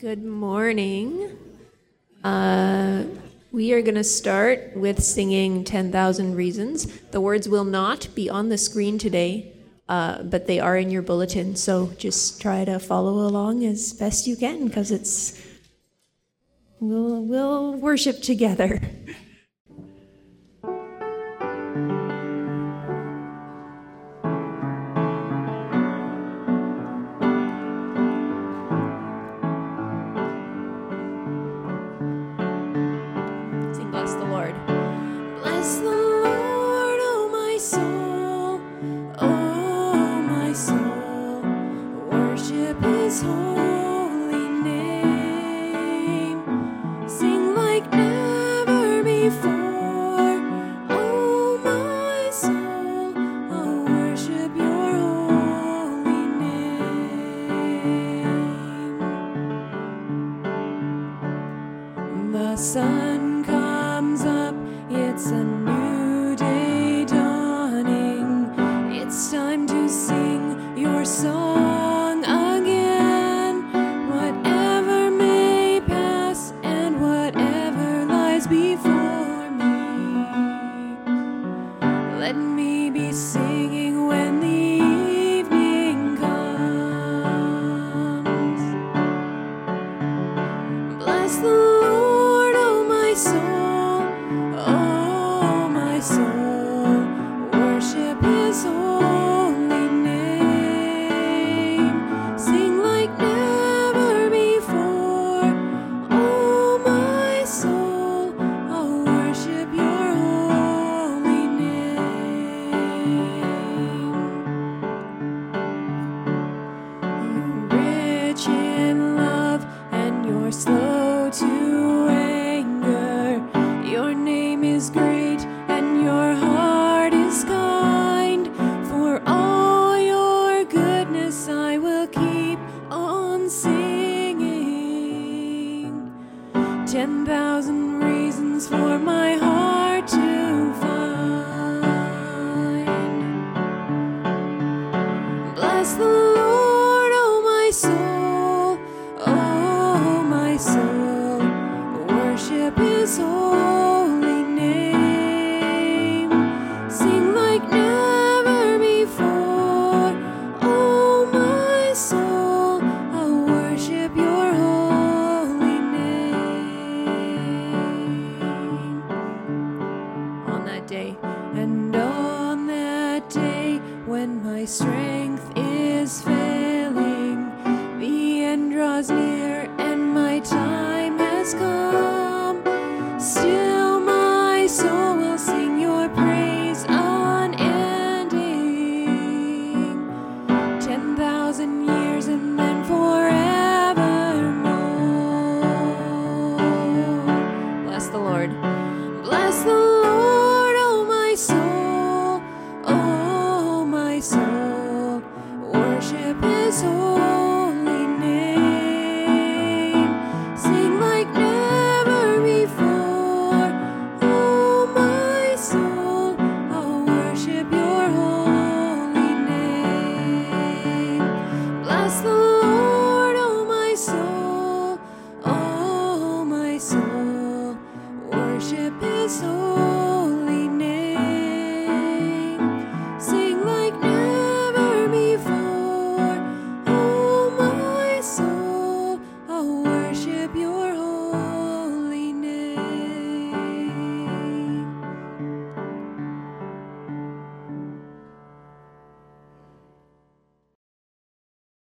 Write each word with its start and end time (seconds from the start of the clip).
Good 0.00 0.24
morning. 0.24 1.36
Uh, 2.24 3.04
we 3.52 3.74
are 3.74 3.82
going 3.82 3.96
to 3.96 4.04
start 4.04 4.74
with 4.74 5.04
singing 5.04 5.62
10,000 5.62 6.34
Reasons. 6.34 6.86
The 7.10 7.20
words 7.20 7.50
will 7.50 7.66
not 7.66 8.08
be 8.14 8.30
on 8.30 8.48
the 8.48 8.56
screen 8.56 8.96
today, 8.96 9.52
uh, 9.90 10.22
but 10.22 10.46
they 10.46 10.58
are 10.58 10.78
in 10.78 10.90
your 10.90 11.02
bulletin. 11.02 11.54
So 11.54 11.92
just 11.98 12.40
try 12.40 12.64
to 12.64 12.78
follow 12.78 13.26
along 13.28 13.62
as 13.66 13.92
best 13.92 14.26
you 14.26 14.36
can 14.36 14.68
because 14.68 14.90
it's. 14.90 15.38
We'll, 16.80 17.22
we'll 17.22 17.74
worship 17.74 18.22
together. 18.22 18.80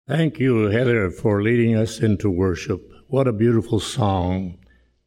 Thank 0.09 0.39
you, 0.39 0.71
Heather, 0.71 1.11
for 1.11 1.43
leading 1.43 1.75
us 1.75 1.99
into 1.99 2.31
worship. 2.31 2.81
What 3.09 3.27
a 3.27 3.31
beautiful 3.31 3.79
song. 3.79 4.57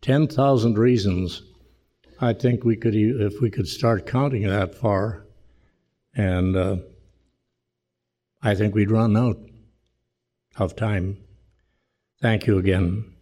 10,000 0.00 0.78
reasons. 0.78 1.43
I 2.20 2.34
think 2.34 2.62
we 2.62 2.76
could, 2.76 2.94
if 2.94 3.40
we 3.40 3.50
could 3.50 3.66
start 3.66 4.06
counting 4.06 4.46
that 4.46 4.76
far, 4.76 5.26
and 6.14 6.56
uh, 6.56 6.76
I 8.44 8.54
think 8.54 8.76
we'd 8.76 8.93
run 8.93 9.16
out 9.16 9.40
of 10.56 10.76
time. 10.76 11.19
Thank 12.20 12.46
you 12.46 12.58
again. 12.58 13.12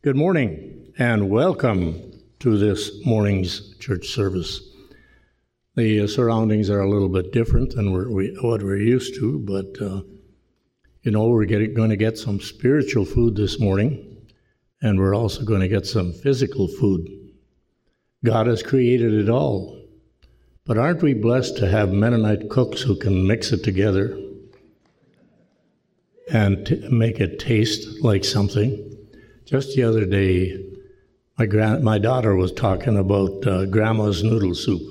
Good 0.00 0.16
morning, 0.16 0.94
and 0.96 1.28
welcome 1.28 2.22
to 2.38 2.56
this 2.56 3.04
morning's 3.04 3.76
church 3.76 4.08
service. 4.08 4.62
The 5.76 6.00
uh, 6.00 6.06
surroundings 6.06 6.70
are 6.70 6.80
a 6.80 6.88
little 6.88 7.10
bit 7.10 7.32
different 7.32 7.74
than 7.74 7.92
we're, 7.92 8.10
we, 8.10 8.34
what 8.40 8.62
we're 8.62 8.78
used 8.78 9.14
to, 9.16 9.40
but 9.40 9.78
uh, 9.78 10.00
you 11.02 11.10
know, 11.10 11.26
we're 11.26 11.44
getting, 11.46 11.74
going 11.74 11.90
to 11.90 11.96
get 11.96 12.16
some 12.16 12.40
spiritual 12.40 13.04
food 13.04 13.34
this 13.34 13.58
morning, 13.58 14.16
and 14.80 14.98
we're 14.98 15.16
also 15.16 15.44
going 15.44 15.60
to 15.60 15.68
get 15.68 15.84
some 15.84 16.12
physical 16.12 16.68
food. 16.68 17.08
God 18.24 18.46
has 18.46 18.62
created 18.62 19.12
it 19.12 19.28
all. 19.28 19.80
But 20.64 20.78
aren't 20.78 21.02
we 21.02 21.14
blessed 21.14 21.56
to 21.56 21.68
have 21.68 21.90
Mennonite 21.90 22.48
cooks 22.48 22.80
who 22.80 22.96
can 22.96 23.26
mix 23.26 23.50
it 23.50 23.64
together 23.64 24.16
and 26.32 26.64
t- 26.64 26.86
make 26.88 27.18
it 27.18 27.40
taste 27.40 28.00
like 28.04 28.24
something? 28.24 28.96
Just 29.44 29.74
the 29.74 29.82
other 29.82 30.06
day, 30.06 30.64
my, 31.36 31.46
grand, 31.46 31.82
my 31.82 31.98
daughter 31.98 32.36
was 32.36 32.52
talking 32.52 32.96
about 32.96 33.44
uh, 33.44 33.66
grandma's 33.66 34.22
noodle 34.22 34.54
soup. 34.54 34.82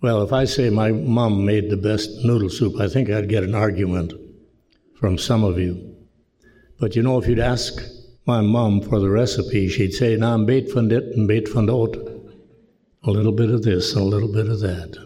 Well, 0.00 0.22
if 0.22 0.32
I 0.32 0.46
say 0.46 0.70
my 0.70 0.92
mom 0.92 1.44
made 1.44 1.68
the 1.68 1.76
best 1.76 2.08
noodle 2.24 2.48
soup, 2.48 2.80
I 2.80 2.88
think 2.88 3.10
I'd 3.10 3.28
get 3.28 3.44
an 3.44 3.54
argument 3.54 4.14
from 4.98 5.16
some 5.16 5.44
of 5.44 5.58
you. 5.58 5.94
But 6.80 6.96
you 6.96 7.02
know, 7.02 7.18
if 7.18 7.28
you'd 7.28 7.38
ask 7.38 7.82
my 8.26 8.40
mom 8.40 8.80
for 8.80 8.98
the 8.98 9.08
recipe, 9.08 9.68
she'd 9.68 9.94
say, 9.94 10.16
"Naam 10.16 10.44
bait 10.44 10.72
van 10.72 10.88
dit 10.88 11.04
and 11.14 11.28
bait 11.28 11.48
van 11.48 11.66
dot." 11.66 11.96
A 13.04 13.10
little 13.10 13.32
bit 13.32 13.50
of 13.50 13.62
this 13.62 13.94
a 13.94 14.02
little 14.02 14.32
bit 14.32 14.48
of 14.48 14.60
that. 14.60 14.96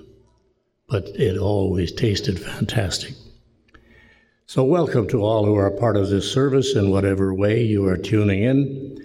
But 0.89 1.09
it 1.09 1.37
always 1.37 1.93
tasted 1.93 2.39
fantastic. 2.39 3.15
So, 4.47 4.65
welcome 4.65 5.09
to 5.09 5.23
all 5.23 5.45
who 5.45 5.55
are 5.55 5.71
part 5.71 5.97
of 5.97 6.09
this 6.09 6.31
service 6.31 6.75
in 6.75 6.91
whatever 6.91 7.35
way 7.35 7.63
you 7.63 7.87
are 7.87 7.97
tuning 7.97 8.43
in. 8.43 8.99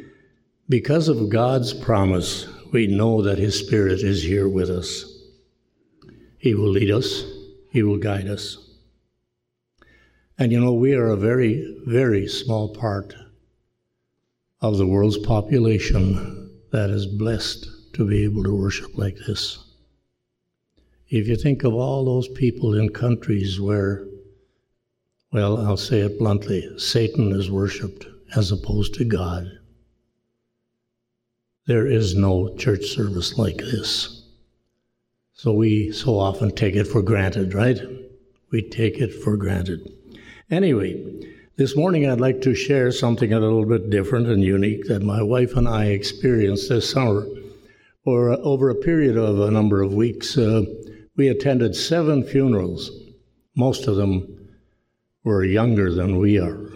Because 0.69 1.07
of 1.09 1.29
God's 1.29 1.73
promise, 1.73 2.47
we 2.71 2.87
know 2.87 3.21
that 3.21 3.37
His 3.37 3.59
Spirit 3.59 3.99
is 4.01 4.23
here 4.23 4.47
with 4.47 4.69
us. 4.69 5.05
He 6.37 6.53
will 6.53 6.69
lead 6.69 6.91
us, 6.91 7.23
He 7.71 7.83
will 7.83 7.97
guide 7.97 8.27
us. 8.27 8.66
And 10.39 10.51
you 10.51 10.59
know, 10.59 10.73
we 10.73 10.93
are 10.93 11.07
a 11.07 11.17
very, 11.17 11.81
very 11.85 12.27
small 12.27 12.69
part 12.69 13.15
of 14.61 14.77
the 14.77 14.85
world's 14.85 15.17
population 15.17 16.51
that 16.71 16.89
is 16.91 17.07
blessed 17.07 17.67
to 17.93 18.07
be 18.07 18.23
able 18.23 18.43
to 18.43 18.55
worship 18.55 18.95
like 18.97 19.17
this. 19.25 19.63
If 21.09 21.27
you 21.27 21.35
think 21.35 21.63
of 21.63 21.73
all 21.73 22.05
those 22.05 22.27
people 22.27 22.75
in 22.75 22.89
countries 22.89 23.59
where, 23.59 24.05
well, 25.31 25.57
I'll 25.65 25.77
say 25.77 26.01
it 26.01 26.19
bluntly, 26.19 26.69
Satan 26.77 27.31
is 27.31 27.49
worshiped 27.49 28.05
as 28.35 28.51
opposed 28.51 28.93
to 28.95 29.05
God. 29.05 29.49
There 31.65 31.87
is 31.87 32.15
no 32.15 32.55
church 32.57 32.85
service 32.85 33.37
like 33.37 33.57
this. 33.57 34.23
So 35.33 35.53
we 35.53 35.91
so 35.91 36.19
often 36.19 36.51
take 36.51 36.75
it 36.75 36.85
for 36.85 37.01
granted, 37.01 37.53
right? 37.53 37.79
We 38.51 38.61
take 38.69 38.99
it 38.99 39.13
for 39.13 39.37
granted. 39.37 39.91
Anyway, 40.49 41.03
this 41.57 41.75
morning 41.75 42.09
I'd 42.09 42.21
like 42.21 42.39
to 42.43 42.55
share 42.55 42.89
something 42.93 43.33
a 43.33 43.39
little 43.39 43.65
bit 43.65 43.89
different 43.89 44.27
and 44.27 44.41
unique 44.41 44.85
that 44.85 45.01
my 45.01 45.21
wife 45.21 45.57
and 45.57 45.67
I 45.67 45.87
experienced 45.87 46.69
this 46.69 46.89
summer. 46.89 47.27
For 48.05 48.31
uh, 48.31 48.37
over 48.37 48.69
a 48.69 48.75
period 48.75 49.17
of 49.17 49.41
a 49.41 49.51
number 49.51 49.81
of 49.81 49.93
weeks, 49.93 50.37
uh, 50.37 50.63
we 51.17 51.27
attended 51.27 51.75
seven 51.75 52.23
funerals. 52.23 52.89
Most 53.57 53.87
of 53.87 53.97
them 53.97 54.49
were 55.25 55.43
younger 55.43 55.93
than 55.93 56.17
we 56.17 56.39
are. 56.39 56.71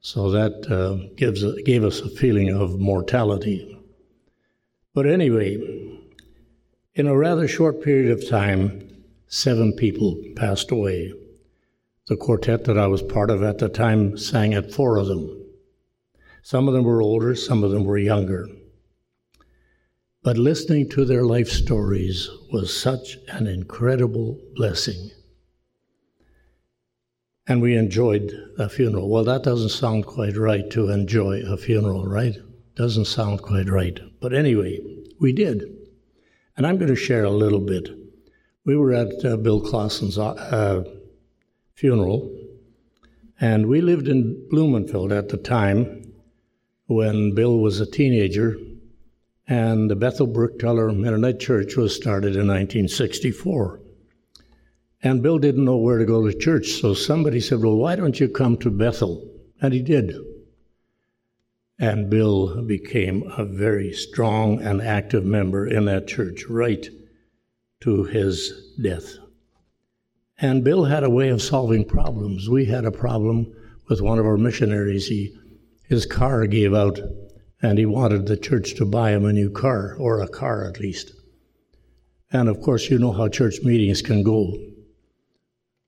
So 0.00 0.32
that 0.32 0.68
uh, 0.68 1.14
gives 1.14 1.44
gave 1.62 1.84
us 1.84 2.00
a 2.00 2.10
feeling 2.10 2.48
of 2.48 2.80
mortality. 2.80 3.80
But 4.94 5.06
anyway, 5.06 5.58
in 6.96 7.06
a 7.06 7.16
rather 7.16 7.46
short 7.46 7.84
period 7.84 8.10
of 8.10 8.28
time, 8.28 9.04
seven 9.28 9.74
people 9.74 10.20
passed 10.34 10.72
away. 10.72 11.12
The 12.08 12.16
quartet 12.16 12.64
that 12.64 12.78
I 12.78 12.86
was 12.86 13.02
part 13.02 13.30
of 13.30 13.42
at 13.42 13.58
the 13.58 13.68
time 13.68 14.16
sang 14.16 14.54
at 14.54 14.72
four 14.72 14.96
of 14.96 15.06
them. 15.06 15.44
Some 16.42 16.68
of 16.68 16.74
them 16.74 16.84
were 16.84 17.02
older, 17.02 17.34
some 17.34 17.64
of 17.64 17.72
them 17.72 17.84
were 17.84 17.98
younger. 17.98 18.46
But 20.22 20.38
listening 20.38 20.88
to 20.90 21.04
their 21.04 21.24
life 21.24 21.48
stories 21.48 22.28
was 22.52 22.76
such 22.76 23.18
an 23.28 23.46
incredible 23.46 24.40
blessing 24.54 25.10
and 27.46 27.62
we 27.62 27.76
enjoyed 27.76 28.32
a 28.58 28.68
funeral. 28.68 29.08
Well, 29.08 29.24
that 29.24 29.44
doesn't 29.44 29.68
sound 29.68 30.06
quite 30.06 30.36
right 30.36 30.68
to 30.70 30.90
enjoy 30.90 31.42
a 31.46 31.56
funeral, 31.56 32.06
right? 32.06 32.36
Doesn't 32.74 33.04
sound 33.04 33.42
quite 33.42 33.68
right. 33.68 33.98
But 34.20 34.34
anyway, 34.34 34.80
we 35.20 35.32
did. 35.32 35.62
And 36.56 36.66
I'm 36.66 36.76
going 36.76 36.88
to 36.88 36.96
share 36.96 37.24
a 37.24 37.30
little 37.30 37.60
bit. 37.60 37.88
We 38.64 38.76
were 38.76 38.92
at 38.92 39.24
uh, 39.24 39.36
Bill 39.36 39.60
Clausen's 39.60 40.18
uh, 40.18 40.84
funeral, 41.76 42.34
and 43.38 43.66
we 43.66 43.82
lived 43.82 44.08
in 44.08 44.48
Bloemenville 44.50 45.16
at 45.16 45.28
the 45.28 45.36
time 45.36 46.14
when 46.86 47.34
Bill 47.34 47.58
was 47.58 47.80
a 47.80 47.90
teenager, 47.90 48.56
and 49.46 49.90
the 49.90 49.96
Bethel 49.96 50.26
Bergthaler 50.26 50.96
Mennonite 50.96 51.38
Church 51.38 51.76
was 51.76 51.94
started 51.94 52.34
in 52.34 52.48
1964. 52.48 53.80
And 55.02 55.22
Bill 55.22 55.38
didn't 55.38 55.66
know 55.66 55.76
where 55.76 55.98
to 55.98 56.06
go 56.06 56.26
to 56.26 56.36
church, 56.36 56.80
so 56.80 56.94
somebody 56.94 57.40
said, 57.40 57.60
Well, 57.60 57.76
why 57.76 57.94
don't 57.94 58.18
you 58.18 58.28
come 58.28 58.56
to 58.58 58.70
Bethel? 58.70 59.30
And 59.60 59.74
he 59.74 59.82
did. 59.82 60.14
And 61.78 62.08
Bill 62.08 62.62
became 62.62 63.30
a 63.36 63.44
very 63.44 63.92
strong 63.92 64.62
and 64.62 64.80
active 64.80 65.24
member 65.24 65.66
in 65.66 65.84
that 65.84 66.08
church 66.08 66.46
right 66.48 66.88
to 67.80 68.04
his 68.04 68.72
death. 68.82 69.18
And 70.38 70.64
Bill 70.64 70.84
had 70.84 71.02
a 71.02 71.10
way 71.10 71.30
of 71.30 71.40
solving 71.40 71.84
problems. 71.84 72.48
We 72.48 72.66
had 72.66 72.84
a 72.84 72.92
problem 72.92 73.52
with 73.88 74.00
one 74.00 74.18
of 74.18 74.26
our 74.26 74.36
missionaries. 74.36 75.06
He, 75.06 75.34
his 75.88 76.04
car 76.04 76.46
gave 76.46 76.74
out, 76.74 77.00
and 77.62 77.78
he 77.78 77.86
wanted 77.86 78.26
the 78.26 78.36
church 78.36 78.74
to 78.74 78.84
buy 78.84 79.12
him 79.12 79.24
a 79.24 79.32
new 79.32 79.50
car, 79.50 79.94
or 79.98 80.20
a 80.20 80.28
car 80.28 80.64
at 80.64 80.80
least. 80.80 81.12
And 82.32 82.48
of 82.48 82.60
course, 82.60 82.90
you 82.90 82.98
know 82.98 83.12
how 83.12 83.28
church 83.28 83.60
meetings 83.62 84.02
can 84.02 84.22
go. 84.22 84.52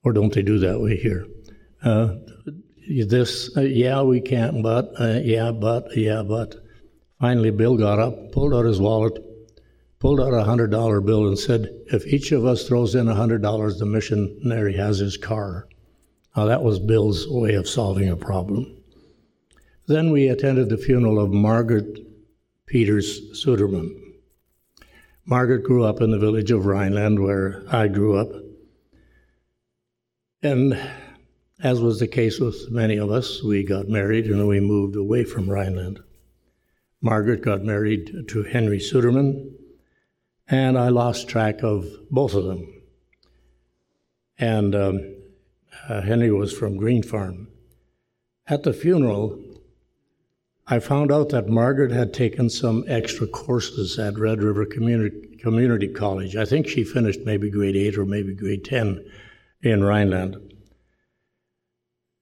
Or 0.04 0.12
don't 0.12 0.32
they 0.32 0.42
do 0.42 0.58
that 0.60 0.80
way 0.80 0.96
here? 0.96 1.26
Uh, 1.82 2.14
this, 2.88 3.54
uh, 3.56 3.60
yeah, 3.60 4.00
we 4.00 4.20
can't, 4.20 4.62
but, 4.62 4.92
uh, 4.98 5.20
yeah, 5.22 5.52
but, 5.52 5.94
yeah, 5.96 6.22
but. 6.22 6.54
Finally, 7.20 7.50
Bill 7.50 7.76
got 7.76 7.98
up, 7.98 8.30
pulled 8.30 8.54
out 8.54 8.64
his 8.64 8.80
wallet, 8.80 9.18
pulled 9.98 10.20
out 10.20 10.34
a 10.34 10.44
hundred 10.44 10.70
dollar 10.70 11.00
bill, 11.00 11.26
and 11.26 11.38
said, 11.38 11.70
"If 11.92 12.06
each 12.06 12.32
of 12.32 12.44
us 12.44 12.66
throws 12.66 12.94
in 12.94 13.08
a 13.08 13.14
hundred 13.14 13.42
dollars, 13.42 13.78
the 13.78 13.86
missionary 13.86 14.74
has 14.74 14.98
his 14.98 15.16
car." 15.16 15.68
Now 16.36 16.44
that 16.44 16.62
was 16.62 16.78
Bill's 16.78 17.26
way 17.28 17.54
of 17.54 17.68
solving 17.68 18.08
a 18.08 18.16
problem. 18.16 18.76
Then 19.88 20.12
we 20.12 20.28
attended 20.28 20.68
the 20.68 20.76
funeral 20.76 21.18
of 21.18 21.32
Margaret 21.32 21.98
Peters 22.66 23.20
Suderman. 23.32 23.90
Margaret 25.24 25.64
grew 25.64 25.82
up 25.84 26.00
in 26.00 26.10
the 26.10 26.18
village 26.18 26.50
of 26.50 26.66
Rhineland, 26.66 27.20
where 27.20 27.64
I 27.68 27.88
grew 27.88 28.16
up. 28.16 28.30
And 30.42 30.78
as 31.60 31.80
was 31.80 31.98
the 31.98 32.06
case 32.06 32.38
with 32.38 32.70
many 32.70 32.98
of 32.98 33.10
us, 33.10 33.42
we 33.42 33.64
got 33.64 33.88
married 33.88 34.26
and 34.26 34.46
we 34.46 34.60
moved 34.60 34.94
away 34.94 35.24
from 35.24 35.50
Rhineland. 35.50 35.98
Margaret 37.00 37.42
got 37.42 37.64
married 37.64 38.28
to 38.28 38.42
Henry 38.44 38.78
Suderman, 38.78 39.57
and 40.48 40.78
I 40.78 40.88
lost 40.88 41.28
track 41.28 41.62
of 41.62 41.86
both 42.10 42.34
of 42.34 42.44
them. 42.44 42.72
And 44.38 44.74
um, 44.74 45.14
uh, 45.88 46.00
Henry 46.00 46.30
was 46.30 46.52
from 46.52 46.76
Green 46.76 47.02
Farm. 47.02 47.48
At 48.46 48.62
the 48.62 48.72
funeral, 48.72 49.38
I 50.66 50.78
found 50.78 51.12
out 51.12 51.30
that 51.30 51.48
Margaret 51.48 51.90
had 51.92 52.14
taken 52.14 52.48
some 52.48 52.84
extra 52.86 53.26
courses 53.26 53.98
at 53.98 54.18
Red 54.18 54.42
River 54.42 54.64
Community, 54.64 55.36
Community 55.38 55.88
College. 55.88 56.36
I 56.36 56.44
think 56.44 56.66
she 56.66 56.84
finished 56.84 57.20
maybe 57.24 57.50
grade 57.50 57.76
8 57.76 57.98
or 57.98 58.06
maybe 58.06 58.34
grade 58.34 58.64
10 58.64 59.04
in 59.62 59.84
Rhineland. 59.84 60.54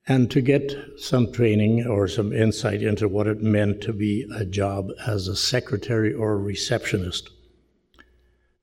And 0.09 0.31
to 0.31 0.41
get 0.41 0.73
some 0.99 1.33
training 1.33 1.87
or 1.87 2.07
some 2.07 2.33
insight 2.33 2.83
into 2.83 3.09
what 3.09 3.27
it 3.27 3.43
meant 3.43 3.81
to 3.83 3.93
be 3.93 4.27
a 4.35 4.45
job 4.45 4.91
as 5.07 5.27
a 5.27 5.35
secretary 5.35 6.15
or 6.15 6.33
a 6.33 6.37
receptionist. 6.37 7.31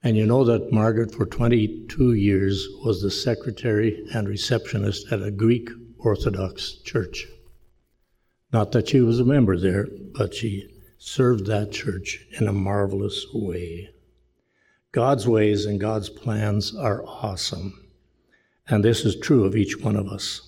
And 0.06 0.18
you 0.18 0.26
know 0.26 0.44
that 0.44 0.74
Margaret, 0.74 1.16
for 1.16 1.26
22 1.26 2.14
years, 2.14 2.68
was 2.84 3.02
the 3.02 3.10
secretary 3.10 4.06
and 4.14 4.28
receptionist 4.28 5.10
at 5.14 5.22
a 5.22 5.32
Greek 5.32 5.70
Orthodox 5.98 6.74
church. 6.84 7.26
Not 8.52 8.74
that 8.74 8.90
she 8.90 9.00
was 9.00 9.22
a 9.22 9.26
member 9.26 9.58
there, 9.58 9.88
but 10.14 10.34
she 10.34 10.70
served 10.98 11.46
that 11.46 11.72
church 11.72 12.28
in 12.40 12.48
a 12.48 12.54
marvelous 12.54 13.26
way. 13.34 13.90
God's 14.92 15.26
ways 15.26 15.66
and 15.66 15.80
God's 15.80 16.10
plans 16.10 16.76
are 16.76 17.04
awesome. 17.06 17.74
And 18.68 18.84
this 18.84 19.06
is 19.06 19.16
true 19.16 19.46
of 19.46 19.56
each 19.56 19.80
one 19.80 19.96
of 19.96 20.08
us. 20.08 20.42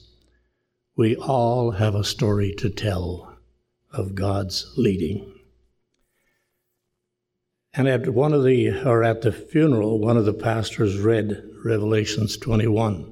We 0.97 1.15
all 1.15 1.71
have 1.71 1.95
a 1.95 2.03
story 2.03 2.53
to 2.57 2.69
tell 2.69 3.37
of 3.91 4.15
God's 4.15 4.73
leading. 4.77 5.34
And 7.77 7.89
at 7.89 8.07
one 8.13 8.31
of 8.31 8.45
the, 8.45 8.87
or 8.87 9.03
at 9.03 9.21
the 9.21 9.33
funeral, 9.33 9.99
one 9.99 10.15
of 10.15 10.23
the 10.23 10.33
pastors 10.33 10.97
read 10.97 11.43
Revelations 11.65 12.37
21. 12.37 13.11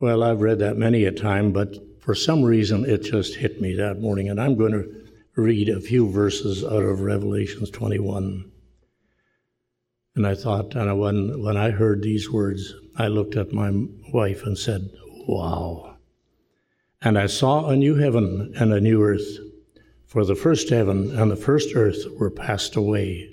Well, 0.00 0.22
I've 0.22 0.40
read 0.40 0.60
that 0.60 0.78
many 0.78 1.04
a 1.04 1.12
time, 1.12 1.52
but 1.52 1.76
for 2.00 2.14
some 2.14 2.42
reason 2.42 2.86
it 2.86 3.02
just 3.02 3.34
hit 3.34 3.60
me 3.60 3.74
that 3.74 4.00
morning, 4.00 4.30
and 4.30 4.40
I'm 4.40 4.56
going 4.56 4.72
to 4.72 5.02
read 5.36 5.68
a 5.68 5.80
few 5.80 6.10
verses 6.10 6.64
out 6.64 6.82
of 6.82 7.00
Revelations 7.00 7.70
21. 7.70 8.50
And 10.14 10.26
I 10.26 10.34
thought, 10.34 10.74
and 10.74 10.98
when, 10.98 11.42
when 11.42 11.58
I 11.58 11.70
heard 11.70 12.02
these 12.02 12.30
words, 12.30 12.72
I 12.96 13.08
looked 13.08 13.36
at 13.36 13.52
my 13.52 13.72
wife 14.12 14.44
and 14.44 14.56
said, 14.56 14.90
Wow. 15.28 15.96
And 17.02 17.18
I 17.18 17.26
saw 17.26 17.68
a 17.68 17.76
new 17.76 17.96
heaven 17.96 18.52
and 18.56 18.72
a 18.72 18.80
new 18.80 19.02
earth, 19.02 19.38
For 20.06 20.24
the 20.24 20.34
first 20.34 20.70
heaven 20.70 21.16
and 21.18 21.30
the 21.30 21.36
first 21.36 21.76
earth 21.76 22.04
were 22.18 22.30
passed 22.30 22.74
away, 22.76 23.32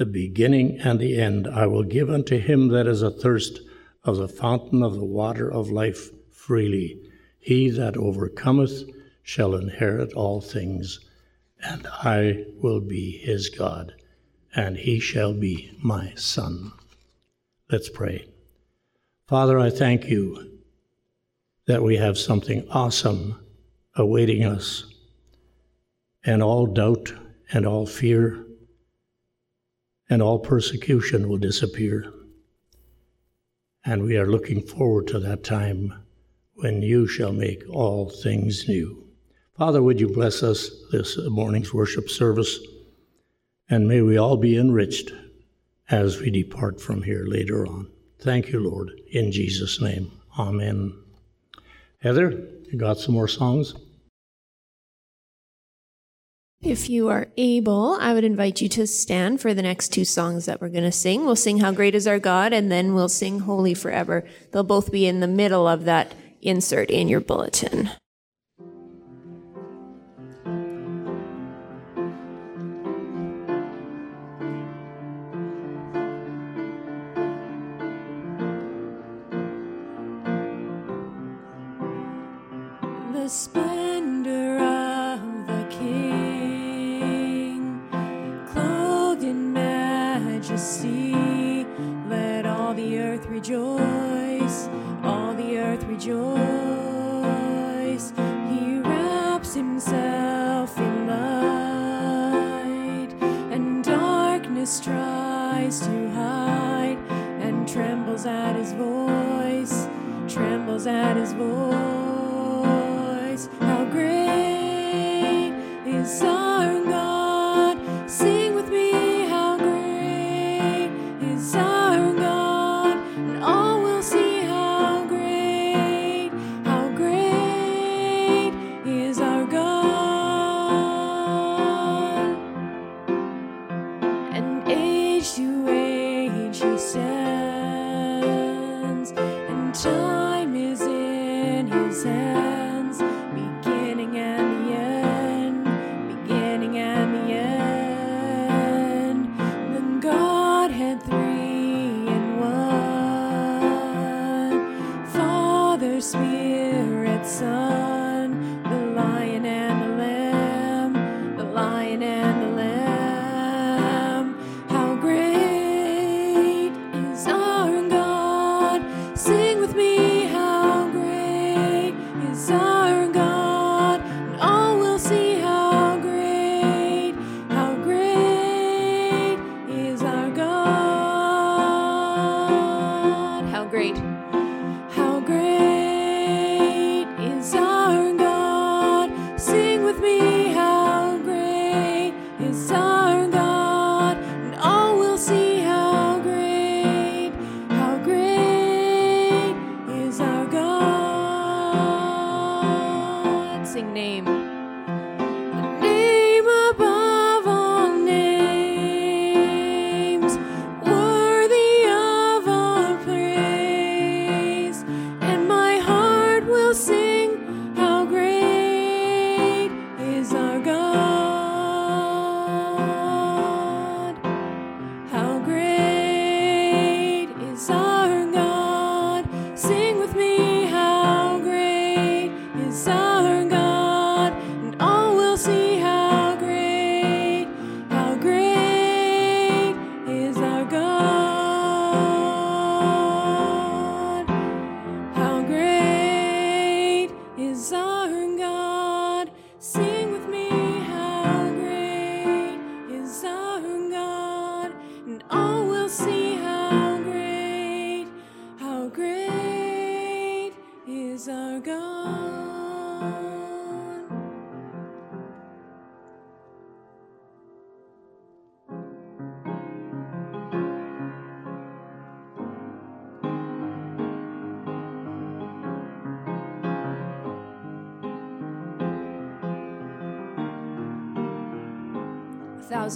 the 0.00 0.06
beginning 0.06 0.80
and 0.80 0.98
the 0.98 1.20
end. 1.20 1.46
I 1.46 1.66
will 1.66 1.82
give 1.82 2.08
unto 2.08 2.38
him 2.38 2.68
that 2.68 2.86
is 2.86 3.02
athirst 3.02 3.60
of 4.02 4.16
the 4.16 4.28
fountain 4.28 4.82
of 4.82 4.94
the 4.94 5.04
water 5.04 5.52
of 5.52 5.70
life 5.70 6.08
freely. 6.32 6.98
He 7.38 7.68
that 7.68 7.98
overcometh 7.98 8.84
shall 9.22 9.54
inherit 9.54 10.14
all 10.14 10.40
things, 10.40 11.00
and 11.62 11.86
I 11.86 12.46
will 12.62 12.80
be 12.80 13.18
his 13.18 13.50
God, 13.50 13.92
and 14.56 14.78
he 14.78 15.00
shall 15.00 15.34
be 15.34 15.70
my 15.82 16.14
son. 16.14 16.72
Let's 17.70 17.90
pray. 17.90 18.24
Father, 19.26 19.58
I 19.58 19.68
thank 19.68 20.06
you 20.06 20.60
that 21.66 21.82
we 21.82 21.98
have 21.98 22.16
something 22.16 22.66
awesome 22.70 23.38
awaiting 23.94 24.46
us 24.46 24.86
and 26.24 26.42
all 26.42 26.64
doubt 26.64 27.12
and 27.52 27.66
all 27.66 27.84
fear 27.84 28.46
and 30.10 30.20
all 30.20 30.40
persecution 30.40 31.28
will 31.28 31.38
disappear. 31.38 32.12
And 33.84 34.02
we 34.02 34.18
are 34.18 34.26
looking 34.26 34.60
forward 34.60 35.06
to 35.08 35.20
that 35.20 35.44
time 35.44 35.94
when 36.54 36.82
you 36.82 37.06
shall 37.06 37.32
make 37.32 37.62
all 37.70 38.10
things 38.10 38.68
new. 38.68 39.06
Father, 39.56 39.82
would 39.82 40.00
you 40.00 40.08
bless 40.08 40.42
us 40.42 40.70
this 40.90 41.16
morning's 41.28 41.72
worship 41.72 42.10
service, 42.10 42.58
and 43.68 43.86
may 43.86 44.02
we 44.02 44.18
all 44.18 44.36
be 44.36 44.58
enriched 44.58 45.12
as 45.88 46.18
we 46.18 46.30
depart 46.30 46.80
from 46.80 47.02
here 47.02 47.24
later 47.26 47.66
on. 47.66 47.90
Thank 48.18 48.48
you, 48.48 48.60
Lord, 48.60 48.90
in 49.12 49.32
Jesus' 49.32 49.80
name. 49.80 50.10
Amen. 50.38 50.92
Heather, 51.98 52.30
you 52.70 52.78
got 52.78 52.98
some 52.98 53.14
more 53.14 53.28
songs? 53.28 53.74
If 56.62 56.90
you 56.90 57.08
are 57.08 57.28
able, 57.38 57.96
I 57.98 58.12
would 58.12 58.22
invite 58.22 58.60
you 58.60 58.68
to 58.68 58.86
stand 58.86 59.40
for 59.40 59.54
the 59.54 59.62
next 59.62 59.94
two 59.94 60.04
songs 60.04 60.44
that 60.44 60.60
we're 60.60 60.68
going 60.68 60.84
to 60.84 60.92
sing. 60.92 61.24
We'll 61.24 61.34
sing 61.34 61.60
How 61.60 61.72
Great 61.72 61.94
is 61.94 62.06
Our 62.06 62.18
God 62.18 62.52
and 62.52 62.70
then 62.70 62.92
we'll 62.92 63.08
sing 63.08 63.40
Holy 63.40 63.72
Forever. 63.72 64.28
They'll 64.52 64.62
both 64.62 64.92
be 64.92 65.06
in 65.06 65.20
the 65.20 65.26
middle 65.26 65.66
of 65.66 65.86
that 65.86 66.14
insert 66.42 66.90
in 66.90 67.08
your 67.08 67.20
bulletin. 67.20 67.88
The 83.14 83.28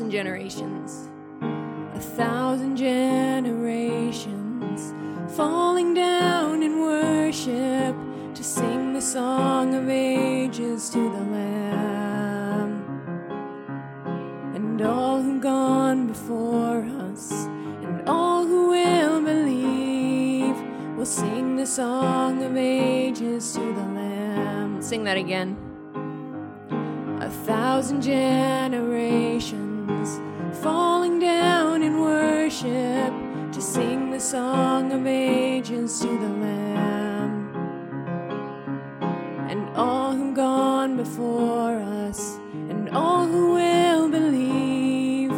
thousand 0.04 0.10
generations. 0.10 0.73
to 33.54 33.62
sing 33.62 34.10
the 34.10 34.18
song 34.18 34.90
of 34.90 35.06
ages 35.06 36.00
to 36.00 36.08
the 36.08 36.28
Lamb. 36.42 37.54
And 39.48 39.68
all 39.76 40.12
who've 40.12 40.34
gone 40.34 40.96
before 40.96 41.76
us, 41.78 42.34
and 42.68 42.88
all 42.88 43.24
who 43.24 43.54
will 43.54 44.08
believe, 44.08 45.30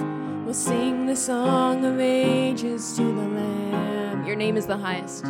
will 0.47 0.55
sing 0.55 1.05
the 1.05 1.15
song 1.15 1.85
of 1.85 2.01
ages 2.01 2.97
to 2.97 3.03
the 3.03 3.29
Lamb. 3.39 4.25
Your 4.25 4.37
name 4.37 4.57
is 4.57 4.65
the 4.65 4.79
highest. 4.79 5.27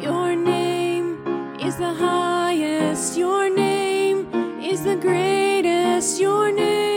Your 0.00 0.36
name 0.36 1.58
is 1.58 1.74
the 1.74 1.92
highest. 1.92 3.18
Your 3.18 3.50
name 3.50 4.60
is 4.62 4.84
the 4.84 4.94
greatest. 4.94 6.20
Your 6.20 6.52
name 6.52 6.89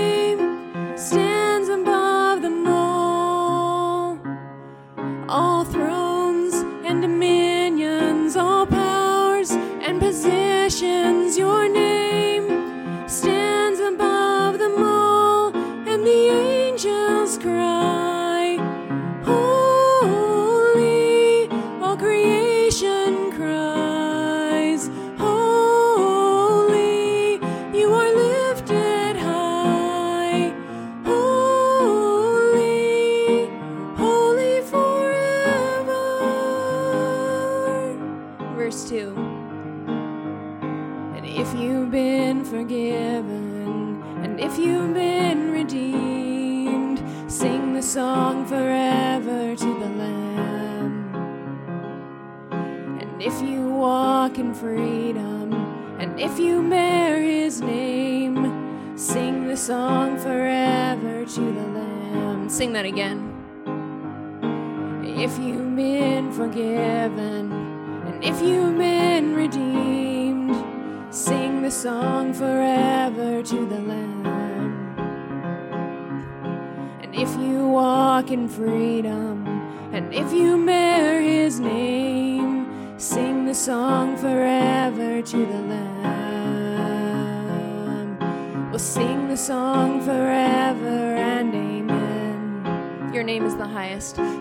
again. 62.86 63.23
best. 94.12 94.33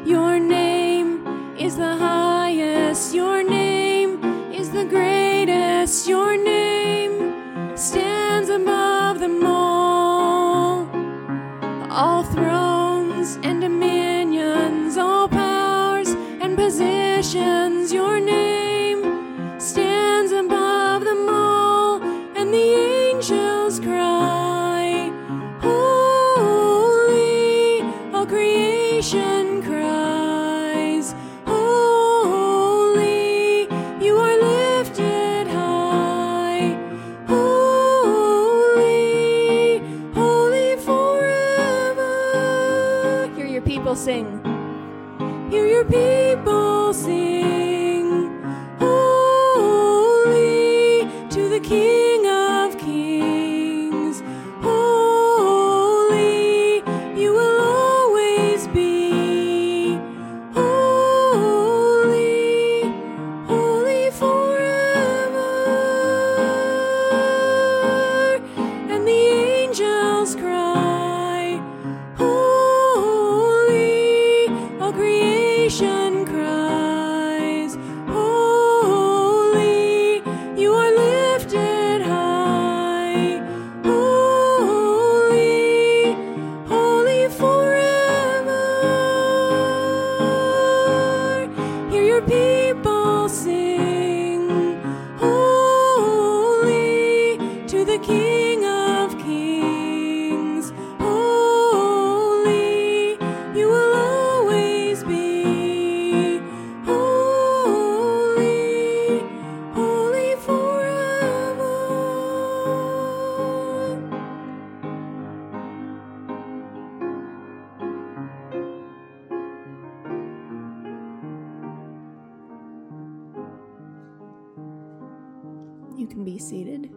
You 125.96 126.06
can 126.06 126.24
be 126.24 126.38
seated. 126.38 126.90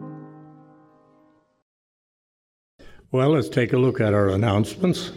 Well, 3.12 3.30
let's 3.30 3.48
take 3.48 3.72
a 3.72 3.78
look 3.78 4.00
at 4.00 4.14
our 4.14 4.28
announcements. 4.28 5.12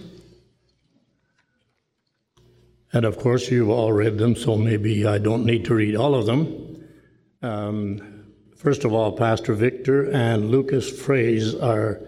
And 2.92 3.06
of 3.06 3.18
course, 3.18 3.50
you've 3.50 3.70
all 3.70 3.92
read 3.92 4.18
them, 4.18 4.36
so 4.36 4.58
maybe 4.58 5.06
I 5.06 5.18
don't 5.18 5.46
need 5.46 5.66
to 5.66 5.76
read 5.76 5.96
all 5.96 6.16
of 6.16 6.26
them. 6.26 6.86
Um, 7.42 8.26
first 8.56 8.84
of 8.84 8.94
all, 8.94 9.12
Pastor 9.12 9.54
Victor 9.54 10.12
and 10.12 10.50
Lucas 10.50 10.92
Fraze 10.92 11.56
are 11.62 12.02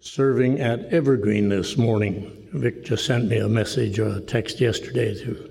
serving 0.00 0.60
at 0.60 0.84
Evergreen 0.86 1.48
this 1.48 1.76
morning. 1.76 2.48
Vic 2.52 2.84
just 2.84 3.04
sent 3.04 3.28
me 3.28 3.38
a 3.38 3.48
message 3.48 3.98
or 3.98 4.08
a 4.08 4.20
text 4.20 4.60
yesterday 4.60 5.14
to 5.24 5.50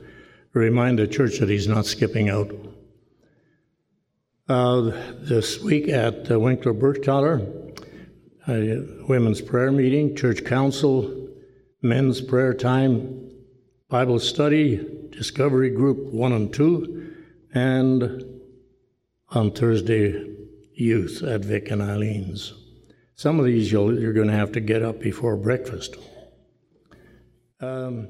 remind 0.54 1.00
the 1.00 1.08
church 1.08 1.40
that 1.40 1.50
he's 1.50 1.68
not 1.68 1.86
skipping 1.86 2.30
out. 2.30 2.52
Uh, 4.48 4.92
this 5.22 5.60
week 5.60 5.90
at 5.90 6.26
the 6.26 6.40
Winkler 6.40 6.76
Bergthaler, 6.76 7.42
a 8.48 9.04
women's 9.08 9.42
prayer 9.42 9.72
meeting, 9.72 10.16
church 10.16 10.46
council, 10.46 11.30
men's 11.82 12.22
prayer 12.22 12.54
time, 12.54 13.32
Bible 13.90 14.20
study, 14.20 15.08
discovery 15.10 15.72
group 15.72 16.14
one 16.14 16.32
and 16.32 16.54
two, 16.54 17.12
and 17.56 18.24
on 19.30 19.50
Thursday, 19.50 20.36
youth 20.76 21.24
at 21.24 21.42
Vic 21.44 21.72
and 21.72 21.82
Eileen's. 21.82 22.54
Some 23.16 23.40
of 23.40 23.48
these 23.48 23.72
you 23.72 24.08
are 24.08 24.14
going 24.14 24.28
to 24.28 24.34
have 24.34 24.52
to 24.52 24.60
get 24.60 24.84
up 24.84 25.00
before 25.00 25.38
breakfast. 25.38 25.96
Um, 27.60 28.10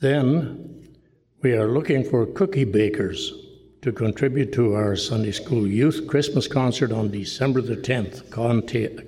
then 0.00 0.84
we 1.42 1.52
are 1.52 1.68
looking 1.68 2.02
for 2.02 2.26
cookie 2.26 2.64
bakers 2.64 3.32
to 3.82 3.90
contribute 3.90 4.52
to 4.52 4.74
our 4.74 4.94
Sunday 4.94 5.32
School 5.32 5.66
Youth 5.66 6.06
Christmas 6.06 6.46
concert 6.46 6.92
on 6.92 7.10
December 7.10 7.60
the 7.60 7.76
10th. 7.76 8.30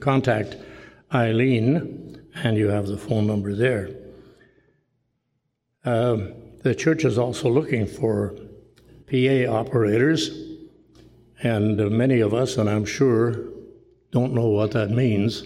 Contact, 0.00 0.56
Eileen, 1.14 2.20
and 2.42 2.56
you 2.56 2.66
have 2.66 2.88
the 2.88 2.98
phone 2.98 3.24
number 3.24 3.54
there. 3.54 3.90
Um, 5.84 6.34
the 6.64 6.74
church 6.74 7.04
is 7.04 7.18
also 7.18 7.48
looking 7.48 7.86
for 7.86 8.34
PA 9.08 9.48
operators, 9.48 10.56
and 11.44 11.76
many 11.92 12.18
of 12.18 12.34
us, 12.34 12.56
and 12.56 12.68
I'm 12.68 12.84
sure, 12.84 13.44
don't 14.10 14.34
know 14.34 14.48
what 14.48 14.72
that 14.72 14.90
means, 14.90 15.42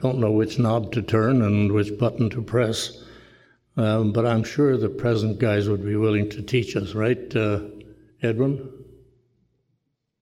don't 0.00 0.18
know 0.18 0.32
which 0.32 0.58
knob 0.58 0.90
to 0.94 1.02
turn 1.02 1.42
and 1.42 1.70
which 1.70 1.96
button 1.98 2.30
to 2.30 2.42
press. 2.42 3.04
Um, 3.76 4.12
but 4.12 4.26
I'm 4.26 4.42
sure 4.42 4.76
the 4.76 4.88
present 4.88 5.38
guys 5.38 5.68
would 5.68 5.84
be 5.84 5.94
willing 5.94 6.28
to 6.30 6.42
teach 6.42 6.74
us, 6.74 6.94
right, 6.94 7.34
uh, 7.36 7.60
Edwin? 8.22 8.70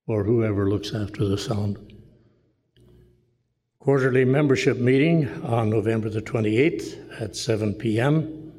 Or 0.07 0.25
whoever 0.25 0.69
looks 0.69 0.95
after 0.95 1.27
the 1.27 1.39
sound. 1.39 1.91
Quarterly 3.79 4.25
membership 4.25 4.79
meeting 4.79 5.29
on 5.45 5.71
November 5.71 6.09
the 6.09 6.23
28th 6.23 7.21
at 7.21 7.37
7 7.37 7.75
p.m. 7.75 8.53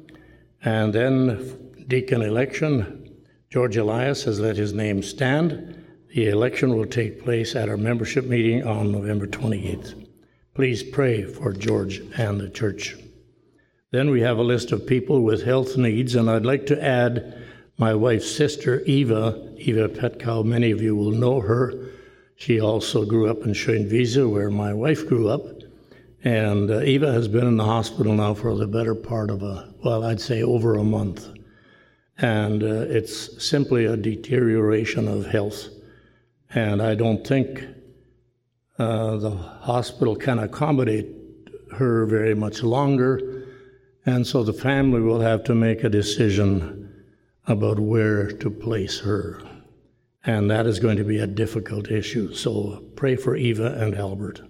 And 0.64 0.92
then 0.92 1.84
deacon 1.88 2.22
election. 2.22 3.20
George 3.50 3.76
Elias 3.76 4.24
has 4.24 4.40
let 4.40 4.56
his 4.56 4.72
name 4.72 5.02
stand. 5.02 5.84
The 6.14 6.28
election 6.28 6.76
will 6.76 6.86
take 6.86 7.22
place 7.22 7.54
at 7.54 7.68
our 7.68 7.76
membership 7.76 8.26
meeting 8.26 8.66
on 8.66 8.92
November 8.92 9.26
28th. 9.26 10.08
Please 10.54 10.82
pray 10.82 11.24
for 11.24 11.52
George 11.52 12.02
and 12.16 12.40
the 12.40 12.50
church. 12.50 12.96
Then 13.90 14.10
we 14.10 14.22
have 14.22 14.38
a 14.38 14.42
list 14.42 14.72
of 14.72 14.86
people 14.86 15.22
with 15.22 15.44
health 15.44 15.76
needs, 15.76 16.14
and 16.14 16.30
I'd 16.30 16.46
like 16.46 16.66
to 16.66 16.82
add 16.82 17.41
my 17.78 17.94
wife's 17.94 18.30
sister, 18.30 18.80
Eva, 18.82 19.54
Eva 19.56 19.88
Petkow. 19.88 20.44
Many 20.44 20.70
of 20.70 20.82
you 20.82 20.94
will 20.94 21.10
know 21.10 21.40
her. 21.40 21.90
She 22.36 22.60
also 22.60 23.04
grew 23.04 23.28
up 23.30 23.42
in 23.42 23.52
Schoenwiese, 23.54 24.30
where 24.30 24.50
my 24.50 24.74
wife 24.74 25.06
grew 25.08 25.28
up. 25.28 25.42
And 26.24 26.70
uh, 26.70 26.80
Eva 26.80 27.12
has 27.12 27.28
been 27.28 27.46
in 27.46 27.56
the 27.56 27.64
hospital 27.64 28.14
now 28.14 28.34
for 28.34 28.54
the 28.56 28.66
better 28.66 28.94
part 28.94 29.30
of 29.30 29.42
a, 29.42 29.72
well, 29.84 30.04
I'd 30.04 30.20
say 30.20 30.42
over 30.42 30.76
a 30.76 30.84
month. 30.84 31.28
And 32.18 32.62
uh, 32.62 32.86
it's 32.88 33.44
simply 33.44 33.86
a 33.86 33.96
deterioration 33.96 35.08
of 35.08 35.26
health. 35.26 35.68
And 36.54 36.82
I 36.82 36.94
don't 36.94 37.26
think 37.26 37.64
uh, 38.78 39.16
the 39.16 39.30
hospital 39.30 40.14
can 40.14 40.38
accommodate 40.38 41.08
her 41.76 42.06
very 42.06 42.34
much 42.34 42.62
longer. 42.62 43.46
And 44.04 44.26
so 44.26 44.42
the 44.42 44.52
family 44.52 45.00
will 45.00 45.20
have 45.20 45.42
to 45.44 45.54
make 45.54 45.82
a 45.82 45.88
decision 45.88 46.81
about 47.46 47.78
where 47.78 48.30
to 48.30 48.50
place 48.50 49.00
her. 49.00 49.40
And 50.24 50.50
that 50.50 50.66
is 50.66 50.78
going 50.78 50.96
to 50.98 51.04
be 51.04 51.18
a 51.18 51.26
difficult 51.26 51.90
issue. 51.90 52.32
So 52.32 52.84
pray 52.94 53.16
for 53.16 53.34
Eva 53.34 53.76
and 53.78 53.94
Albert. 53.96 54.40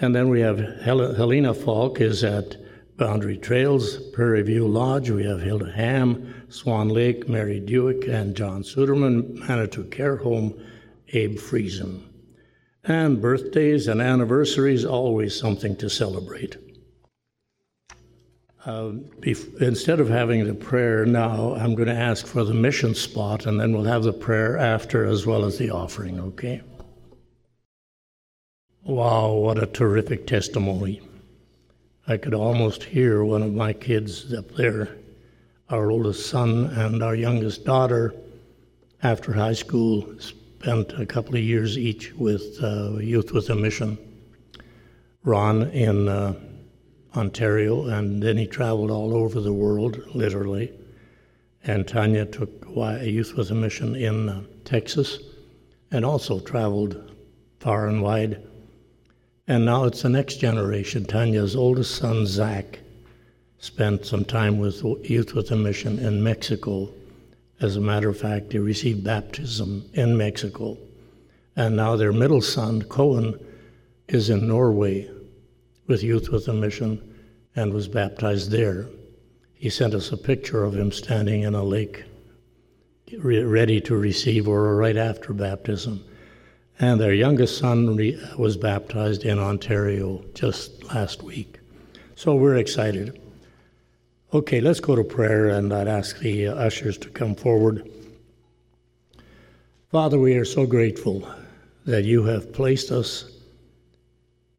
And 0.00 0.14
then 0.14 0.28
we 0.28 0.40
have 0.40 0.58
Hel- 0.82 1.14
Helena 1.14 1.54
Falk 1.54 2.00
is 2.00 2.22
at 2.22 2.56
Boundary 2.98 3.38
Trails, 3.38 3.96
Prairie 4.12 4.42
View 4.42 4.68
Lodge. 4.68 5.10
We 5.10 5.24
have 5.24 5.40
Hilda 5.40 5.72
Ham, 5.72 6.44
Swan 6.48 6.88
Lake, 6.88 7.28
Mary 7.28 7.60
Dewick, 7.60 8.06
and 8.06 8.36
John 8.36 8.62
Suderman, 8.62 9.34
Manitou 9.48 9.84
Care 9.84 10.16
Home, 10.16 10.54
Abe 11.08 11.38
Friesen. 11.38 12.02
And 12.84 13.20
birthdays 13.20 13.88
and 13.88 14.02
anniversaries, 14.02 14.84
always 14.84 15.38
something 15.38 15.76
to 15.76 15.88
celebrate. 15.88 16.56
Bef- 18.68 19.62
instead 19.62 19.98
of 19.98 20.10
having 20.10 20.46
the 20.46 20.52
prayer 20.52 21.06
now, 21.06 21.54
I'm 21.54 21.74
going 21.74 21.88
to 21.88 21.94
ask 21.94 22.26
for 22.26 22.44
the 22.44 22.52
mission 22.52 22.94
spot, 22.94 23.46
and 23.46 23.58
then 23.58 23.72
we'll 23.72 23.84
have 23.84 24.02
the 24.02 24.12
prayer 24.12 24.58
after 24.58 25.06
as 25.06 25.24
well 25.24 25.46
as 25.46 25.56
the 25.56 25.70
offering, 25.70 26.20
okay? 26.20 26.60
Wow, 28.84 29.32
what 29.32 29.62
a 29.62 29.66
terrific 29.66 30.26
testimony. 30.26 31.00
I 32.06 32.18
could 32.18 32.34
almost 32.34 32.84
hear 32.84 33.24
one 33.24 33.42
of 33.42 33.54
my 33.54 33.72
kids 33.72 34.34
up 34.34 34.50
there, 34.54 34.96
our 35.70 35.90
oldest 35.90 36.28
son 36.28 36.66
and 36.66 37.02
our 37.02 37.14
youngest 37.14 37.64
daughter, 37.64 38.14
after 39.02 39.32
high 39.32 39.54
school, 39.54 40.14
spent 40.18 40.92
a 40.92 41.06
couple 41.06 41.36
of 41.36 41.42
years 41.42 41.78
each 41.78 42.12
with 42.14 42.58
uh, 42.62 42.98
Youth 42.98 43.32
with 43.32 43.48
a 43.48 43.54
Mission. 43.54 43.96
Ron 45.24 45.70
in 45.70 46.08
uh, 46.08 46.34
Ontario, 47.16 47.86
and 47.86 48.22
then 48.22 48.36
he 48.36 48.46
traveled 48.46 48.90
all 48.90 49.14
over 49.14 49.40
the 49.40 49.52
world, 49.52 50.00
literally. 50.14 50.72
And 51.64 51.86
Tanya 51.86 52.26
took 52.26 52.50
a 52.76 53.08
youth 53.08 53.34
with 53.34 53.50
a 53.50 53.54
mission 53.54 53.94
in 53.94 54.28
uh, 54.28 54.42
Texas 54.64 55.18
and 55.90 56.04
also 56.04 56.38
traveled 56.40 57.14
far 57.60 57.88
and 57.88 58.02
wide. 58.02 58.42
And 59.46 59.64
now 59.64 59.84
it's 59.84 60.02
the 60.02 60.08
next 60.08 60.36
generation. 60.36 61.04
Tanya's 61.04 61.56
oldest 61.56 61.94
son, 61.94 62.26
Zach, 62.26 62.78
spent 63.58 64.06
some 64.06 64.24
time 64.24 64.58
with 64.58 64.84
Youth 65.04 65.34
with 65.34 65.50
a 65.50 65.56
Mission 65.56 65.98
in 65.98 66.22
Mexico. 66.22 66.90
As 67.60 67.76
a 67.76 67.80
matter 67.80 68.08
of 68.08 68.18
fact, 68.18 68.52
he 68.52 68.58
received 68.58 69.02
baptism 69.02 69.88
in 69.94 70.16
Mexico. 70.16 70.76
And 71.56 71.74
now 71.74 71.96
their 71.96 72.12
middle 72.12 72.42
son, 72.42 72.82
Cohen, 72.82 73.34
is 74.06 74.30
in 74.30 74.46
Norway 74.46 75.10
with 75.88 76.04
Youth 76.04 76.28
with 76.28 76.46
a 76.46 76.52
Mission 76.52 77.02
and 77.56 77.72
was 77.72 77.88
baptized 77.88 78.52
there. 78.52 78.86
He 79.54 79.70
sent 79.70 79.94
us 79.94 80.12
a 80.12 80.16
picture 80.16 80.62
of 80.62 80.76
him 80.76 80.92
standing 80.92 81.42
in 81.42 81.56
a 81.56 81.64
lake, 81.64 82.04
ready 83.18 83.80
to 83.80 83.96
receive, 83.96 84.46
or 84.46 84.76
right 84.76 84.96
after 84.96 85.32
baptism. 85.32 86.04
And 86.78 87.00
their 87.00 87.14
youngest 87.14 87.58
son 87.58 87.96
was 88.38 88.56
baptized 88.56 89.24
in 89.24 89.40
Ontario 89.40 90.24
just 90.34 90.84
last 90.94 91.24
week. 91.24 91.58
So 92.14 92.36
we're 92.36 92.56
excited. 92.56 93.20
Okay, 94.32 94.60
let's 94.60 94.78
go 94.78 94.94
to 94.94 95.02
prayer, 95.02 95.48
and 95.48 95.72
I'd 95.72 95.88
ask 95.88 96.18
the 96.18 96.48
ushers 96.48 96.98
to 96.98 97.08
come 97.08 97.34
forward. 97.34 97.90
Father, 99.90 100.18
we 100.18 100.36
are 100.36 100.44
so 100.44 100.66
grateful 100.66 101.28
that 101.86 102.04
you 102.04 102.24
have 102.24 102.52
placed 102.52 102.92
us 102.92 103.37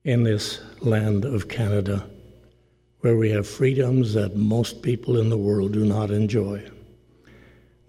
in 0.03 0.23
this 0.23 0.61
land 0.81 1.25
of 1.25 1.49
Canada 1.49 2.09
where 3.01 3.17
we 3.17 3.29
have 3.29 3.47
freedoms 3.47 4.13
that 4.13 4.35
most 4.35 4.81
people 4.81 5.19
in 5.19 5.29
the 5.29 5.37
world 5.37 5.73
do 5.73 5.85
not 5.85 6.11
enjoy. 6.11 6.63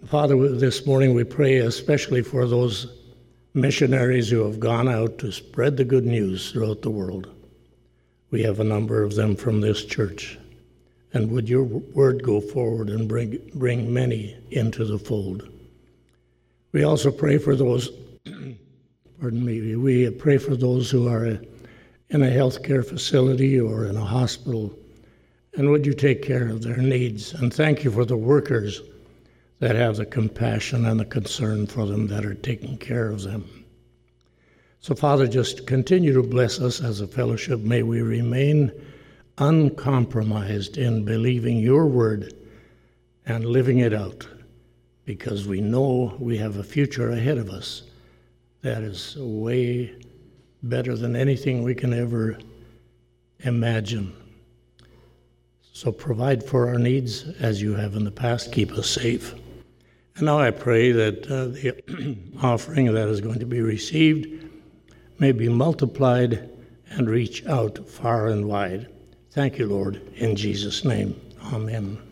Father, 0.06 0.48
this 0.48 0.86
morning 0.86 1.14
we 1.14 1.24
pray 1.24 1.58
especially 1.58 2.22
for 2.22 2.46
those 2.46 2.96
missionaries 3.54 4.30
who 4.30 4.44
have 4.44 4.60
gone 4.60 4.88
out 4.88 5.18
to 5.18 5.32
spread 5.32 5.76
the 5.76 5.84
good 5.84 6.06
news 6.06 6.50
throughout 6.50 6.82
the 6.82 6.90
world. 6.90 7.28
We 8.30 8.42
have 8.44 8.60
a 8.60 8.64
number 8.64 9.02
of 9.02 9.14
them 9.14 9.34
from 9.34 9.60
this 9.60 9.84
church. 9.84 10.38
And 11.12 11.30
would 11.32 11.48
your 11.48 11.64
word 11.64 12.22
go 12.22 12.40
forward 12.40 12.88
and 12.88 13.08
bring, 13.08 13.50
bring 13.54 13.92
many 13.92 14.36
into 14.52 14.84
the 14.84 14.98
fold? 14.98 15.48
We 16.70 16.84
also 16.84 17.10
pray 17.10 17.38
for 17.38 17.56
those, 17.56 17.90
pardon 19.20 19.44
me, 19.44 19.74
we 19.74 20.08
pray 20.10 20.38
for 20.38 20.54
those 20.54 20.88
who 20.88 21.08
are 21.08 21.40
in 22.10 22.22
a 22.22 22.26
healthcare 22.26 22.86
facility 22.86 23.58
or 23.60 23.86
in 23.86 23.96
a 23.96 24.04
hospital 24.04 24.74
and 25.54 25.70
would 25.70 25.84
you 25.84 25.94
take 25.94 26.22
care 26.22 26.48
of 26.48 26.62
their 26.62 26.76
needs? 26.76 27.34
And 27.34 27.52
thank 27.52 27.82
you 27.82 27.90
for 27.90 28.04
the 28.04 28.16
workers 28.16 28.80
that 29.58 29.76
have 29.76 29.96
the 29.96 30.06
compassion 30.06 30.86
and 30.86 31.00
the 31.00 31.04
concern 31.04 31.66
for 31.66 31.86
them 31.86 32.06
that 32.06 32.24
are 32.24 32.34
taking 32.34 32.78
care 32.78 33.08
of 33.08 33.22
them. 33.22 33.66
So, 34.80 34.94
Father, 34.94 35.26
just 35.26 35.66
continue 35.66 36.14
to 36.14 36.22
bless 36.22 36.60
us 36.60 36.80
as 36.80 37.00
a 37.00 37.06
fellowship. 37.06 37.60
May 37.60 37.82
we 37.82 38.00
remain 38.00 38.72
uncompromised 39.38 40.78
in 40.78 41.04
believing 41.04 41.58
your 41.58 41.86
word 41.86 42.32
and 43.26 43.44
living 43.44 43.78
it 43.78 43.92
out 43.92 44.26
because 45.04 45.46
we 45.46 45.60
know 45.60 46.16
we 46.18 46.38
have 46.38 46.56
a 46.56 46.64
future 46.64 47.10
ahead 47.10 47.36
of 47.36 47.50
us 47.50 47.82
that 48.62 48.82
is 48.82 49.16
way 49.18 49.94
better 50.62 50.96
than 50.96 51.16
anything 51.16 51.62
we 51.62 51.74
can 51.74 51.92
ever 51.92 52.38
imagine. 53.40 54.14
So 55.72 55.90
provide 55.90 56.44
for 56.44 56.68
our 56.68 56.78
needs 56.78 57.24
as 57.40 57.62
you 57.62 57.74
have 57.74 57.94
in 57.96 58.04
the 58.04 58.10
past. 58.10 58.52
Keep 58.52 58.72
us 58.72 58.90
safe. 58.90 59.34
And 60.16 60.26
now 60.26 60.38
I 60.38 60.50
pray 60.50 60.92
that 60.92 61.26
uh, 61.30 61.46
the 61.46 62.18
offering 62.42 62.92
that 62.92 63.08
is 63.08 63.20
going 63.20 63.38
to 63.38 63.46
be 63.46 63.62
received 63.62 64.50
may 65.18 65.32
be 65.32 65.48
multiplied 65.48 66.50
and 66.90 67.08
reach 67.08 67.46
out 67.46 67.88
far 67.88 68.28
and 68.28 68.46
wide. 68.46 68.88
Thank 69.30 69.58
you, 69.58 69.66
Lord, 69.66 70.02
in 70.16 70.36
Jesus' 70.36 70.84
name. 70.84 71.18
Amen. 71.52 72.09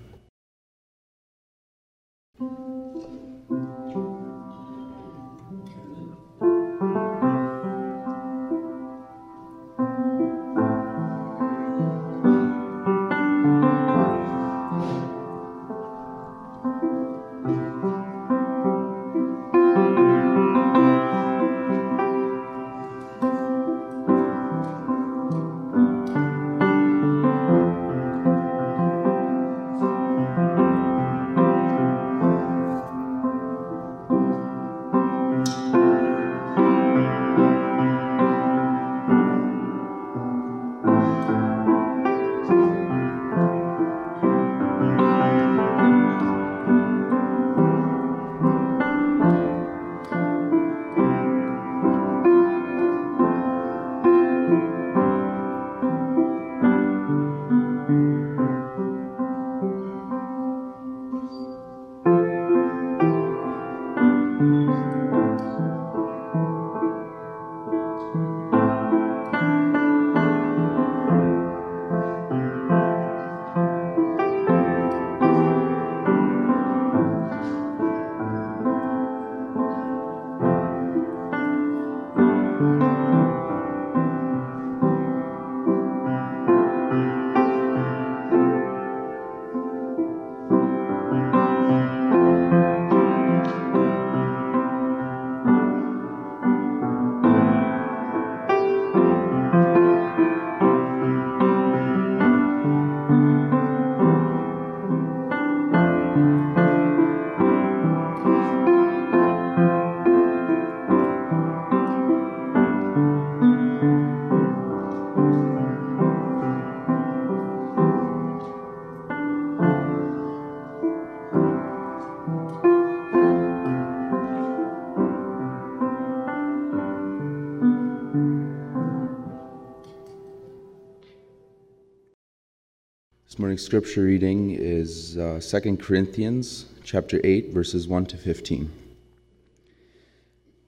Scripture 133.58 134.04
reading 134.04 134.52
is 134.52 135.18
uh, 135.18 135.40
2 135.42 135.76
Corinthians 135.78 136.66
chapter 136.84 137.20
8 137.24 137.50
verses 137.50 137.88
1 137.88 138.06
to 138.06 138.16
15. 138.16 138.70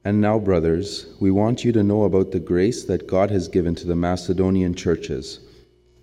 And 0.05 0.21
now 0.21 0.41
brothers, 0.41 1.07
we 1.21 1.31
want 1.31 1.65
you 1.65 1.71
to 1.73 1.85
know 1.85 2.03
about 2.03 2.33
the 2.33 2.41
grace 2.41 2.85
that 2.85 3.07
God 3.07 3.31
has 3.31 3.47
given 3.47 3.77
to 3.77 3.87
the 3.87 3.95
Macedonian 3.95 4.75
churches. 4.75 5.39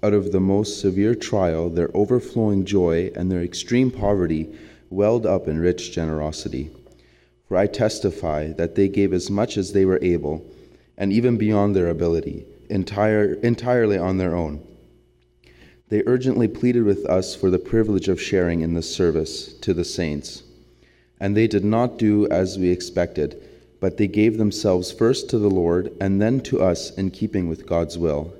Out 0.01 0.13
of 0.13 0.31
the 0.31 0.39
most 0.39 0.79
severe 0.79 1.13
trial, 1.13 1.69
their 1.69 1.89
overflowing 1.93 2.63
joy 2.63 3.11
and 3.15 3.29
their 3.29 3.43
extreme 3.43 3.91
poverty 3.91 4.49
welled 4.89 5.25
up 5.25 5.47
in 5.47 5.59
rich 5.59 5.91
generosity. 5.91 6.69
For 7.49 7.57
I 7.57 7.67
testify 7.67 8.53
that 8.53 8.75
they 8.75 8.87
gave 8.87 9.11
as 9.11 9.29
much 9.29 9.57
as 9.57 9.73
they 9.73 9.83
were 9.83 9.99
able, 10.01 10.45
and 10.97 11.11
even 11.11 11.37
beyond 11.37 11.75
their 11.75 11.89
ability, 11.89 12.45
entire, 12.69 13.33
entirely 13.33 13.97
on 13.97 14.17
their 14.17 14.35
own 14.35 14.65
they 15.89 16.03
urgently 16.05 16.47
pleaded 16.47 16.83
with 16.83 17.05
us 17.05 17.35
for 17.35 17.49
the 17.49 17.59
privilege 17.59 18.09
of 18.09 18.21
sharing 18.21 18.61
in 18.61 18.73
this 18.73 18.93
service 18.93 19.53
to 19.53 19.73
the 19.73 19.85
saints. 19.85 20.43
And 21.19 21.35
they 21.35 21.47
did 21.47 21.63
not 21.63 21.97
do 21.97 22.27
as 22.27 22.59
we 22.59 22.69
expected, 22.69 23.41
but 23.79 23.97
they 23.97 24.07
gave 24.07 24.37
themselves 24.37 24.91
first 24.91 25.29
to 25.29 25.39
the 25.39 25.49
Lord 25.49 25.95
and 26.01 26.21
then 26.21 26.41
to 26.41 26.61
us 26.61 26.91
in 26.91 27.11
keeping 27.11 27.47
with 27.47 27.65
God's 27.65 27.97
will. 27.97 28.33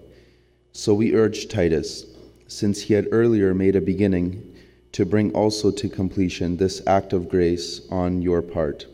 So 0.74 0.94
we 0.94 1.16
urged 1.16 1.50
Titus, 1.50 2.06
since 2.48 2.82
he 2.82 2.94
had 2.94 3.08
earlier 3.12 3.54
made 3.54 3.76
a 3.76 3.82
beginning, 3.82 4.56
to 4.92 5.06
bring 5.06 5.32
also 5.34 5.72
to 5.72 5.90
completion 5.90 6.58
this 6.58 6.82
act 6.86 7.14
of 7.14 7.30
grace 7.30 7.82
on 7.90 8.22
your 8.22 8.42
part. 8.42 8.86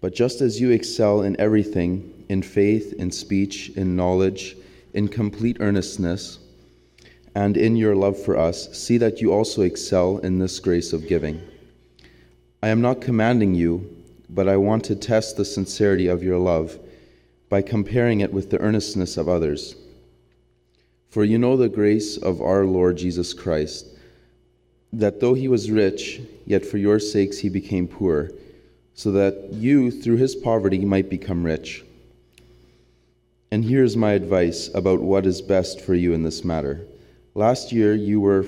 But 0.00 0.14
just 0.14 0.40
as 0.40 0.60
you 0.60 0.70
excel 0.70 1.22
in 1.22 1.38
everything, 1.40 2.24
in 2.28 2.42
faith, 2.42 2.94
in 2.94 3.10
speech, 3.10 3.70
in 3.76 3.96
knowledge, 3.96 4.56
in 4.92 5.08
complete 5.08 5.56
earnestness, 5.60 6.38
and 7.36 7.58
in 7.58 7.76
your 7.76 7.94
love 7.94 8.18
for 8.18 8.34
us, 8.34 8.66
see 8.72 8.96
that 8.96 9.20
you 9.20 9.30
also 9.30 9.60
excel 9.60 10.16
in 10.20 10.38
this 10.38 10.58
grace 10.58 10.94
of 10.94 11.06
giving. 11.06 11.38
I 12.62 12.68
am 12.68 12.80
not 12.80 13.02
commanding 13.02 13.54
you, 13.54 13.94
but 14.30 14.48
I 14.48 14.56
want 14.56 14.84
to 14.86 14.96
test 14.96 15.36
the 15.36 15.44
sincerity 15.44 16.06
of 16.06 16.22
your 16.22 16.38
love 16.38 16.78
by 17.50 17.60
comparing 17.60 18.20
it 18.20 18.32
with 18.32 18.48
the 18.48 18.58
earnestness 18.58 19.18
of 19.18 19.28
others. 19.28 19.74
For 21.10 21.24
you 21.24 21.36
know 21.36 21.58
the 21.58 21.68
grace 21.68 22.16
of 22.16 22.40
our 22.40 22.64
Lord 22.64 22.96
Jesus 22.96 23.34
Christ, 23.34 23.86
that 24.94 25.20
though 25.20 25.34
he 25.34 25.46
was 25.46 25.70
rich, 25.70 26.22
yet 26.46 26.64
for 26.64 26.78
your 26.78 26.98
sakes 26.98 27.36
he 27.36 27.50
became 27.50 27.86
poor, 27.86 28.30
so 28.94 29.12
that 29.12 29.52
you, 29.52 29.90
through 29.90 30.16
his 30.16 30.34
poverty, 30.34 30.86
might 30.86 31.10
become 31.10 31.44
rich. 31.44 31.84
And 33.50 33.62
here 33.62 33.84
is 33.84 33.94
my 33.94 34.12
advice 34.12 34.70
about 34.74 35.02
what 35.02 35.26
is 35.26 35.42
best 35.42 35.82
for 35.82 35.94
you 35.94 36.14
in 36.14 36.22
this 36.22 36.42
matter. 36.42 36.86
Last 37.36 37.70
year, 37.70 37.94
you 37.94 38.18
were, 38.18 38.46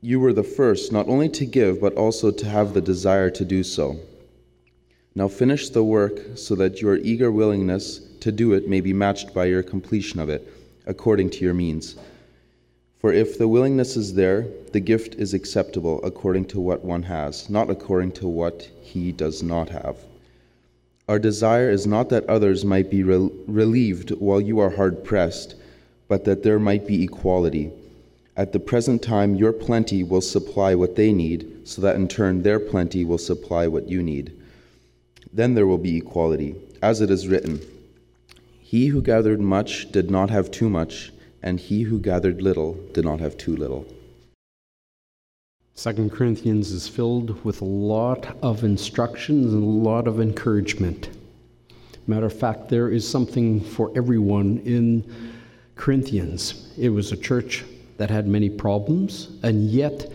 you 0.00 0.18
were 0.18 0.32
the 0.32 0.42
first 0.42 0.92
not 0.92 1.08
only 1.08 1.28
to 1.28 1.44
give, 1.44 1.78
but 1.78 1.92
also 1.92 2.30
to 2.30 2.48
have 2.48 2.72
the 2.72 2.80
desire 2.80 3.28
to 3.28 3.44
do 3.44 3.62
so. 3.62 3.96
Now 5.14 5.28
finish 5.28 5.68
the 5.68 5.84
work 5.84 6.18
so 6.34 6.54
that 6.54 6.80
your 6.80 6.96
eager 6.96 7.30
willingness 7.30 7.98
to 8.20 8.32
do 8.32 8.54
it 8.54 8.66
may 8.66 8.80
be 8.80 8.94
matched 8.94 9.34
by 9.34 9.44
your 9.44 9.62
completion 9.62 10.20
of 10.20 10.30
it, 10.30 10.50
according 10.86 11.28
to 11.32 11.44
your 11.44 11.52
means. 11.52 11.96
For 12.98 13.12
if 13.12 13.36
the 13.36 13.46
willingness 13.46 13.94
is 13.94 14.14
there, 14.14 14.46
the 14.72 14.80
gift 14.80 15.16
is 15.16 15.34
acceptable 15.34 16.02
according 16.02 16.46
to 16.46 16.60
what 16.60 16.82
one 16.82 17.02
has, 17.02 17.50
not 17.50 17.68
according 17.68 18.12
to 18.12 18.26
what 18.26 18.70
he 18.80 19.12
does 19.12 19.42
not 19.42 19.68
have. 19.68 19.98
Our 21.10 21.18
desire 21.18 21.68
is 21.68 21.86
not 21.86 22.08
that 22.08 22.24
others 22.24 22.64
might 22.64 22.90
be 22.90 23.02
relieved 23.02 24.12
while 24.12 24.40
you 24.40 24.60
are 24.60 24.70
hard 24.70 25.04
pressed, 25.04 25.56
but 26.08 26.24
that 26.24 26.42
there 26.42 26.58
might 26.58 26.86
be 26.86 27.04
equality. 27.04 27.70
At 28.38 28.52
the 28.52 28.60
present 28.60 29.02
time, 29.02 29.34
your 29.34 29.52
plenty 29.52 30.04
will 30.04 30.20
supply 30.20 30.72
what 30.76 30.94
they 30.94 31.12
need, 31.12 31.62
so 31.64 31.82
that 31.82 31.96
in 31.96 32.06
turn 32.06 32.42
their 32.42 32.60
plenty 32.60 33.04
will 33.04 33.18
supply 33.18 33.66
what 33.66 33.88
you 33.88 34.00
need. 34.00 34.32
Then 35.32 35.54
there 35.54 35.66
will 35.66 35.76
be 35.76 35.96
equality, 35.96 36.54
as 36.80 37.00
it 37.00 37.10
is 37.10 37.26
written 37.26 37.60
He 38.60 38.86
who 38.86 39.02
gathered 39.02 39.40
much 39.40 39.90
did 39.90 40.08
not 40.08 40.30
have 40.30 40.52
too 40.52 40.70
much, 40.70 41.12
and 41.42 41.58
he 41.58 41.82
who 41.82 41.98
gathered 41.98 42.40
little 42.40 42.74
did 42.92 43.04
not 43.04 43.18
have 43.18 43.36
too 43.36 43.56
little. 43.56 43.84
Second 45.74 46.12
Corinthians 46.12 46.70
is 46.70 46.86
filled 46.86 47.44
with 47.44 47.60
a 47.60 47.64
lot 47.64 48.36
of 48.40 48.62
instructions 48.62 49.52
and 49.52 49.64
a 49.64 49.90
lot 49.90 50.06
of 50.06 50.20
encouragement. 50.20 51.08
Matter 52.06 52.26
of 52.26 52.38
fact, 52.38 52.68
there 52.68 52.88
is 52.88 53.06
something 53.06 53.60
for 53.60 53.90
everyone 53.96 54.62
in 54.64 55.04
Corinthians. 55.74 56.72
It 56.78 56.90
was 56.90 57.10
a 57.10 57.16
church 57.16 57.64
that 57.98 58.10
had 58.10 58.26
many 58.26 58.48
problems, 58.48 59.28
and 59.42 59.68
yet 59.68 60.10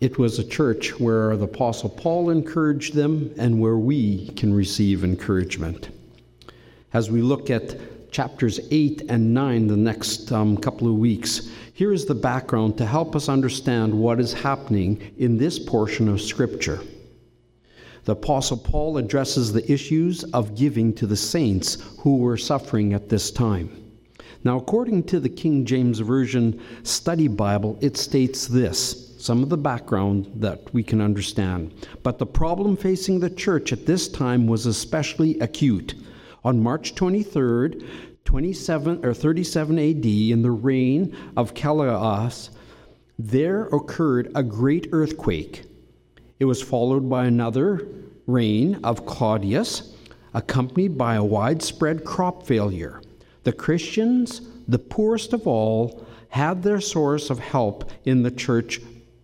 it 0.00 0.18
was 0.18 0.38
a 0.38 0.44
church 0.44 0.98
where 0.98 1.36
the 1.36 1.44
Apostle 1.44 1.90
Paul 1.90 2.30
encouraged 2.30 2.94
them 2.94 3.34
and 3.36 3.60
where 3.60 3.78
we 3.78 4.28
can 4.28 4.54
receive 4.54 5.04
encouragement. 5.04 5.90
As 6.92 7.10
we 7.10 7.20
look 7.20 7.50
at 7.50 8.10
chapters 8.12 8.60
8 8.70 9.02
and 9.08 9.34
9 9.34 9.66
the 9.66 9.76
next 9.76 10.30
um, 10.32 10.56
couple 10.56 10.88
of 10.88 10.94
weeks, 10.94 11.50
here 11.74 11.92
is 11.92 12.06
the 12.06 12.14
background 12.14 12.78
to 12.78 12.86
help 12.86 13.16
us 13.16 13.28
understand 13.28 13.92
what 13.92 14.20
is 14.20 14.32
happening 14.32 15.12
in 15.18 15.36
this 15.36 15.58
portion 15.58 16.08
of 16.08 16.20
Scripture. 16.20 16.80
The 18.04 18.12
Apostle 18.12 18.58
Paul 18.58 18.98
addresses 18.98 19.52
the 19.52 19.70
issues 19.70 20.22
of 20.24 20.54
giving 20.54 20.92
to 20.94 21.06
the 21.06 21.16
saints 21.16 21.78
who 21.98 22.18
were 22.18 22.36
suffering 22.36 22.92
at 22.92 23.08
this 23.08 23.32
time. 23.32 23.85
Now, 24.46 24.58
according 24.58 25.02
to 25.08 25.18
the 25.18 25.28
King 25.28 25.64
James 25.64 25.98
Version 25.98 26.62
Study 26.84 27.26
Bible, 27.26 27.76
it 27.80 27.96
states 27.96 28.46
this 28.46 29.12
some 29.18 29.42
of 29.42 29.48
the 29.48 29.56
background 29.56 30.30
that 30.36 30.72
we 30.72 30.84
can 30.84 31.00
understand. 31.00 31.74
But 32.04 32.20
the 32.20 32.26
problem 32.26 32.76
facing 32.76 33.18
the 33.18 33.28
church 33.28 33.72
at 33.72 33.86
this 33.86 34.06
time 34.06 34.46
was 34.46 34.64
especially 34.64 35.36
acute. 35.40 35.96
On 36.44 36.62
March 36.62 36.94
23rd, 36.94 37.84
27 38.24 39.04
or 39.04 39.12
37 39.12 39.78
AD, 39.80 40.06
in 40.06 40.42
the 40.42 40.52
reign 40.52 41.16
of 41.36 41.54
Callias, 41.54 42.50
there 43.18 43.64
occurred 43.72 44.30
a 44.36 44.44
great 44.44 44.90
earthquake. 44.92 45.64
It 46.38 46.44
was 46.44 46.62
followed 46.62 47.10
by 47.10 47.26
another 47.26 47.88
reign 48.28 48.78
of 48.84 49.06
Claudius, 49.06 49.92
accompanied 50.34 50.96
by 50.96 51.16
a 51.16 51.24
widespread 51.24 52.04
crop 52.04 52.46
failure. 52.46 53.02
The 53.46 53.52
Christians, 53.52 54.40
the 54.66 54.80
poorest 54.80 55.32
of 55.32 55.46
all, 55.46 56.04
had 56.30 56.64
their 56.64 56.80
source 56.80 57.30
of 57.30 57.38
help 57.38 57.88
in 58.04 58.24
the 58.24 58.30
church 58.32 58.80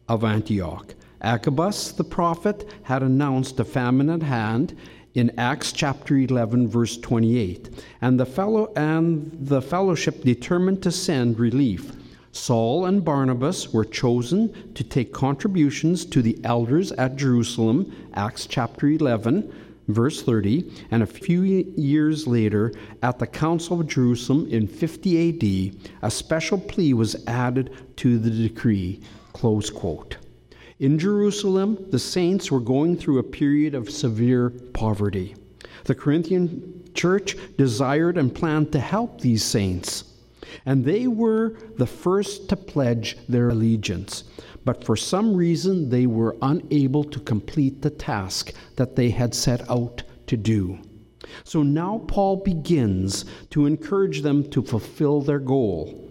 of 0.08 0.22
Antioch. 0.22 0.94
Agabus 1.20 1.90
the 1.90 2.04
prophet 2.04 2.64
had 2.85 3.02
announced 3.02 3.58
a 3.58 3.64
famine 3.64 4.08
at 4.08 4.22
hand 4.22 4.76
in 5.14 5.32
Acts 5.37 5.72
chapter 5.72 6.16
11 6.16 6.68
verse 6.68 6.98
28 6.98 7.85
and 8.00 8.20
the 8.20 8.24
fellow 8.24 8.72
and 8.76 9.37
the 9.40 9.61
fellowship 9.61 10.22
determined 10.22 10.85
to 10.85 10.92
send 10.92 11.40
relief 11.40 11.90
Saul 12.30 12.87
and 12.87 13.04
Barnabas 13.04 13.72
were 13.72 13.85
chosen 13.85 14.72
to 14.74 14.85
take 14.85 15.12
contributions 15.12 16.04
to 16.06 16.22
the 16.22 16.38
elders 16.44 16.92
at 16.92 17.16
Jerusalem 17.16 17.92
Acts 18.14 18.46
chapter 18.46 18.87
11 18.87 19.52
verse 19.92 20.22
30, 20.22 20.70
and 20.90 21.02
a 21.02 21.07
few 21.07 21.42
years 21.42 22.26
later, 22.26 22.72
at 23.02 23.18
the 23.18 23.26
Council 23.26 23.81
of 23.81 23.87
Jerusalem 23.87 24.46
in 24.48 24.66
50 24.66 25.28
AD, 25.28 25.88
a 26.02 26.11
special 26.11 26.59
plea 26.59 26.94
was 26.94 27.16
added 27.26 27.70
to 27.96 28.18
the 28.18 28.31
decree. 28.31 29.00
Close 29.33 29.70
quote. 29.70 30.16
In 30.78 30.98
Jerusalem, 30.98 31.78
the 31.90 31.98
saints 31.98 32.50
were 32.50 32.61
going 32.61 32.96
through 32.96 33.18
a 33.18 33.22
period 33.22 33.74
of 33.74 33.90
severe 33.90 34.50
poverty. 34.72 35.35
The 35.85 35.94
Corinthian 35.94 36.90
church 36.94 37.37
desired 37.57 38.18
and 38.18 38.35
planned 38.35 38.72
to 38.72 38.81
help 38.81 39.20
these 39.20 39.44
saints, 39.44 40.05
and 40.66 40.85
they 40.85 41.07
were 41.07 41.57
the 41.78 41.87
first 41.87 42.48
to 42.48 42.57
pledge 42.57 43.16
their 43.28 43.50
allegiance 43.50 44.24
but 44.64 44.85
for 44.85 44.96
some 44.96 45.35
reason 45.35 45.88
they 45.88 46.07
were 46.07 46.37
unable 46.42 47.05
to 47.05 47.20
complete 47.20 47.83
the 47.83 47.90
task 47.90 48.53
that 48.77 48.96
they 48.96 49.11
had 49.11 49.35
set 49.35 49.68
out 49.70 50.03
to 50.27 50.37
do. 50.37 50.79
So 51.44 51.62
now 51.62 52.03
Paul 52.09 52.37
begins 52.37 53.25
to 53.51 53.66
encourage 53.66 54.22
them 54.22 54.48
to 54.51 54.62
fulfill 54.62 55.20
their 55.20 55.38
goal. 55.38 56.11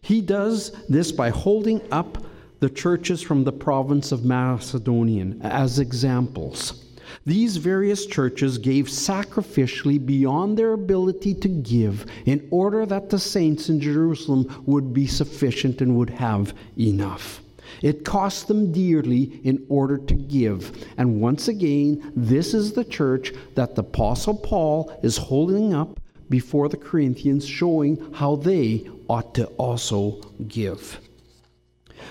He 0.00 0.20
does 0.20 0.72
this 0.88 1.12
by 1.12 1.30
holding 1.30 1.80
up 1.92 2.18
the 2.60 2.70
churches 2.70 3.22
from 3.22 3.44
the 3.44 3.52
province 3.52 4.12
of 4.12 4.24
Macedonia 4.24 5.34
as 5.42 5.78
examples. 5.78 6.84
These 7.26 7.56
various 7.56 8.06
churches 8.06 8.58
gave 8.58 8.86
sacrificially 8.86 10.04
beyond 10.04 10.56
their 10.56 10.72
ability 10.72 11.34
to 11.34 11.48
give 11.48 12.06
in 12.24 12.46
order 12.50 12.86
that 12.86 13.10
the 13.10 13.18
saints 13.18 13.68
in 13.68 13.80
Jerusalem 13.80 14.62
would 14.66 14.92
be 14.94 15.06
sufficient 15.06 15.80
and 15.80 15.96
would 15.96 16.10
have 16.10 16.54
enough. 16.78 17.42
It 17.80 18.04
cost 18.04 18.48
them 18.48 18.72
dearly 18.72 19.40
in 19.44 19.64
order 19.68 19.98
to 19.98 20.14
give. 20.14 20.86
And 20.98 21.20
once 21.20 21.48
again, 21.48 22.12
this 22.14 22.54
is 22.54 22.72
the 22.72 22.84
church 22.84 23.32
that 23.54 23.74
the 23.74 23.82
Apostle 23.82 24.36
Paul 24.36 24.98
is 25.02 25.16
holding 25.16 25.72
up 25.72 26.00
before 26.28 26.68
the 26.68 26.76
Corinthians, 26.76 27.46
showing 27.46 28.12
how 28.12 28.36
they 28.36 28.88
ought 29.08 29.34
to 29.34 29.46
also 29.58 30.20
give. 30.48 30.98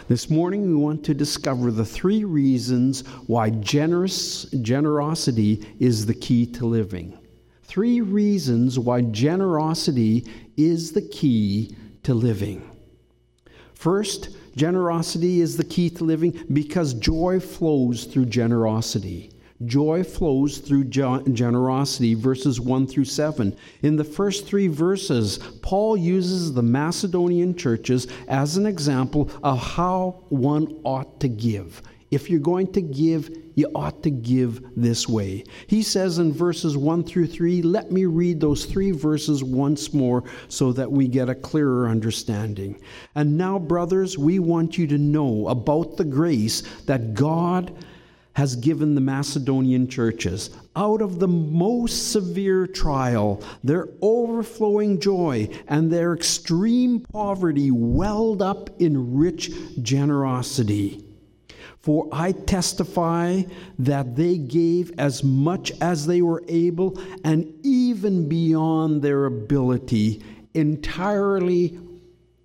This 0.08 0.30
morning, 0.30 0.67
we 0.67 0.76
want 0.76 1.04
to 1.06 1.13
discover 1.13 1.71
the 1.71 1.86
three 1.86 2.24
reasons 2.24 3.02
why 3.28 3.50
generous, 3.50 4.43
generosity 4.62 5.65
is 5.80 6.06
the 6.06 6.13
key 6.13 6.45
to 6.47 6.65
living. 6.65 7.17
Three 7.63 8.02
reasons 8.02 8.78
why 8.78 9.02
generosity 9.02 10.28
is 10.58 10.91
the 10.91 11.02
key 11.02 11.76
to 12.04 12.13
living. 12.13 12.69
First, 13.74 14.30
Generosity 14.55 15.41
is 15.41 15.57
the 15.57 15.63
key 15.63 15.89
to 15.91 16.03
living 16.03 16.45
because 16.51 16.93
joy 16.93 17.39
flows 17.39 18.05
through 18.05 18.25
generosity. 18.25 19.31
Joy 19.65 20.03
flows 20.03 20.57
through 20.57 20.85
generosity, 20.85 22.15
verses 22.15 22.59
1 22.59 22.87
through 22.87 23.05
7. 23.05 23.55
In 23.83 23.95
the 23.95 24.03
first 24.03 24.47
three 24.47 24.67
verses, 24.67 25.37
Paul 25.61 25.95
uses 25.95 26.53
the 26.53 26.63
Macedonian 26.63 27.55
churches 27.55 28.07
as 28.27 28.57
an 28.57 28.65
example 28.65 29.29
of 29.43 29.59
how 29.59 30.23
one 30.29 30.79
ought 30.83 31.19
to 31.19 31.27
give. 31.27 31.83
If 32.12 32.30
you're 32.30 32.41
going 32.41 32.74
to 32.74 32.82
give, 32.82 33.30
you 33.56 33.71
ought 33.74 34.04
to 34.04 34.10
give 34.10 34.62
this 34.76 35.08
way. 35.08 35.45
He 35.67 35.82
says 35.82 36.19
in 36.19 36.34
verses 36.34 36.76
1 36.76 37.06
through 37.06 37.28
3, 37.28 37.62
let 37.62 37.89
me 37.89 38.04
read 38.06 38.41
those 38.41 38.65
three 38.65 38.91
verses 38.91 39.45
once 39.45 39.93
more 39.93 40.26
so 40.50 40.74
that 40.74 40.91
we 40.91 41.08
get 41.08 41.30
a 41.30 41.36
clearer 41.36 41.88
understanding. 41.88 42.82
And 43.15 43.38
now, 43.38 43.58
brothers, 43.58 44.17
we 44.17 44.39
want 44.39 44.78
you 44.78 44.88
to 44.88 44.97
know 44.97 45.47
about 45.47 45.95
the 45.95 46.04
grace 46.04 46.62
that 46.86 47.13
God 47.13 47.74
has 48.34 48.58
given 48.58 48.95
the 48.95 49.02
Macedonian 49.02 49.88
churches. 49.88 50.50
Out 50.76 51.02
of 51.02 51.19
the 51.19 51.28
most 51.28 52.12
severe 52.12 52.67
trial, 52.67 53.41
their 53.64 53.89
overflowing 54.01 54.99
joy 54.99 55.49
and 55.68 55.91
their 55.91 56.14
extreme 56.14 56.99
poverty 56.99 57.72
welled 57.72 58.41
up 58.41 58.70
in 58.82 59.16
rich 59.18 59.51
generosity. 59.82 61.05
For 61.82 62.07
I 62.11 62.34
testify 62.34 63.43
that 63.79 64.15
they 64.15 64.38
gave 64.38 64.91
as 64.99 65.23
much 65.23 65.71
as 65.82 66.05
they 66.05 66.21
were 66.21 66.43
able 66.47 66.99
and 67.23 67.51
even 67.63 68.29
beyond 68.29 69.01
their 69.01 69.25
ability, 69.25 70.21
entirely 70.53 71.79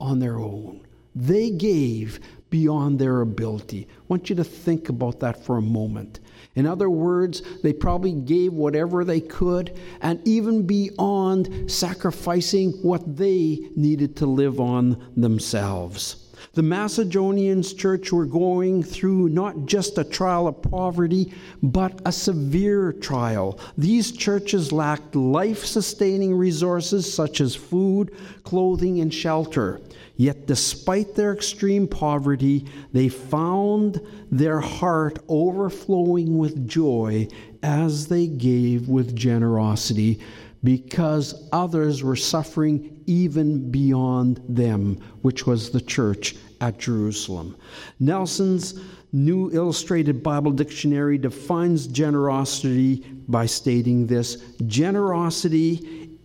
on 0.01 0.21
their 0.21 0.39
own. 0.39 0.87
They 1.15 1.51
gave 1.51 2.21
beyond 2.49 2.99
their 2.99 3.21
ability. 3.21 3.89
I 3.91 4.03
want 4.09 4.31
you 4.31 4.37
to 4.37 4.45
think 4.45 4.89
about 4.89 5.21
that 5.21 5.45
for 5.45 5.59
a 5.59 5.63
moment. 5.63 6.21
In 6.55 6.67
other 6.67 6.89
words, 6.89 7.43
they 7.63 7.75
probably 7.75 8.13
gave 8.13 8.55
whatever 8.55 9.05
they 9.05 9.21
could 9.21 9.79
and 10.01 10.27
even 10.27 10.67
beyond 10.67 11.71
sacrificing 11.71 12.73
what 12.83 13.17
they 13.17 13.69
needed 13.77 14.17
to 14.17 14.27
live 14.27 14.61
on 14.61 15.13
themselves. 15.15 16.26
The 16.55 16.63
Macedonians 16.63 17.75
church 17.75 18.13
were 18.13 18.27
going 18.27 18.83
through 18.83 19.29
not 19.29 19.67
just 19.67 19.99
a 19.99 20.05
trial 20.05 20.47
of 20.47 20.63
poverty, 20.63 21.33
but 21.63 22.01
a 22.05 22.13
severe 22.13 22.93
trial. 22.93 23.59
These 23.77 24.13
churches 24.13 24.73
lacked 24.73 25.15
life 25.15 25.65
sustaining 25.65 26.35
resources 26.35 27.13
such 27.13 27.41
as 27.41 27.55
food, 27.55 28.15
clothing, 28.43 29.01
and 29.01 29.13
shelter. 29.13 29.81
Yet, 30.17 30.47
despite 30.47 31.15
their 31.15 31.35
extreme 31.35 31.87
poverty, 31.87 32.65
they 32.93 33.09
found 33.09 34.01
their 34.31 34.61
heart 34.61 35.19
overflowing 35.29 36.39
with 36.39 36.67
joy 36.67 37.29
as 37.63 38.07
they 38.07 38.27
gave 38.27 38.89
with 38.89 39.15
generosity 39.15 40.21
because 40.65 41.49
others 41.53 42.03
were 42.03 42.17
suffering 42.17 42.96
even 43.07 43.71
beyond 43.71 44.41
them, 44.49 45.01
which 45.23 45.47
was 45.47 45.71
the 45.71 45.81
church 45.81 46.37
at 46.61 46.79
Jerusalem. 46.79 47.57
Nelson's 48.01 48.81
New 49.13 49.51
Illustrated 49.53 50.23
Bible 50.23 50.51
Dictionary 50.51 51.19
defines 51.19 51.87
generosity 51.87 53.05
by 53.29 53.47
stating 53.47 54.07
this 54.07 54.37
generosity 54.67 56.19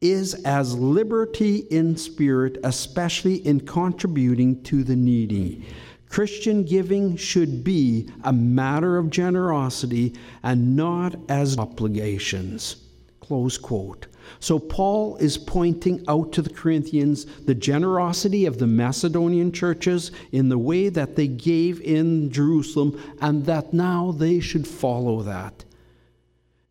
is 0.00 0.34
as 0.44 0.74
liberty 0.74 1.58
in 1.70 1.96
spirit, 1.96 2.58
especially 2.64 3.46
in 3.46 3.60
contributing 3.60 4.62
to 4.62 4.84
the 4.84 4.96
needy. 4.96 5.66
Christian 6.08 6.64
giving 6.64 7.16
should 7.16 7.62
be 7.62 8.08
a 8.24 8.32
matter 8.32 8.96
of 8.96 9.10
generosity 9.10 10.14
and 10.42 10.76
not 10.76 11.16
as 11.28 11.58
obligations. 11.58 12.76
Close 13.20 13.58
quote. 13.58 14.06
So 14.40 14.58
Paul 14.58 15.16
is 15.16 15.38
pointing 15.38 16.04
out 16.08 16.32
to 16.32 16.42
the 16.42 16.50
Corinthians 16.50 17.24
the 17.24 17.54
generosity 17.54 18.46
of 18.46 18.58
the 18.58 18.66
Macedonian 18.66 19.52
churches 19.52 20.12
in 20.32 20.48
the 20.48 20.58
way 20.58 20.88
that 20.88 21.16
they 21.16 21.26
gave 21.26 21.80
in 21.80 22.30
Jerusalem 22.30 23.00
and 23.20 23.44
that 23.46 23.72
now 23.72 24.12
they 24.12 24.40
should 24.40 24.66
follow 24.66 25.22
that. 25.22 25.64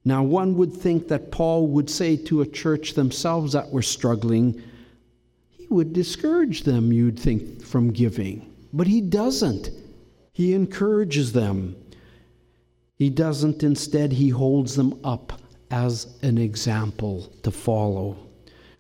Now, 0.06 0.24
one 0.24 0.56
would 0.56 0.74
think 0.74 1.10
that 1.10 1.32
Paul 1.32 1.68
would 1.68 1.90
say 1.90 2.16
to 2.16 2.42
a 2.42 2.48
church 2.48 2.94
themselves 2.94 3.54
that 3.54 3.72
were 3.72 3.82
struggling, 3.82 4.62
he 5.50 5.68
would 5.68 5.92
discourage 5.92 6.64
them, 6.64 6.94
you'd 6.94 7.20
think, 7.20 7.62
from 7.62 7.92
giving. 7.92 8.54
But 8.72 8.88
he 8.88 9.02
doesn't. 9.02 9.70
He 10.32 10.54
encourages 10.54 11.34
them. 11.34 11.76
He 12.96 13.10
doesn't, 13.10 13.64
instead, 13.64 14.14
he 14.14 14.30
holds 14.30 14.76
them 14.76 14.98
up 15.04 15.42
as 15.72 16.18
an 16.22 16.38
example 16.38 17.32
to 17.44 17.52
follow. 17.52 18.18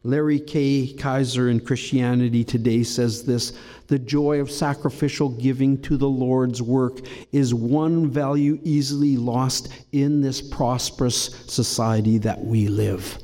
Larry 0.04 0.40
K. 0.40 0.94
Kaiser 0.94 1.50
in 1.50 1.60
Christianity 1.60 2.44
Today 2.44 2.84
says 2.84 3.24
this 3.24 3.58
The 3.88 4.00
joy 4.00 4.40
of 4.40 4.50
sacrificial 4.50 5.30
giving 5.30 5.82
to 5.82 5.98
the 5.98 6.08
Lord's 6.08 6.62
work 6.62 7.00
is 7.32 7.54
one 7.54 8.10
value 8.10 8.60
easily 8.64 9.18
lost 9.18 9.70
in 9.92 10.22
this 10.22 10.42
prosperous 10.42 11.26
society 11.48 12.18
that 12.20 12.40
we 12.40 12.68
live. 12.68 13.18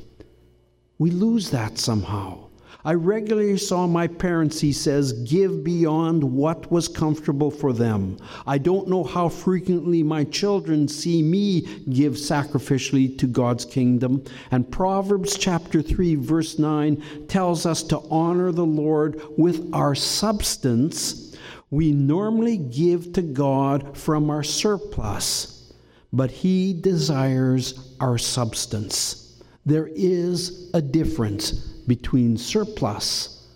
We 0.98 1.10
lose 1.10 1.50
that 1.50 1.78
somehow. 1.78 2.43
I 2.86 2.92
regularly 2.92 3.56
saw 3.56 3.86
my 3.86 4.06
parents, 4.06 4.60
he 4.60 4.72
says, 4.74 5.14
give 5.24 5.64
beyond 5.64 6.22
what 6.22 6.70
was 6.70 6.86
comfortable 6.86 7.50
for 7.50 7.72
them. 7.72 8.18
I 8.46 8.58
don't 8.58 8.88
know 8.88 9.02
how 9.02 9.30
frequently 9.30 10.02
my 10.02 10.24
children 10.24 10.86
see 10.86 11.22
me 11.22 11.62
give 11.88 12.12
sacrificially 12.12 13.16
to 13.16 13.26
God's 13.26 13.64
kingdom. 13.64 14.22
And 14.50 14.70
Proverbs 14.70 15.38
chapter 15.38 15.80
3, 15.80 16.16
verse 16.16 16.58
9 16.58 17.26
tells 17.26 17.64
us 17.64 17.82
to 17.84 18.00
honor 18.10 18.52
the 18.52 18.66
Lord 18.66 19.18
with 19.38 19.72
our 19.72 19.94
substance. 19.94 21.38
We 21.70 21.90
normally 21.90 22.58
give 22.58 23.14
to 23.14 23.22
God 23.22 23.96
from 23.96 24.28
our 24.28 24.42
surplus, 24.42 25.72
but 26.12 26.30
He 26.30 26.74
desires 26.74 27.96
our 27.98 28.18
substance. 28.18 29.23
There 29.66 29.86
is 29.86 30.70
a 30.74 30.82
difference 30.82 31.52
between 31.86 32.36
surplus 32.36 33.46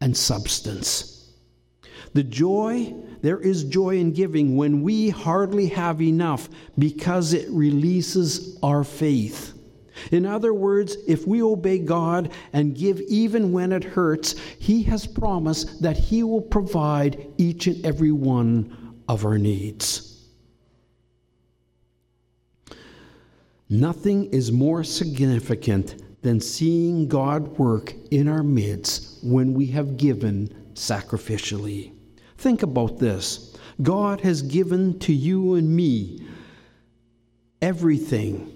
and 0.00 0.16
substance. 0.16 1.30
The 2.14 2.22
joy, 2.22 2.94
there 3.20 3.40
is 3.40 3.64
joy 3.64 3.98
in 3.98 4.12
giving 4.12 4.56
when 4.56 4.82
we 4.82 5.10
hardly 5.10 5.66
have 5.68 6.00
enough 6.00 6.48
because 6.78 7.32
it 7.32 7.48
releases 7.50 8.58
our 8.62 8.84
faith. 8.84 9.54
In 10.12 10.24
other 10.24 10.54
words, 10.54 10.96
if 11.06 11.26
we 11.26 11.42
obey 11.42 11.78
God 11.78 12.30
and 12.52 12.76
give 12.76 13.00
even 13.02 13.52
when 13.52 13.72
it 13.72 13.82
hurts, 13.82 14.36
He 14.58 14.82
has 14.84 15.06
promised 15.06 15.82
that 15.82 15.96
He 15.96 16.22
will 16.22 16.40
provide 16.40 17.26
each 17.36 17.66
and 17.66 17.84
every 17.84 18.12
one 18.12 19.02
of 19.08 19.24
our 19.24 19.38
needs. 19.38 20.07
Nothing 23.70 24.32
is 24.32 24.50
more 24.50 24.82
significant 24.82 26.02
than 26.22 26.40
seeing 26.40 27.06
God 27.06 27.58
work 27.58 27.94
in 28.10 28.26
our 28.26 28.42
midst 28.42 29.22
when 29.22 29.52
we 29.52 29.66
have 29.66 29.98
given 29.98 30.48
sacrificially. 30.72 31.92
Think 32.38 32.62
about 32.62 32.98
this 32.98 33.56
God 33.82 34.22
has 34.22 34.42
given 34.42 34.98
to 35.00 35.12
you 35.12 35.54
and 35.54 35.74
me 35.74 36.26
everything 37.60 38.52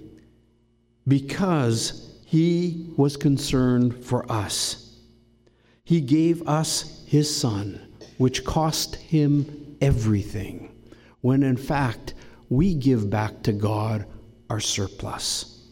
because 1.06 2.16
He 2.24 2.92
was 2.96 3.16
concerned 3.16 4.04
for 4.04 4.30
us. 4.32 4.96
He 5.84 6.00
gave 6.00 6.48
us 6.48 7.04
His 7.06 7.34
Son, 7.34 7.80
which 8.16 8.44
cost 8.44 8.96
Him 8.96 9.76
everything, 9.82 10.74
when 11.20 11.42
in 11.42 11.56
fact 11.56 12.14
we 12.48 12.74
give 12.74 13.10
back 13.10 13.42
to 13.42 13.52
God 13.52 14.06
our 14.52 14.60
surplus. 14.60 15.62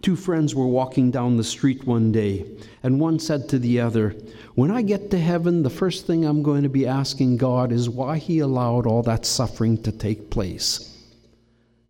Two 0.00 0.14
friends 0.14 0.54
were 0.54 0.68
walking 0.68 1.10
down 1.10 1.36
the 1.36 1.42
street 1.42 1.84
one 1.84 2.12
day, 2.12 2.46
and 2.84 3.00
one 3.00 3.18
said 3.18 3.48
to 3.48 3.58
the 3.58 3.80
other, 3.80 4.14
When 4.54 4.70
I 4.70 4.82
get 4.82 5.10
to 5.10 5.18
heaven, 5.18 5.64
the 5.64 5.68
first 5.68 6.06
thing 6.06 6.24
I'm 6.24 6.44
going 6.44 6.62
to 6.62 6.68
be 6.68 6.86
asking 6.86 7.36
God 7.38 7.72
is 7.72 7.90
why 7.90 8.18
He 8.18 8.38
allowed 8.38 8.86
all 8.86 9.02
that 9.02 9.26
suffering 9.26 9.82
to 9.82 9.90
take 9.90 10.30
place. 10.30 10.96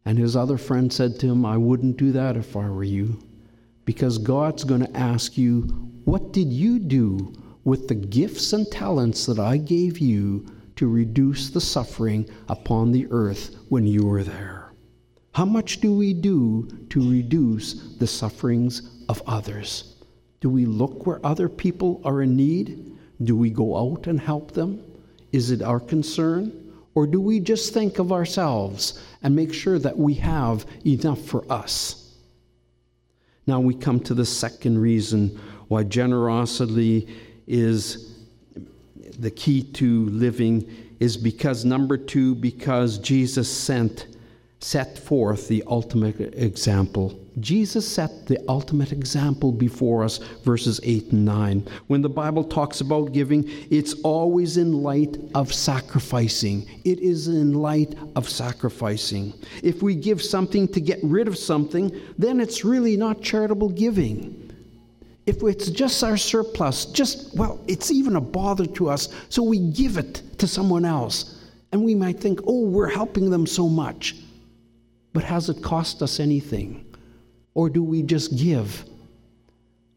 And 0.06 0.16
his 0.16 0.36
other 0.36 0.56
friend 0.56 0.90
said 0.90 1.20
to 1.20 1.26
him, 1.26 1.44
I 1.44 1.58
wouldn't 1.58 1.98
do 1.98 2.12
that 2.12 2.38
if 2.38 2.56
I 2.56 2.70
were 2.70 2.82
you, 2.82 3.22
because 3.84 4.16
God's 4.16 4.64
going 4.64 4.86
to 4.86 4.96
ask 4.96 5.36
you, 5.36 5.64
What 6.06 6.32
did 6.32 6.50
you 6.50 6.78
do 6.78 7.34
with 7.64 7.88
the 7.88 7.94
gifts 7.94 8.54
and 8.54 8.66
talents 8.72 9.26
that 9.26 9.38
I 9.38 9.58
gave 9.58 9.98
you 9.98 10.46
to 10.76 10.88
reduce 10.88 11.50
the 11.50 11.60
suffering 11.60 12.26
upon 12.48 12.90
the 12.90 13.06
earth 13.10 13.54
when 13.68 13.86
you 13.86 14.06
were 14.06 14.24
there? 14.24 14.67
How 15.38 15.44
much 15.44 15.80
do 15.80 15.94
we 15.94 16.14
do 16.14 16.66
to 16.90 17.08
reduce 17.08 17.74
the 17.98 18.08
sufferings 18.08 18.90
of 19.08 19.22
others? 19.24 19.94
Do 20.40 20.50
we 20.50 20.66
look 20.66 21.06
where 21.06 21.24
other 21.24 21.48
people 21.48 22.00
are 22.04 22.22
in 22.22 22.34
need? 22.34 22.96
Do 23.22 23.36
we 23.36 23.48
go 23.48 23.76
out 23.76 24.08
and 24.08 24.18
help 24.18 24.50
them? 24.50 24.82
Is 25.30 25.52
it 25.52 25.62
our 25.62 25.78
concern? 25.78 26.74
Or 26.96 27.06
do 27.06 27.20
we 27.20 27.38
just 27.38 27.72
think 27.72 28.00
of 28.00 28.10
ourselves 28.10 29.00
and 29.22 29.36
make 29.36 29.54
sure 29.54 29.78
that 29.78 29.96
we 29.96 30.14
have 30.14 30.66
enough 30.84 31.20
for 31.20 31.44
us? 31.48 32.16
Now 33.46 33.60
we 33.60 33.76
come 33.76 34.00
to 34.00 34.14
the 34.14 34.26
second 34.26 34.80
reason 34.80 35.40
why 35.68 35.84
generosity 35.84 37.16
is 37.46 38.24
the 39.20 39.30
key 39.30 39.62
to 39.74 40.06
living 40.06 40.68
is 40.98 41.16
because 41.16 41.64
number 41.64 41.96
2 41.96 42.34
because 42.34 42.98
Jesus 42.98 43.48
sent 43.48 44.08
set 44.60 44.98
forth 44.98 45.46
the 45.46 45.62
ultimate 45.68 46.18
example. 46.34 47.18
Jesus 47.38 47.86
set 47.86 48.26
the 48.26 48.42
ultimate 48.48 48.90
example 48.90 49.52
before 49.52 50.02
us, 50.02 50.18
verses 50.44 50.80
8 50.82 51.12
and 51.12 51.24
9. 51.24 51.68
When 51.86 52.02
the 52.02 52.08
Bible 52.08 52.42
talks 52.42 52.80
about 52.80 53.12
giving, 53.12 53.44
it's 53.70 53.94
always 54.02 54.56
in 54.56 54.82
light 54.82 55.16
of 55.36 55.52
sacrificing. 55.52 56.66
It 56.84 56.98
is 56.98 57.28
in 57.28 57.54
light 57.54 57.94
of 58.16 58.28
sacrificing. 58.28 59.32
If 59.62 59.82
we 59.82 59.94
give 59.94 60.20
something 60.20 60.66
to 60.68 60.80
get 60.80 60.98
rid 61.04 61.28
of 61.28 61.38
something, 61.38 61.96
then 62.18 62.40
it's 62.40 62.64
really 62.64 62.96
not 62.96 63.22
charitable 63.22 63.70
giving. 63.70 64.44
If 65.26 65.42
it's 65.42 65.70
just 65.70 66.02
our 66.02 66.16
surplus, 66.16 66.86
just, 66.86 67.36
well, 67.36 67.62
it's 67.68 67.92
even 67.92 68.16
a 68.16 68.20
bother 68.20 68.66
to 68.66 68.88
us, 68.88 69.08
so 69.28 69.42
we 69.42 69.58
give 69.58 69.98
it 69.98 70.22
to 70.38 70.48
someone 70.48 70.84
else. 70.84 71.44
And 71.70 71.84
we 71.84 71.94
might 71.94 72.18
think, 72.18 72.40
oh, 72.46 72.62
we're 72.62 72.88
helping 72.88 73.30
them 73.30 73.46
so 73.46 73.68
much. 73.68 74.16
But 75.12 75.24
has 75.24 75.48
it 75.48 75.62
cost 75.62 76.02
us 76.02 76.20
anything? 76.20 76.84
Or 77.54 77.68
do 77.68 77.82
we 77.82 78.02
just 78.02 78.36
give 78.36 78.84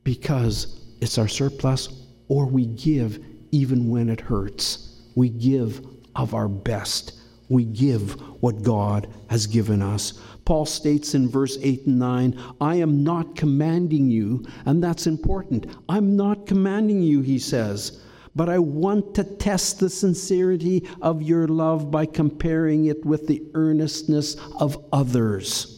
because 0.03 0.81
it's 0.99 1.17
our 1.17 1.27
surplus, 1.27 2.05
or 2.27 2.45
we 2.45 2.65
give 2.65 3.23
even 3.51 3.89
when 3.89 4.09
it 4.09 4.19
hurts? 4.19 5.01
We 5.15 5.29
give 5.29 5.85
of 6.15 6.33
our 6.33 6.47
best. 6.47 7.19
We 7.49 7.65
give 7.65 8.13
what 8.41 8.63
God 8.63 9.07
has 9.29 9.45
given 9.45 9.81
us. 9.81 10.19
Paul 10.45 10.65
states 10.65 11.13
in 11.13 11.29
verse 11.29 11.57
8 11.61 11.85
and 11.85 11.99
9, 11.99 12.41
I 12.61 12.75
am 12.75 13.03
not 13.03 13.35
commanding 13.35 14.09
you, 14.09 14.45
and 14.65 14.83
that's 14.83 15.05
important. 15.05 15.65
I'm 15.89 16.15
not 16.15 16.47
commanding 16.47 17.01
you, 17.03 17.21
he 17.21 17.37
says 17.37 18.01
but 18.35 18.49
I 18.49 18.59
want 18.59 19.15
to 19.15 19.23
test 19.23 19.79
the 19.79 19.89
sincerity 19.89 20.87
of 21.01 21.21
your 21.21 21.47
love 21.47 21.91
by 21.91 22.05
comparing 22.05 22.85
it 22.85 23.05
with 23.05 23.27
the 23.27 23.43
earnestness 23.53 24.35
of 24.59 24.83
others. 24.91 25.77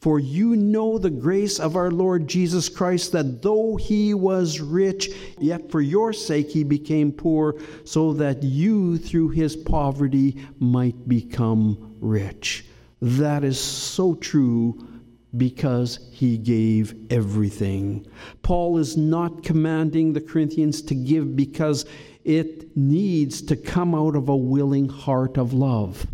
For 0.00 0.20
you 0.20 0.54
know 0.54 0.96
the 0.96 1.10
grace 1.10 1.58
of 1.58 1.74
our 1.74 1.90
Lord 1.90 2.28
Jesus 2.28 2.68
Christ, 2.68 3.10
that 3.12 3.42
though 3.42 3.74
he 3.74 4.14
was 4.14 4.60
rich, 4.60 5.10
yet 5.40 5.72
for 5.72 5.80
your 5.80 6.12
sake 6.12 6.50
he 6.50 6.62
became 6.62 7.10
poor, 7.10 7.60
so 7.84 8.12
that 8.12 8.44
you 8.44 8.96
through 8.96 9.30
his 9.30 9.56
poverty 9.56 10.36
might 10.60 11.08
become 11.08 11.96
rich. 12.00 12.64
That 13.02 13.42
is 13.42 13.60
so 13.60 14.14
true 14.14 14.87
because 15.36 16.08
he 16.10 16.38
gave 16.38 16.94
everything. 17.10 18.06
Paul 18.42 18.78
is 18.78 18.96
not 18.96 19.42
commanding 19.42 20.12
the 20.12 20.20
Corinthians 20.20 20.80
to 20.82 20.94
give 20.94 21.36
because 21.36 21.84
it 22.24 22.76
needs 22.76 23.42
to 23.42 23.56
come 23.56 23.94
out 23.94 24.16
of 24.16 24.28
a 24.28 24.36
willing 24.36 24.88
heart 24.88 25.36
of 25.36 25.52
love. 25.52 26.06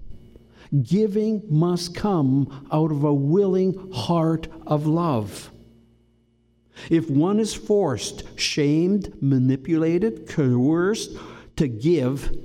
Giving 0.83 1.43
must 1.49 1.95
come 1.95 2.67
out 2.73 2.91
of 2.91 3.05
a 3.05 3.15
willing 3.15 3.93
heart 3.93 4.49
of 4.67 4.87
love. 4.87 5.51
If 6.91 7.09
one 7.09 7.39
is 7.39 7.55
forced, 7.55 8.39
shamed, 8.39 9.13
manipulated, 9.23 10.29
coerced 10.29 11.13
to 11.57 11.69
give, 11.69 12.37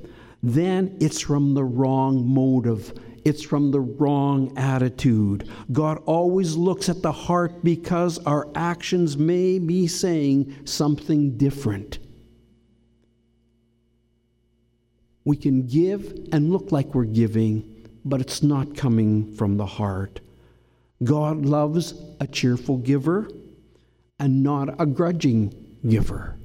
then 0.44 0.96
it's 1.00 1.20
from 1.20 1.56
the 1.56 1.64
wrong 1.64 2.26
motive 2.26 2.94
It's 3.30 3.44
from 3.44 3.70
the 3.70 3.80
wrong 3.80 4.58
attitude. 4.58 5.48
God 5.72 6.02
always 6.08 6.56
looks 6.56 6.90
at 6.90 7.04
the 7.04 7.12
heart 7.12 7.64
because 7.64 8.18
our 8.26 8.48
actions 8.56 9.18
may 9.20 9.60
be 9.60 9.86
saying 9.86 10.56
something 10.66 11.38
different. 11.38 12.00
We 15.26 15.38
can 15.38 15.68
give 15.68 16.12
and 16.32 16.52
look 16.52 16.72
like 16.72 16.96
we're 16.96 17.04
giving, 17.04 17.88
but 18.04 18.20
it's 18.20 18.42
not 18.42 18.76
coming 18.76 19.36
from 19.36 19.58
the 19.58 19.66
heart. 19.68 20.22
God 21.04 21.46
loves 21.46 21.94
a 22.20 22.26
cheerful 22.26 22.78
giver 22.78 23.30
and 24.18 24.42
not 24.42 24.82
a 24.82 24.88
grudging 24.88 25.54
giver. 25.88 26.36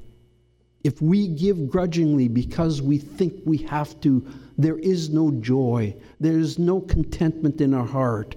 If 0.85 1.01
we 1.01 1.29
give 1.29 1.71
grudgingly 1.71 2.29
because 2.29 2.83
we 2.83 2.99
think 2.99 3.41
we 3.47 3.57
have 3.73 3.99
to, 4.03 4.23
there 4.57 4.79
is 4.79 5.11
no 5.11 5.31
joy, 5.31 5.95
there 6.21 6.39
is 6.39 6.59
no 6.59 6.81
contentment 6.81 7.61
in 7.61 7.75
our 7.75 7.87
heart. 7.87 8.37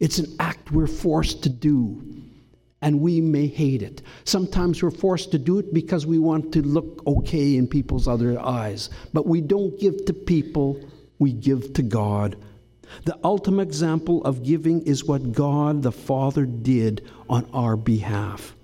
It's 0.00 0.18
an 0.18 0.34
act 0.38 0.70
we're 0.70 0.86
forced 0.86 1.42
to 1.42 1.48
do, 1.48 2.02
and 2.82 3.00
we 3.00 3.20
may 3.20 3.46
hate 3.46 3.82
it. 3.82 4.02
Sometimes 4.24 4.82
we're 4.82 4.90
forced 4.90 5.32
to 5.32 5.38
do 5.38 5.58
it 5.58 5.74
because 5.74 6.06
we 6.06 6.18
want 6.18 6.52
to 6.52 6.62
look 6.62 7.02
okay 7.06 7.56
in 7.56 7.66
people's 7.66 8.06
other 8.06 8.38
eyes, 8.40 8.90
but 9.12 9.26
we 9.26 9.40
don't 9.40 9.78
give 9.80 10.04
to 10.04 10.12
people, 10.12 10.80
we 11.18 11.32
give 11.32 11.72
to 11.74 11.82
God 11.82 12.36
the 13.04 13.18
ultimate 13.22 13.68
example 13.68 14.24
of 14.24 14.42
giving 14.42 14.82
is 14.82 15.04
what 15.04 15.32
God 15.32 15.82
the 15.82 15.92
Father 15.92 16.46
did 16.46 17.04
on 17.28 17.48
our 17.52 17.76
behalf. 17.76 18.54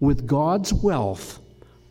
With 0.00 0.26
God's 0.26 0.72
wealth, 0.72 1.40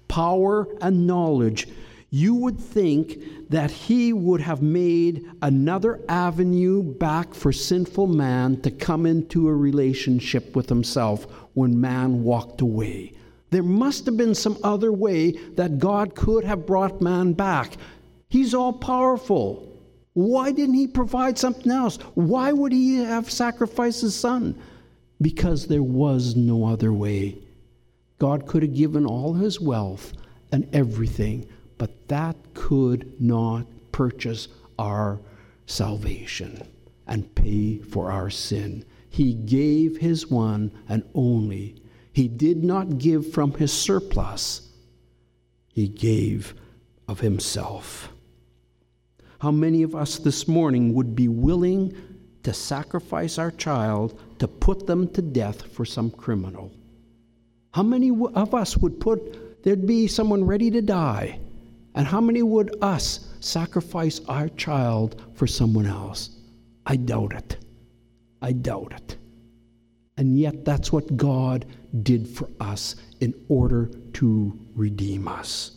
power, 0.07 0.67
and 0.81 1.07
knowledge, 1.07 1.67
you 2.13 2.35
would 2.35 2.59
think 2.59 3.49
that 3.49 3.71
He 3.71 4.13
would 4.13 4.39
have 4.39 4.61
made 4.61 5.25
another 5.41 5.99
avenue 6.07 6.83
back 6.83 7.33
for 7.33 7.51
sinful 7.51 8.05
man 8.05 8.61
to 8.61 8.69
come 8.69 9.07
into 9.07 9.47
a 9.47 9.55
relationship 9.55 10.55
with 10.55 10.69
Himself 10.69 11.25
when 11.55 11.81
man 11.81 12.23
walked 12.23 12.61
away. 12.61 13.13
There 13.49 13.63
must 13.63 14.05
have 14.05 14.15
been 14.15 14.35
some 14.35 14.59
other 14.63 14.93
way 14.93 15.31
that 15.55 15.79
God 15.79 16.13
could 16.13 16.43
have 16.43 16.67
brought 16.67 17.01
man 17.01 17.33
back. 17.33 17.77
He's 18.29 18.53
all 18.53 18.73
powerful. 18.73 19.75
Why 20.13 20.51
didn't 20.51 20.75
he 20.75 20.85
provide 20.85 21.39
something 21.39 21.71
else? 21.71 21.97
Why 22.13 22.51
would 22.51 22.73
he 22.73 22.97
have 22.97 23.31
sacrificed 23.31 24.01
his 24.01 24.13
son? 24.13 24.61
Because 25.19 25.65
there 25.65 25.81
was 25.81 26.35
no 26.35 26.65
other 26.65 26.93
way. 26.93 27.39
God 28.19 28.45
could 28.45 28.61
have 28.61 28.75
given 28.75 29.07
all 29.07 29.33
his 29.33 29.59
wealth 29.59 30.13
and 30.51 30.69
everything, 30.73 31.47
but 31.77 32.07
that 32.07 32.35
could 32.53 33.19
not 33.21 33.65
purchase 33.91 34.47
our 34.77 35.19
salvation 35.65 36.67
and 37.07 37.33
pay 37.35 37.79
for 37.79 38.11
our 38.11 38.29
sin. 38.29 38.85
He 39.09 39.33
gave 39.33 39.97
his 39.97 40.29
one 40.29 40.71
and 40.89 41.03
only. 41.13 41.81
He 42.13 42.27
did 42.27 42.63
not 42.63 42.97
give 42.97 43.31
from 43.31 43.53
his 43.53 43.71
surplus, 43.73 44.69
he 45.67 45.87
gave 45.87 46.53
of 47.07 47.19
himself. 47.19 48.09
How 49.39 49.51
many 49.51 49.83
of 49.83 49.95
us 49.95 50.19
this 50.19 50.47
morning 50.47 50.93
would 50.93 51.15
be 51.15 51.27
willing 51.27 51.95
to 52.43 52.53
sacrifice 52.53 53.37
our 53.37 53.51
child 53.51 54.19
to 54.39 54.47
put 54.47 54.87
them 54.87 55.07
to 55.09 55.21
death 55.21 55.71
for 55.73 55.85
some 55.85 56.11
criminal? 56.11 56.71
How 57.71 57.83
many 57.83 58.09
of 58.09 58.53
us 58.53 58.77
would 58.77 58.99
put, 58.99 59.63
there'd 59.63 59.87
be 59.87 60.07
someone 60.07 60.45
ready 60.45 60.69
to 60.71 60.81
die, 60.81 61.39
and 61.95 62.07
how 62.07 62.21
many 62.21 62.41
would 62.41 62.75
us 62.81 63.27
sacrifice 63.39 64.19
our 64.27 64.49
child 64.49 65.21
for 65.35 65.47
someone 65.47 65.85
else? 65.85 66.31
I 66.85 66.95
doubt 66.95 67.33
it. 67.33 67.57
I 68.41 68.51
doubt 68.51 68.93
it. 68.95 69.17
And 70.17 70.37
yet, 70.37 70.63
that's 70.63 70.91
what 70.91 71.17
God 71.17 71.65
did 72.03 72.27
for 72.27 72.47
us 72.59 72.95
in 73.19 73.33
order 73.49 73.89
to 74.13 74.59
redeem 74.75 75.27
us. 75.27 75.71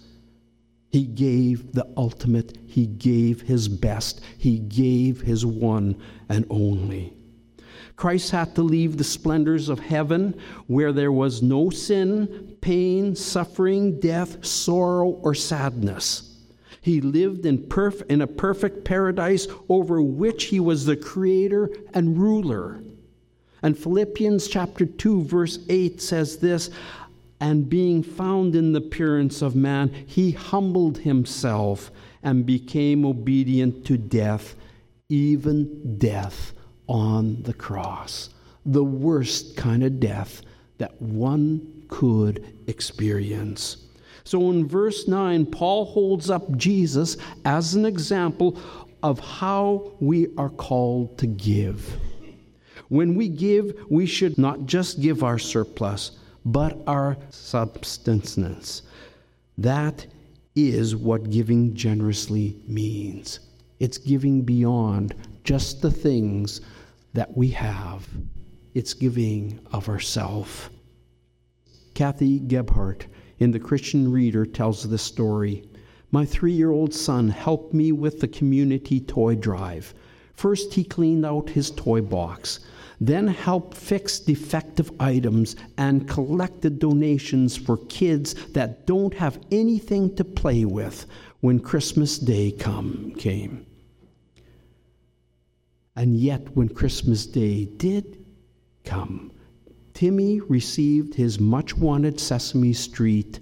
He 0.91 1.05
gave 1.05 1.73
the 1.73 1.87
ultimate, 1.97 2.57
He 2.67 2.87
gave 2.87 3.43
His 3.43 3.69
best, 3.69 4.21
He 4.39 4.59
gave 4.59 5.21
His 5.21 5.47
one 5.47 5.97
and 6.29 6.45
only. 6.51 7.16
Christ 7.95 8.31
had 8.31 8.55
to 8.57 8.63
leave 8.63 8.97
the 8.97 9.05
splendors 9.05 9.69
of 9.69 9.79
heaven 9.79 10.39
where 10.67 10.93
there 10.93 11.13
was 11.13 11.43
no 11.43 11.71
sin, 11.71 12.57
pain, 12.61 13.15
suffering, 13.15 14.01
death, 14.01 14.45
sorrow, 14.45 15.09
or 15.09 15.35
sadness. 15.35 16.35
He 16.81 17.01
lived 17.01 17.47
in, 17.47 17.59
perf- 17.59 18.07
in 18.07 18.23
a 18.23 18.27
perfect 18.27 18.85
paradise 18.85 19.47
over 19.69 20.01
which 20.03 20.45
he 20.45 20.61
was 20.61 20.85
the 20.85 20.97
creator 20.97 21.71
and 21.95 22.19
ruler. 22.19 22.83
And 23.63 23.77
Philippians 23.77 24.49
chapter 24.49 24.87
2 24.87 25.23
verse 25.25 25.59
8 25.69 26.01
says 26.01 26.39
this, 26.39 26.71
and 27.41 27.69
being 27.69 28.03
found 28.03 28.55
in 28.55 28.73
the 28.73 28.79
appearance 28.79 29.43
of 29.43 29.55
man, 29.55 29.93
he 30.07 30.31
humbled 30.31 30.99
himself 30.99 31.91
and 32.23 32.47
became 32.47 33.05
obedient 33.05 33.85
to 33.87 33.99
death, 33.99 34.55
even 35.09 35.99
death 35.99 36.53
on 36.89 37.43
the 37.43 37.55
cross. 37.55 38.31
The 38.65 38.85
worst 38.85 39.57
kind 39.57 39.83
of 39.83 40.01
death 40.01 40.43
that 40.79 41.01
one 41.01 41.85
could 41.89 42.55
experience. 42.67 43.79
So 44.25 44.51
in 44.51 44.67
verse 44.67 45.07
9, 45.07 45.47
Paul 45.47 45.85
holds 45.85 46.31
up 46.31 46.57
Jesus 46.57 47.17
as 47.45 47.75
an 47.75 47.87
example 47.87 48.59
of 49.03 49.21
how 49.21 49.93
we 50.01 50.29
are 50.37 50.51
called 50.51 51.17
to 51.19 51.27
give. 51.27 51.97
When 52.89 53.15
we 53.15 53.29
give, 53.29 53.73
we 53.89 54.07
should 54.07 54.37
not 54.39 54.67
just 54.67 55.01
give 55.01 55.23
our 55.23 55.39
surplus 55.39 56.13
but 56.47 56.79
our 56.87 57.17
substance. 57.31 58.83
That 59.59 60.07
is 60.55 60.95
what 60.95 61.29
giving 61.31 61.75
generously 61.75 62.57
means. 62.69 63.41
It's 63.81 63.99
giving 63.99 64.43
beyond 64.43 65.15
just 65.43 65.83
the 65.83 65.91
things 65.91 66.61
that 67.17 67.37
we 67.37 67.49
have, 67.49 68.09
it's 68.75 68.95
giving 68.95 69.59
of 69.73 69.89
ourself. 69.89 70.71
Kathy 71.95 72.39
Gebhardt 72.39 73.07
in 73.39 73.51
The 73.51 73.59
Christian 73.59 74.11
Reader 74.11 74.47
tells 74.47 74.89
this 74.89 75.03
story. 75.03 75.69
My 76.13 76.25
three 76.25 76.53
year 76.53 76.71
old 76.71 76.95
son 76.95 77.29
helped 77.29 77.75
me 77.75 77.93
with 77.93 78.21
the 78.21 78.29
community 78.29 79.01
toy 79.01 79.35
drive. 79.35 79.93
First, 80.35 80.75
he 80.75 80.85
cleaned 80.85 81.27
out 81.27 81.51
his 81.51 81.71
toy 81.73 82.01
box 82.01 82.61
then 83.01 83.27
helped 83.27 83.77
fix 83.77 84.19
defective 84.19 84.91
items 85.01 85.57
and 85.77 86.09
collected 86.09 86.79
donations 86.79 87.57
for 87.57 87.77
kids 87.87 88.35
that 88.53 88.87
don't 88.87 89.15
have 89.15 89.39
anything 89.51 90.15
to 90.17 90.25
play 90.25 90.65
with 90.65 91.07
when 91.41 91.61
Christmas 91.61 92.19
Day 92.19 92.53
come, 92.53 93.13
came. 93.19 93.66
And 95.97 96.17
yet, 96.17 96.55
when 96.55 96.69
Christmas 96.69 97.25
Day 97.25 97.65
did 97.65 98.25
come, 98.85 99.33
Timmy 99.95 100.41
received 100.41 101.15
his 101.15 101.41
much 101.41 101.75
wanted 101.75 102.21
Sesame 102.21 102.75
Street 102.75 103.41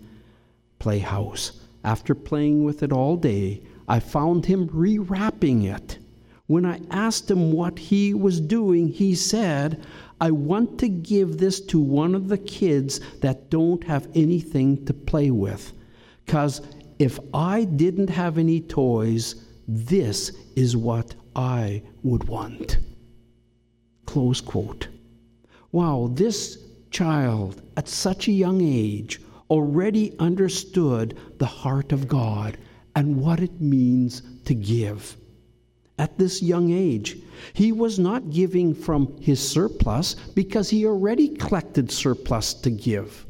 playhouse. 0.78 1.60
After 1.82 2.14
playing 2.14 2.62
with 2.62 2.84
it 2.84 2.92
all 2.92 3.16
day, 3.16 3.64
I 3.88 3.98
found 3.98 4.46
him 4.46 4.68
rewrapping 4.68 5.64
it. 5.64 5.98
When 6.46 6.64
I 6.64 6.80
asked 6.90 7.30
him 7.30 7.52
what 7.52 7.78
he 7.78 8.14
was 8.14 8.40
doing, 8.40 8.88
he 8.88 9.14
said, 9.14 9.84
I 10.20 10.30
want 10.30 10.78
to 10.78 10.88
give 10.88 11.38
this 11.38 11.60
to 11.62 11.80
one 11.80 12.14
of 12.14 12.28
the 12.28 12.38
kids 12.38 13.00
that 13.20 13.50
don't 13.50 13.82
have 13.84 14.08
anything 14.14 14.84
to 14.86 14.94
play 14.94 15.30
with. 15.30 15.72
Because 16.24 16.60
if 16.98 17.18
I 17.34 17.64
didn't 17.64 18.10
have 18.10 18.38
any 18.38 18.60
toys, 18.60 19.44
this 19.66 20.30
is 20.54 20.76
what 20.76 21.14
I 21.34 21.82
would 22.04 22.24
want. 22.24 22.78
Close 24.06 24.40
quote. 24.40 24.88
Wow, 25.72 26.10
this 26.12 26.58
child 26.90 27.60
at 27.76 27.88
such 27.88 28.28
a 28.28 28.32
young 28.32 28.60
age 28.60 29.20
already 29.50 30.16
understood 30.20 31.18
the 31.38 31.46
heart 31.46 31.90
of 31.90 32.06
God 32.06 32.56
and 32.94 33.20
what 33.20 33.40
it 33.40 33.60
means 33.60 34.22
to 34.44 34.54
give 34.54 35.16
at 35.98 36.16
this 36.18 36.42
young 36.42 36.70
age. 36.70 37.18
He 37.52 37.72
was 37.72 37.98
not 37.98 38.30
giving 38.30 38.74
from 38.74 39.16
his 39.20 39.40
surplus 39.46 40.14
because 40.34 40.70
he 40.70 40.86
already 40.86 41.28
collected 41.28 41.90
surplus 41.90 42.54
to 42.54 42.70
give. 42.70 43.26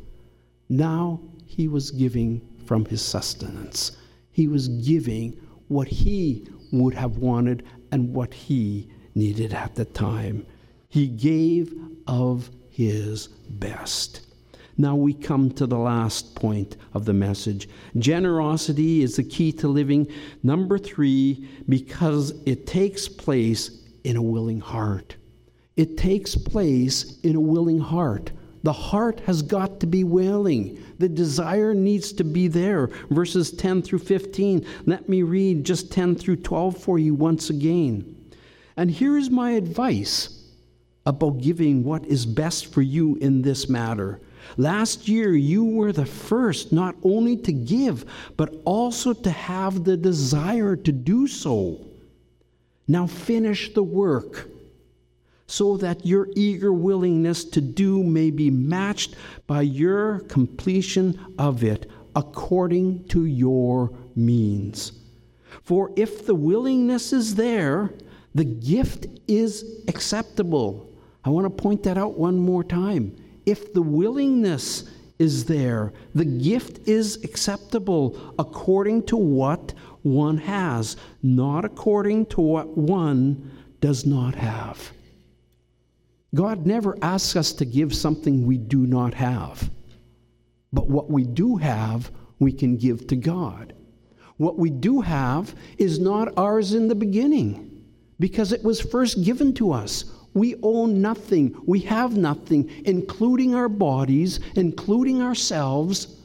Now 0.68 1.20
he 1.46 1.68
was 1.68 1.90
giving 1.90 2.40
from 2.64 2.84
his 2.86 3.02
sustenance. 3.02 3.96
He 4.32 4.48
was 4.48 4.68
giving 4.68 5.40
what 5.68 5.88
he 5.88 6.46
would 6.72 6.94
have 6.94 7.18
wanted 7.18 7.64
and 7.94 8.12
what 8.12 8.34
he 8.34 8.88
needed 9.14 9.54
at 9.54 9.76
the 9.76 9.84
time. 9.84 10.44
He 10.88 11.06
gave 11.06 11.72
of 12.08 12.50
his 12.68 13.28
best. 13.48 14.26
Now 14.76 14.96
we 14.96 15.14
come 15.14 15.52
to 15.52 15.64
the 15.64 15.78
last 15.78 16.34
point 16.34 16.76
of 16.92 17.04
the 17.04 17.12
message. 17.12 17.68
Generosity 17.96 19.02
is 19.04 19.14
the 19.14 19.22
key 19.22 19.52
to 19.52 19.68
living. 19.68 20.08
Number 20.42 20.76
three, 20.76 21.48
because 21.68 22.32
it 22.46 22.66
takes 22.66 23.06
place 23.06 23.84
in 24.02 24.16
a 24.16 24.22
willing 24.22 24.60
heart. 24.60 25.14
It 25.76 25.96
takes 25.96 26.34
place 26.34 27.20
in 27.20 27.36
a 27.36 27.40
willing 27.40 27.78
heart. 27.78 28.32
The 28.64 28.72
heart 28.72 29.20
has 29.20 29.42
got 29.42 29.78
to 29.80 29.86
be 29.86 30.04
willing. 30.04 30.82
The 30.98 31.08
desire 31.08 31.74
needs 31.74 32.14
to 32.14 32.24
be 32.24 32.48
there. 32.48 32.86
Verses 33.10 33.52
10 33.52 33.82
through 33.82 33.98
15. 33.98 34.66
Let 34.86 35.06
me 35.06 35.22
read 35.22 35.64
just 35.64 35.92
10 35.92 36.16
through 36.16 36.36
12 36.36 36.78
for 36.78 36.98
you 36.98 37.14
once 37.14 37.50
again. 37.50 38.32
And 38.78 38.90
here's 38.90 39.28
my 39.28 39.50
advice 39.50 40.46
about 41.04 41.42
giving 41.42 41.84
what 41.84 42.06
is 42.06 42.24
best 42.24 42.72
for 42.72 42.80
you 42.80 43.16
in 43.16 43.42
this 43.42 43.68
matter. 43.68 44.22
Last 44.56 45.08
year, 45.08 45.34
you 45.34 45.64
were 45.64 45.92
the 45.92 46.06
first 46.06 46.72
not 46.72 46.96
only 47.02 47.36
to 47.36 47.52
give, 47.52 48.06
but 48.38 48.54
also 48.64 49.12
to 49.12 49.30
have 49.30 49.84
the 49.84 49.98
desire 49.98 50.74
to 50.74 50.90
do 50.90 51.26
so. 51.26 51.78
Now 52.88 53.06
finish 53.06 53.74
the 53.74 53.82
work 53.82 54.48
so 55.54 55.76
that 55.76 56.04
your 56.04 56.28
eager 56.34 56.72
willingness 56.72 57.44
to 57.44 57.60
do 57.60 58.02
may 58.02 58.28
be 58.28 58.50
matched 58.50 59.14
by 59.46 59.62
your 59.62 60.18
completion 60.20 61.16
of 61.38 61.62
it 61.62 61.88
according 62.16 63.04
to 63.04 63.24
your 63.24 63.96
means. 64.16 64.90
For 65.62 65.92
if 65.94 66.26
the 66.26 66.34
willingness 66.34 67.12
is 67.12 67.36
there, 67.36 67.94
the 68.34 68.44
gift 68.44 69.06
is 69.28 69.84
acceptable. 69.86 70.92
I 71.24 71.30
want 71.30 71.44
to 71.44 71.62
point 71.62 71.84
that 71.84 71.96
out 71.96 72.18
one 72.18 72.36
more 72.36 72.64
time. 72.64 73.14
If 73.46 73.72
the 73.74 73.82
willingness 73.82 74.90
is 75.20 75.44
there, 75.44 75.92
the 76.16 76.24
gift 76.24 76.88
is 76.88 77.22
acceptable 77.22 78.34
according 78.40 79.04
to 79.04 79.16
what 79.16 79.72
one 80.02 80.38
has, 80.38 80.96
not 81.22 81.64
according 81.64 82.26
to 82.26 82.40
what 82.40 82.76
one 82.76 83.52
does 83.80 84.04
not 84.04 84.34
have. 84.34 84.90
God 86.34 86.66
never 86.66 86.98
asks 87.00 87.36
us 87.36 87.52
to 87.54 87.64
give 87.64 87.94
something 87.94 88.44
we 88.44 88.58
do 88.58 88.86
not 88.86 89.14
have. 89.14 89.70
But 90.72 90.88
what 90.88 91.08
we 91.08 91.22
do 91.22 91.56
have, 91.56 92.10
we 92.40 92.52
can 92.52 92.76
give 92.76 93.06
to 93.06 93.16
God. 93.16 93.72
What 94.36 94.58
we 94.58 94.68
do 94.68 95.00
have 95.00 95.54
is 95.78 96.00
not 96.00 96.36
ours 96.36 96.74
in 96.74 96.88
the 96.88 96.94
beginning 96.96 97.84
because 98.18 98.52
it 98.52 98.64
was 98.64 98.80
first 98.80 99.22
given 99.22 99.54
to 99.54 99.70
us. 99.70 100.06
We 100.34 100.56
own 100.62 101.00
nothing, 101.00 101.56
we 101.64 101.78
have 101.80 102.16
nothing, 102.16 102.68
including 102.84 103.54
our 103.54 103.68
bodies, 103.68 104.40
including 104.56 105.22
ourselves. 105.22 106.16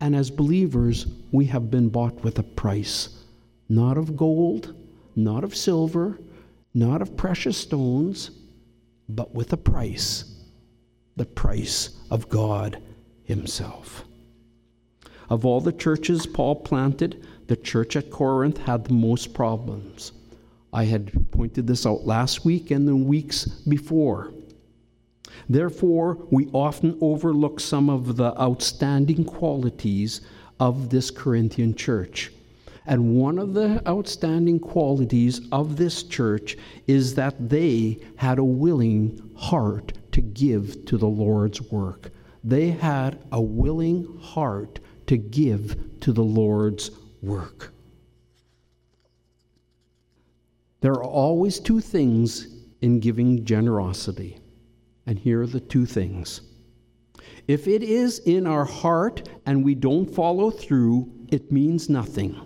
And 0.00 0.14
as 0.14 0.30
believers, 0.30 1.08
we 1.32 1.46
have 1.46 1.68
been 1.68 1.88
bought 1.88 2.22
with 2.22 2.38
a 2.38 2.44
price 2.44 3.08
not 3.68 3.98
of 3.98 4.16
gold, 4.16 4.76
not 5.16 5.42
of 5.42 5.56
silver, 5.56 6.20
not 6.72 7.02
of 7.02 7.16
precious 7.16 7.56
stones 7.56 8.30
but 9.08 9.34
with 9.34 9.52
a 9.52 9.56
price 9.56 10.32
the 11.16 11.24
price 11.24 11.90
of 12.10 12.28
God 12.28 12.80
Himself. 13.24 14.04
Of 15.28 15.44
all 15.44 15.60
the 15.60 15.72
churches 15.72 16.26
Paul 16.26 16.56
planted, 16.56 17.26
the 17.46 17.56
church 17.56 17.96
at 17.96 18.10
Corinth 18.10 18.58
had 18.58 18.84
the 18.84 18.92
most 18.92 19.34
problems. 19.34 20.12
I 20.72 20.84
had 20.84 21.30
pointed 21.30 21.66
this 21.66 21.86
out 21.86 22.06
last 22.06 22.44
week 22.44 22.70
and 22.70 22.86
the 22.86 22.94
weeks 22.94 23.46
before. 23.46 24.32
Therefore, 25.48 26.18
we 26.30 26.50
often 26.52 26.98
overlook 27.00 27.60
some 27.60 27.88
of 27.88 28.16
the 28.16 28.38
outstanding 28.40 29.24
qualities 29.24 30.20
of 30.60 30.90
this 30.90 31.10
Corinthian 31.10 31.74
church. 31.74 32.32
And 32.86 33.16
one 33.16 33.38
of 33.38 33.52
the 33.52 33.82
outstanding 33.88 34.60
qualities 34.60 35.40
of 35.50 35.76
this 35.76 36.04
church 36.04 36.56
is 36.86 37.14
that 37.16 37.48
they 37.48 37.98
had 38.16 38.38
a 38.38 38.44
willing 38.44 39.32
heart 39.36 39.92
to 40.12 40.20
give 40.20 40.84
to 40.86 40.96
the 40.96 41.08
Lord's 41.08 41.60
work. 41.60 42.10
They 42.44 42.68
had 42.70 43.18
a 43.32 43.40
willing 43.40 44.18
heart 44.20 44.78
to 45.08 45.16
give 45.16 46.00
to 46.00 46.12
the 46.12 46.22
Lord's 46.22 46.90
work. 47.22 47.72
There 50.80 50.92
are 50.92 51.04
always 51.04 51.58
two 51.58 51.80
things 51.80 52.46
in 52.82 53.00
giving 53.00 53.44
generosity. 53.44 54.38
And 55.06 55.18
here 55.18 55.42
are 55.42 55.46
the 55.46 55.60
two 55.60 55.86
things. 55.86 56.40
If 57.48 57.66
it 57.66 57.82
is 57.82 58.20
in 58.20 58.46
our 58.46 58.64
heart 58.64 59.28
and 59.44 59.64
we 59.64 59.74
don't 59.74 60.06
follow 60.06 60.50
through, 60.50 61.10
it 61.28 61.50
means 61.50 61.88
nothing 61.88 62.40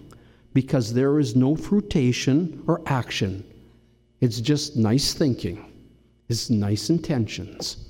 because 0.53 0.93
there 0.93 1.19
is 1.19 1.37
no 1.37 1.55
fruition 1.55 2.63
or 2.67 2.83
action. 2.87 3.45
It's 4.21 4.41
just 4.41 4.77
nice 4.77 5.15
thinking, 5.15 5.65
it's 6.29 6.51
nice 6.51 6.91
intentions. 6.91 7.89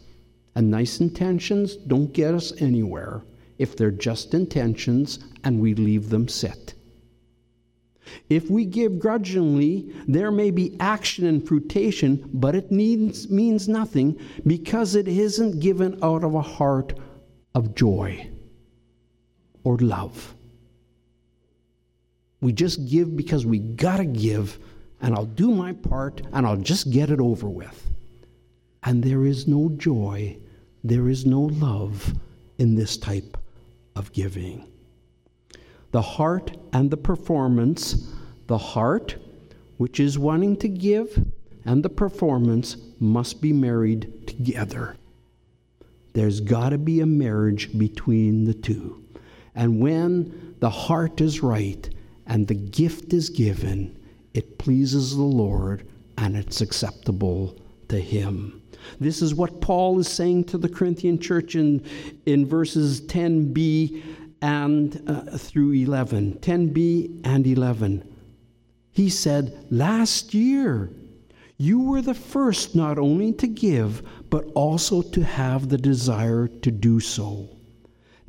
And 0.56 0.70
nice 0.70 1.00
intentions 1.00 1.76
don't 1.76 2.12
get 2.12 2.34
us 2.34 2.52
anywhere 2.60 3.22
if 3.58 3.76
they're 3.76 3.90
just 3.90 4.34
intentions 4.34 5.20
and 5.44 5.60
we 5.60 5.74
leave 5.74 6.10
them 6.10 6.26
sit. 6.28 6.74
If 8.28 8.50
we 8.50 8.64
give 8.64 8.98
grudgingly, 8.98 9.92
there 10.08 10.32
may 10.32 10.50
be 10.50 10.76
action 10.80 11.26
and 11.26 11.46
fruition, 11.46 12.28
but 12.32 12.54
it 12.54 12.72
needs, 12.72 13.30
means 13.30 13.68
nothing 13.68 14.18
because 14.46 14.94
it 14.94 15.06
isn't 15.06 15.60
given 15.60 15.98
out 16.02 16.24
of 16.24 16.34
a 16.34 16.42
heart 16.42 16.98
of 17.54 17.74
joy 17.74 18.28
or 19.62 19.76
love. 19.78 20.34
We 22.40 22.52
just 22.52 22.88
give 22.88 23.16
because 23.16 23.44
we 23.44 23.58
gotta 23.58 24.04
give, 24.04 24.58
and 25.00 25.14
I'll 25.14 25.26
do 25.26 25.50
my 25.50 25.72
part, 25.72 26.22
and 26.32 26.46
I'll 26.46 26.56
just 26.56 26.90
get 26.90 27.10
it 27.10 27.20
over 27.20 27.48
with. 27.48 27.90
And 28.82 29.02
there 29.02 29.26
is 29.26 29.46
no 29.46 29.68
joy, 29.76 30.38
there 30.82 31.08
is 31.08 31.26
no 31.26 31.42
love 31.42 32.14
in 32.58 32.74
this 32.74 32.96
type 32.96 33.36
of 33.94 34.12
giving. 34.12 34.66
The 35.90 36.02
heart 36.02 36.56
and 36.72 36.90
the 36.90 36.96
performance, 36.96 38.10
the 38.46 38.58
heart, 38.58 39.16
which 39.76 40.00
is 40.00 40.18
wanting 40.18 40.56
to 40.56 40.68
give, 40.68 41.26
and 41.64 41.82
the 41.82 41.90
performance 41.90 42.76
must 43.00 43.40
be 43.40 43.52
married 43.52 44.26
together. 44.26 44.96
There's 46.12 46.40
got 46.40 46.70
to 46.70 46.78
be 46.78 47.00
a 47.00 47.06
marriage 47.06 47.76
between 47.78 48.44
the 48.44 48.54
two. 48.54 49.04
And 49.54 49.80
when 49.80 50.56
the 50.60 50.70
heart 50.70 51.20
is 51.20 51.42
right 51.42 51.88
and 52.30 52.46
the 52.46 52.54
gift 52.54 53.12
is 53.12 53.28
given, 53.28 53.94
it 54.34 54.56
pleases 54.56 55.16
the 55.16 55.22
Lord 55.22 55.86
and 56.16 56.36
it's 56.36 56.60
acceptable 56.60 57.60
to 57.88 57.98
Him. 58.00 58.62
This 59.00 59.20
is 59.20 59.34
what 59.34 59.60
Paul 59.60 59.98
is 59.98 60.06
saying 60.06 60.44
to 60.44 60.58
the 60.58 60.68
Corinthian 60.68 61.18
church 61.18 61.56
in, 61.56 61.84
in 62.26 62.46
verses 62.46 63.00
10b 63.02 64.02
and 64.42 65.02
uh, 65.08 65.36
through 65.36 65.72
11. 65.72 66.34
10b 66.40 67.20
and 67.24 67.46
11. 67.46 68.08
He 68.92 69.10
said, 69.10 69.66
Last 69.70 70.32
year, 70.32 70.88
you 71.58 71.80
were 71.80 72.00
the 72.00 72.14
first 72.14 72.76
not 72.76 72.96
only 72.96 73.32
to 73.34 73.48
give, 73.48 74.08
but 74.30 74.44
also 74.54 75.02
to 75.02 75.24
have 75.24 75.68
the 75.68 75.78
desire 75.78 76.46
to 76.46 76.70
do 76.70 77.00
so. 77.00 77.48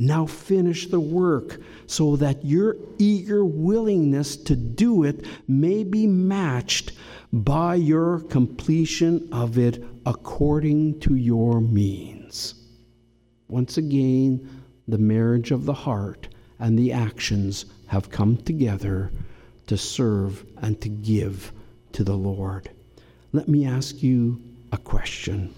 Now 0.02 0.26
finish 0.26 0.88
the 0.88 0.99
work 0.99 1.62
so 1.86 2.16
that 2.16 2.43
your 2.43 2.76
eager 2.97 3.45
willingness 3.45 4.36
to 4.36 4.56
do 4.56 5.04
it 5.04 5.28
may 5.47 5.84
be 5.84 6.08
matched 6.08 6.93
by 7.32 7.76
your 7.76 8.22
completion 8.22 9.30
of 9.32 9.60
it 9.60 9.84
according 10.08 11.02
to 11.02 11.14
your 11.14 11.62
means. 11.62 12.56
Once 13.47 13.78
again, 13.78 14.49
the 14.88 14.97
marriage 14.97 15.52
of 15.52 15.66
the 15.66 15.74
heart 15.74 16.30
and 16.58 16.80
the 16.80 16.91
actions 16.91 17.68
have 17.86 18.10
come 18.10 18.38
together 18.38 19.12
to 19.68 19.78
serve 19.78 20.43
and 20.64 20.82
to 20.82 20.89
give 20.89 21.54
to 21.91 22.04
the 22.04 22.18
Lord. 22.18 22.72
Let 23.34 23.47
me 23.47 23.68
ask 23.68 24.02
you 24.02 24.41
a 24.72 24.80
question 24.80 25.54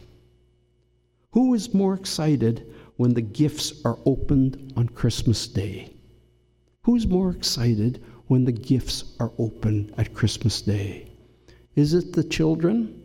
Who 1.32 1.54
is 1.54 1.74
more 1.74 1.94
excited 1.94 2.73
when 2.98 3.14
the 3.14 3.22
gifts 3.22 3.84
are 3.86 4.00
opened 4.06 4.74
on 4.76 4.88
Christmas 4.90 5.48
Day? 5.48 5.94
Who's 6.84 7.08
more 7.08 7.32
excited 7.32 8.04
when 8.28 8.46
the 8.46 8.52
gifts 8.52 9.16
are 9.20 9.32
opened 9.38 9.94
at 9.98 10.14
Christmas 10.14 10.62
Day? 10.62 11.12
Is 11.76 11.94
it 11.94 12.14
the 12.14 12.24
children 12.24 13.02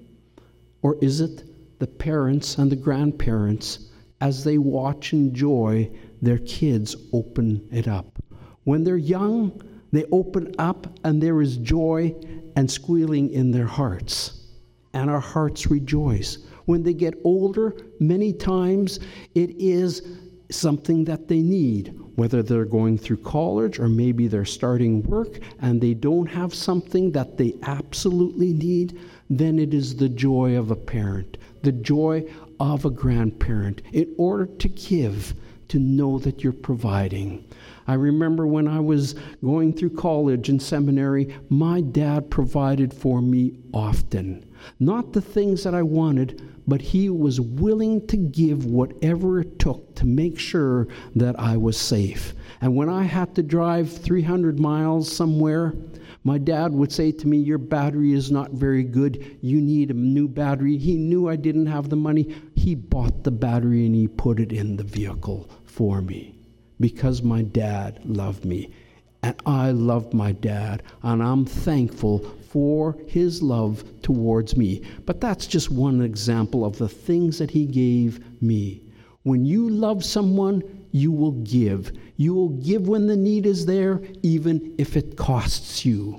or 0.83 0.97
is 1.03 1.21
it 1.21 1.79
the 1.79 1.87
parents 1.87 2.59
and 2.59 2.71
the 2.71 2.77
grandparents 2.77 3.91
as 4.21 4.45
they 4.45 4.59
watch 4.59 5.13
and 5.13 5.29
enjoy 5.29 5.91
their 6.21 6.39
kids 6.39 6.97
open 7.13 7.67
it 7.71 7.89
up? 7.89 8.23
When 8.65 8.85
they're 8.85 8.97
young, 8.97 9.63
they 9.93 10.05
open 10.13 10.55
up 10.59 10.99
and 11.05 11.23
there 11.23 11.41
is 11.41 11.57
joy 11.57 12.15
and 12.57 12.71
squealing 12.71 13.31
in 13.31 13.51
their 13.51 13.67
hearts, 13.67 14.41
and 14.93 15.09
our 15.09 15.21
hearts 15.21 15.69
rejoice. 15.69 16.39
When 16.69 16.83
they 16.83 16.93
get 16.93 17.15
older, 17.25 17.75
many 17.99 18.31
times 18.35 19.01
it 19.35 19.57
is 19.59 20.03
something 20.51 21.03
that 21.07 21.27
they 21.27 21.41
need, 21.41 21.99
whether 22.17 22.43
they're 22.43 22.67
going 22.67 22.99
through 22.99 23.23
college 23.23 23.79
or 23.79 23.89
maybe 23.89 24.29
they're 24.29 24.45
starting 24.45 25.03
work 25.05 25.39
and 25.63 25.81
they 25.81 25.95
don't 25.95 26.27
have 26.27 26.53
something 26.53 27.11
that 27.13 27.39
they 27.39 27.55
absolutely 27.63 28.53
need. 28.53 29.01
then 29.31 29.59
it 29.59 29.73
is 29.73 29.97
the 29.97 30.11
joy 30.11 30.59
of 30.59 30.71
a 30.71 30.77
parent, 30.77 31.39
the 31.63 31.73
joy 31.73 32.23
of 32.61 32.85
a 32.85 32.91
grandparent, 32.91 33.81
in 33.95 34.15
order 34.19 34.45
to 34.45 34.69
give, 34.69 35.33
to 35.69 35.79
know 35.79 36.19
that 36.19 36.45
you're 36.45 36.53
providing. 36.53 37.47
I 37.87 37.95
remember 37.95 38.47
when 38.47 38.69
I 38.69 38.81
was 38.81 39.15
going 39.43 39.73
through 39.73 39.97
college 39.97 40.51
and 40.51 40.61
seminary, 40.61 41.35
my 41.49 41.81
dad 41.81 42.31
provided 42.31 42.93
for 42.93 43.23
me 43.23 43.57
often. 43.73 44.45
Not 44.81 45.13
the 45.13 45.21
things 45.21 45.65
that 45.65 45.75
I 45.75 45.83
wanted, 45.83 46.43
but 46.67 46.81
he 46.81 47.09
was 47.09 47.41
willing 47.41 48.07
to 48.09 48.17
give 48.17 48.67
whatever 48.67 49.41
it 49.41 49.59
took 49.59 49.95
to 49.97 50.07
make 50.07 50.39
sure 50.39 50.89
that 51.17 51.39
I 51.39 51.57
was 51.57 51.77
safe. 51.77 52.35
And 52.61 52.77
when 52.77 52.89
I 52.89 53.05
had 53.05 53.35
to 53.37 53.43
drive 53.43 53.91
300 53.91 54.61
miles 54.61 55.11
somewhere, 55.11 55.75
my 56.25 56.37
dad 56.37 56.73
would 56.73 56.93
say 56.93 57.13
to 57.13 57.29
me, 57.29 57.39
Your 57.39 57.59
battery 57.59 58.13
is 58.13 58.31
not 58.31 58.53
very 58.53 58.85
good. 58.85 59.39
You 59.41 59.61
need 59.61 59.91
a 59.91 59.95
new 59.95 60.29
battery. 60.29 60.77
He 60.77 60.97
knew 60.97 61.29
I 61.29 61.37
didn't 61.37 61.67
have 61.67 61.89
the 61.89 61.97
money. 61.97 62.35
He 62.55 62.75
bought 62.75 63.25
the 63.25 63.31
battery 63.31 63.87
and 63.87 63.95
he 63.95 64.09
put 64.09 64.41
it 64.41 64.53
in 64.53 64.77
the 64.77 64.85
vehicle 64.85 65.49
for 65.65 66.03
me 66.03 66.39
because 66.81 67.23
my 67.23 67.43
dad 67.43 68.01
loved 68.05 68.45
me. 68.45 68.73
And 69.23 69.35
I 69.47 69.73
loved 69.73 70.15
my 70.15 70.31
dad, 70.31 70.85
and 71.03 71.21
I'm 71.21 71.45
thankful 71.45 72.25
for 72.49 72.97
his 73.07 73.43
love 73.43 73.85
towards 74.03 74.57
me. 74.57 74.83
But 75.05 75.21
that's 75.21 75.47
just 75.47 75.71
one 75.71 76.01
example 76.01 76.65
of 76.65 76.79
the 76.79 76.89
things 76.89 77.39
that 77.39 77.51
he 77.51 77.67
gave 77.67 78.43
me. 78.43 78.83
When 79.23 79.45
you 79.45 79.69
love 79.69 80.05
someone, 80.05 80.63
you 80.91 81.13
will 81.13 81.33
give. 81.33 81.93
You 82.17 82.35
will 82.35 82.49
give 82.49 82.89
when 82.89 83.07
the 83.07 83.17
need 83.17 83.45
is 83.45 83.67
there, 83.67 84.01
even 84.23 84.75
if 84.79 84.97
it 84.97 85.17
costs 85.17 85.85
you. 85.85 86.19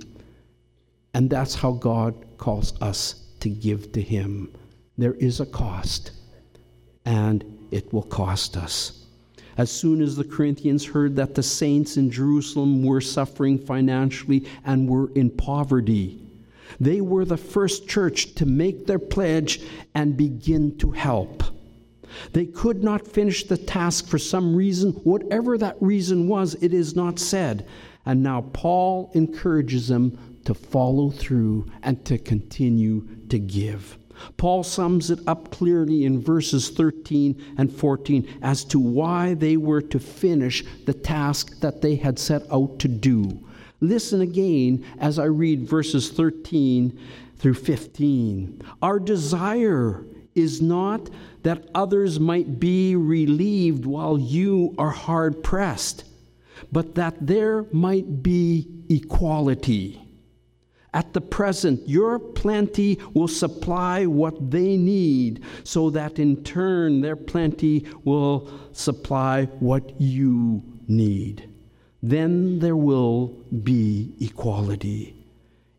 And 1.14 1.30
that's 1.30 1.56
how 1.56 1.72
God 1.72 2.38
calls 2.38 2.80
us 2.82 3.26
to 3.40 3.50
give 3.50 3.92
to 3.94 4.02
him. 4.02 4.54
There 4.98 5.16
is 5.16 5.40
a 5.40 5.46
cost, 5.46 6.12
and 7.06 7.44
it 7.72 7.92
will 7.92 8.04
cost 8.04 8.56
us 8.58 8.99
as 9.60 9.70
soon 9.70 10.02
as 10.02 10.16
the 10.16 10.24
Corinthians 10.24 10.86
heard 10.86 11.18
that 11.18 11.36
the 11.36 11.44
saints 11.44 11.98
in 11.98 12.10
Jerusalem 12.10 12.82
were 12.82 13.02
suffering 13.02 13.60
financially 13.60 14.48
and 14.64 14.88
were 14.88 15.12
in 15.16 15.30
poverty. 15.30 16.18
They 16.80 17.02
were 17.02 17.26
the 17.26 17.36
first 17.36 17.86
church 17.86 18.36
to 18.36 18.46
make 18.46 18.88
their 18.88 19.00
pledge 19.00 19.60
and 19.94 20.16
begin 20.16 20.78
to 20.78 20.92
help. 20.92 21.44
They 22.32 22.46
could 22.46 22.86
not 22.86 23.06
finish 23.06 23.44
the 23.44 23.58
task 23.58 24.08
for 24.08 24.18
some 24.18 24.56
reason. 24.56 24.94
Whatever 25.04 25.58
that 25.58 25.76
reason 25.82 26.30
was, 26.30 26.56
it 26.62 26.74
is 26.74 26.96
not 26.96 27.20
said. 27.20 27.68
And 28.06 28.24
now 28.24 28.44
Paul 28.54 29.12
encourages 29.14 29.90
them 29.90 30.40
to 30.46 30.54
follow 30.54 31.10
through 31.10 31.66
and 31.84 32.06
to 32.06 32.18
continue 32.18 33.06
to 33.28 33.38
give. 33.38 33.99
Paul 34.38 34.64
sums 34.64 35.10
it 35.10 35.20
up 35.28 35.52
clearly 35.52 36.06
in 36.06 36.22
verses 36.22 36.70
13 36.70 37.56
and 37.58 37.72
14 37.72 38.28
as 38.42 38.64
to 38.66 38.80
why 38.80 39.34
they 39.34 39.58
were 39.58 39.82
to 39.82 40.00
finish 40.00 40.64
the 40.86 40.94
task 40.94 41.60
that 41.60 41.82
they 41.82 41.96
had 41.96 42.20
set 42.20 42.44
out 42.52 42.80
to 42.80 42.88
do. 42.88 43.46
Listen 43.82 44.22
again 44.22 44.86
as 45.00 45.20
I 45.20 45.26
read 45.26 45.68
verses 45.68 46.10
13 46.10 47.00
through 47.38 47.54
15. 47.54 48.62
Our 48.82 49.00
desire 49.00 50.06
is 50.36 50.62
not 50.62 51.10
that 51.44 51.70
others 51.74 52.20
might 52.20 52.60
be 52.60 52.96
relieved 52.96 53.86
while 53.86 54.18
you 54.18 54.76
are 54.78 54.90
hard 54.90 55.44
pressed, 55.44 56.04
but 56.72 56.96
that 56.96 57.16
there 57.26 57.66
might 57.72 58.22
be 58.22 58.68
equality. 58.90 60.02
At 60.94 61.14
the 61.14 61.22
present, 61.22 61.88
your 61.88 62.18
plenty 62.18 62.98
will 63.14 63.28
supply 63.28 64.06
what 64.08 64.52
they 64.52 64.76
need, 64.76 65.44
so 65.64 65.90
that 65.92 66.18
in 66.18 66.44
turn 66.44 67.02
their 67.02 67.16
plenty 67.16 67.86
will 68.04 68.50
supply 68.72 69.46
what 69.60 70.00
you 70.02 70.64
need. 70.88 71.48
Then 72.02 72.60
there 72.60 72.76
will 72.76 73.28
be 73.64 74.16
equality. 74.20 75.16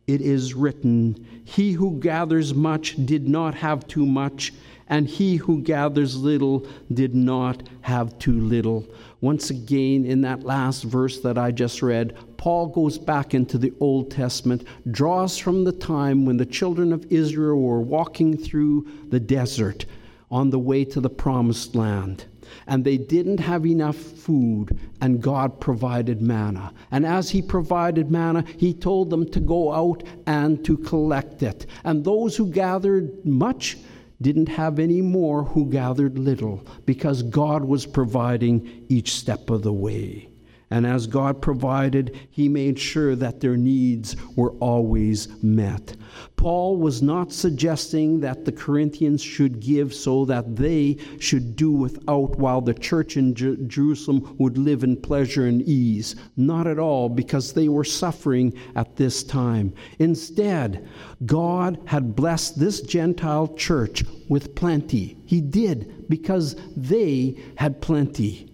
It 0.07 0.21
is 0.21 0.53
written, 0.53 1.25
He 1.43 1.73
who 1.73 1.99
gathers 1.99 2.53
much 2.53 2.95
did 3.05 3.27
not 3.27 3.55
have 3.55 3.87
too 3.87 4.05
much, 4.05 4.53
and 4.87 5.07
he 5.07 5.37
who 5.37 5.61
gathers 5.61 6.17
little 6.17 6.67
did 6.93 7.15
not 7.15 7.63
have 7.81 8.17
too 8.19 8.39
little. 8.39 8.85
Once 9.21 9.51
again, 9.51 10.03
in 10.03 10.21
that 10.21 10.43
last 10.43 10.83
verse 10.83 11.21
that 11.21 11.37
I 11.37 11.51
just 11.51 11.83
read, 11.83 12.17
Paul 12.37 12.67
goes 12.67 12.97
back 12.97 13.35
into 13.35 13.59
the 13.59 13.71
Old 13.79 14.09
Testament, 14.09 14.65
draws 14.89 15.37
from 15.37 15.63
the 15.63 15.71
time 15.71 16.25
when 16.25 16.37
the 16.37 16.45
children 16.45 16.91
of 16.91 17.05
Israel 17.11 17.61
were 17.61 17.81
walking 17.81 18.35
through 18.35 18.87
the 19.09 19.19
desert 19.19 19.85
on 20.31 20.49
the 20.49 20.57
way 20.57 20.83
to 20.85 20.99
the 20.99 21.09
promised 21.09 21.75
land. 21.75 22.25
And 22.65 22.83
they 22.83 22.97
didn't 22.97 23.39
have 23.39 23.65
enough 23.65 23.95
food, 23.95 24.77
and 25.01 25.21
God 25.21 25.59
provided 25.59 26.19
manna. 26.21 26.73
And 26.89 27.05
as 27.05 27.29
He 27.29 27.43
provided 27.43 28.09
manna, 28.09 28.43
He 28.57 28.73
told 28.73 29.11
them 29.11 29.29
to 29.29 29.39
go 29.39 29.71
out 29.71 30.03
and 30.25 30.65
to 30.65 30.77
collect 30.77 31.43
it. 31.43 31.67
And 31.83 32.03
those 32.03 32.35
who 32.35 32.47
gathered 32.47 33.23
much 33.23 33.77
didn't 34.21 34.49
have 34.49 34.79
any 34.79 35.01
more 35.01 35.43
who 35.43 35.65
gathered 35.65 36.17
little, 36.17 36.65
because 36.85 37.23
God 37.23 37.65
was 37.65 37.85
providing 37.85 38.85
each 38.89 39.13
step 39.13 39.49
of 39.49 39.63
the 39.63 39.73
way. 39.73 40.30
And 40.71 40.87
as 40.87 41.05
God 41.05 41.41
provided, 41.41 42.17
He 42.31 42.47
made 42.47 42.79
sure 42.79 43.15
that 43.17 43.41
their 43.41 43.57
needs 43.57 44.15
were 44.37 44.53
always 44.53 45.27
met. 45.43 45.97
Paul 46.37 46.77
was 46.77 47.01
not 47.01 47.31
suggesting 47.31 48.21
that 48.21 48.45
the 48.45 48.51
Corinthians 48.51 49.21
should 49.21 49.59
give 49.59 49.93
so 49.93 50.25
that 50.25 50.55
they 50.55 50.97
should 51.19 51.55
do 51.55 51.71
without 51.71 52.37
while 52.37 52.61
the 52.61 52.73
church 52.73 53.17
in 53.17 53.35
Jer- 53.35 53.57
Jerusalem 53.67 54.35
would 54.39 54.57
live 54.57 54.83
in 54.83 54.95
pleasure 54.95 55.45
and 55.45 55.61
ease. 55.61 56.15
Not 56.37 56.67
at 56.67 56.79
all, 56.79 57.09
because 57.09 57.53
they 57.53 57.67
were 57.67 57.83
suffering 57.83 58.53
at 58.75 58.95
this 58.95 59.23
time. 59.23 59.73
Instead, 59.99 60.87
God 61.25 61.79
had 61.85 62.15
blessed 62.15 62.59
this 62.59 62.81
Gentile 62.81 63.53
church 63.55 64.03
with 64.29 64.55
plenty. 64.55 65.17
He 65.25 65.41
did, 65.41 66.07
because 66.09 66.55
they 66.75 67.37
had 67.55 67.81
plenty. 67.81 68.50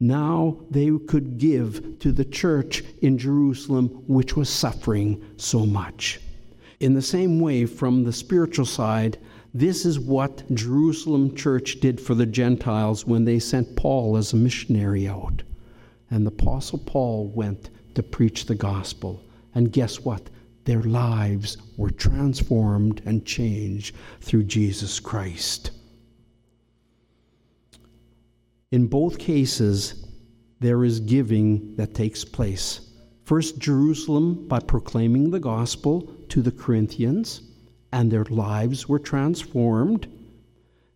Now 0.00 0.58
they 0.70 0.90
could 1.06 1.38
give 1.38 1.98
to 2.00 2.10
the 2.10 2.24
church 2.24 2.82
in 3.02 3.16
Jerusalem, 3.16 3.88
which 4.06 4.36
was 4.36 4.48
suffering 4.48 5.24
so 5.36 5.64
much. 5.64 6.20
In 6.80 6.94
the 6.94 7.02
same 7.02 7.38
way, 7.40 7.64
from 7.64 8.02
the 8.02 8.12
spiritual 8.12 8.66
side, 8.66 9.18
this 9.54 9.86
is 9.86 10.00
what 10.00 10.42
Jerusalem 10.52 11.36
church 11.36 11.78
did 11.78 12.00
for 12.00 12.16
the 12.16 12.26
Gentiles 12.26 13.06
when 13.06 13.24
they 13.24 13.38
sent 13.38 13.76
Paul 13.76 14.16
as 14.16 14.32
a 14.32 14.36
missionary 14.36 15.06
out. 15.06 15.42
And 16.10 16.26
the 16.26 16.32
Apostle 16.32 16.80
Paul 16.80 17.28
went 17.28 17.70
to 17.94 18.02
preach 18.02 18.46
the 18.46 18.56
gospel. 18.56 19.22
And 19.54 19.72
guess 19.72 20.00
what? 20.00 20.28
Their 20.64 20.82
lives 20.82 21.56
were 21.76 21.90
transformed 21.90 23.00
and 23.04 23.24
changed 23.24 23.94
through 24.20 24.44
Jesus 24.44 24.98
Christ. 24.98 25.70
In 28.74 28.88
both 28.88 29.18
cases, 29.18 30.04
there 30.58 30.82
is 30.82 30.98
giving 30.98 31.76
that 31.76 31.94
takes 31.94 32.24
place. 32.24 32.80
First, 33.22 33.60
Jerusalem 33.60 34.48
by 34.48 34.58
proclaiming 34.58 35.30
the 35.30 35.38
gospel 35.38 36.12
to 36.30 36.42
the 36.42 36.50
Corinthians, 36.50 37.42
and 37.92 38.10
their 38.10 38.24
lives 38.24 38.88
were 38.88 38.98
transformed. 38.98 40.08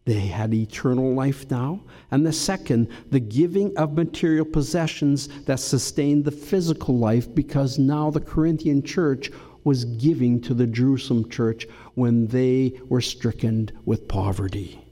They 0.07 0.26
had 0.26 0.53
eternal 0.53 1.14
life 1.14 1.49
now. 1.53 1.85
And 2.11 2.26
the 2.26 2.33
second, 2.33 2.89
the 3.11 3.20
giving 3.20 3.76
of 3.76 3.93
material 3.93 4.45
possessions 4.45 5.29
that 5.45 5.61
sustained 5.61 6.24
the 6.24 6.33
physical 6.33 6.99
life 6.99 7.33
because 7.33 7.79
now 7.79 8.11
the 8.11 8.18
Corinthian 8.18 8.83
church 8.83 9.31
was 9.62 9.85
giving 9.85 10.41
to 10.41 10.53
the 10.53 10.66
Jerusalem 10.66 11.31
church 11.31 11.68
when 11.95 12.26
they 12.26 12.81
were 12.89 13.01
stricken 13.01 13.70
with 13.85 14.09
poverty. 14.09 14.85